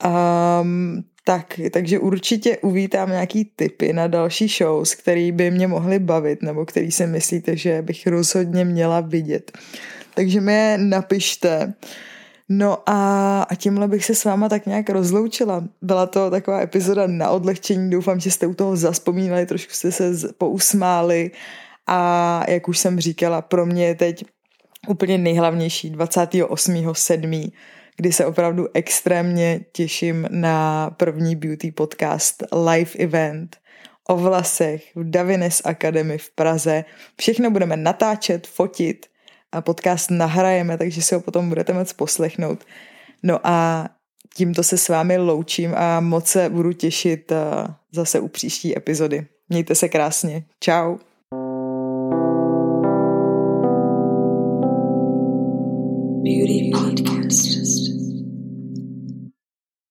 Um, 0.04 1.04
tak, 1.24 1.60
takže 1.70 1.98
určitě 1.98 2.58
uvítám 2.58 3.10
nějaký 3.10 3.44
tipy 3.56 3.92
na 3.92 4.06
další 4.06 4.48
shows, 4.48 4.94
který 4.94 5.32
by 5.32 5.50
mě 5.50 5.68
mohly 5.68 5.98
bavit, 5.98 6.42
nebo 6.42 6.66
který 6.66 6.90
si 6.90 7.06
myslíte, 7.06 7.56
že 7.56 7.82
bych 7.82 8.06
rozhodně 8.06 8.64
měla 8.64 9.00
vidět. 9.00 9.58
Takže 10.14 10.40
mi 10.40 10.52
je 10.52 10.78
napište. 10.78 11.74
No 12.48 12.78
a, 12.86 13.42
a 13.42 13.54
tímhle 13.54 13.88
bych 13.88 14.04
se 14.04 14.14
s 14.14 14.24
váma 14.24 14.48
tak 14.48 14.66
nějak 14.66 14.90
rozloučila. 14.90 15.64
Byla 15.82 16.06
to 16.06 16.30
taková 16.30 16.60
epizoda 16.60 17.06
na 17.06 17.30
odlehčení, 17.30 17.90
doufám, 17.90 18.20
že 18.20 18.30
jste 18.30 18.46
u 18.46 18.54
toho 18.54 18.76
zaspomínali, 18.76 19.46
trošku 19.46 19.72
jste 19.72 19.92
se 19.92 20.12
pousmáli 20.38 21.30
a 21.86 22.50
jak 22.50 22.68
už 22.68 22.78
jsem 22.78 23.00
říkala, 23.00 23.42
pro 23.42 23.66
mě 23.66 23.86
je 23.86 23.94
teď 23.94 24.24
úplně 24.88 25.18
nejhlavnější 25.18 25.92
28.7., 25.92 27.52
kdy 27.96 28.12
se 28.12 28.26
opravdu 28.26 28.66
extrémně 28.74 29.60
těším 29.72 30.26
na 30.30 30.90
první 30.90 31.36
beauty 31.36 31.72
podcast 31.72 32.42
live 32.66 32.90
event 32.98 33.56
o 34.08 34.16
vlasech 34.16 34.96
v 34.96 35.10
Davines 35.10 35.62
Academy 35.64 36.18
v 36.18 36.30
Praze. 36.30 36.84
Všechno 37.20 37.50
budeme 37.50 37.76
natáčet, 37.76 38.46
fotit 38.46 39.06
a 39.52 39.60
podcast 39.60 40.10
nahrajeme, 40.10 40.78
takže 40.78 41.02
si 41.02 41.14
ho 41.14 41.20
potom 41.20 41.48
budete 41.48 41.72
moc 41.72 41.92
poslechnout. 41.92 42.64
No 43.22 43.38
a 43.46 43.88
tímto 44.34 44.62
se 44.62 44.78
s 44.78 44.88
vámi 44.88 45.18
loučím 45.18 45.74
a 45.74 46.00
moc 46.00 46.26
se 46.26 46.48
budu 46.48 46.72
těšit 46.72 47.32
eh, 47.32 47.36
zase 47.92 48.20
u 48.20 48.28
příští 48.28 48.78
epizody. 48.78 49.26
Mějte 49.48 49.74
se 49.74 49.88
krásně. 49.88 50.44
Ciao. 50.60 50.98
Beauty 56.24 56.63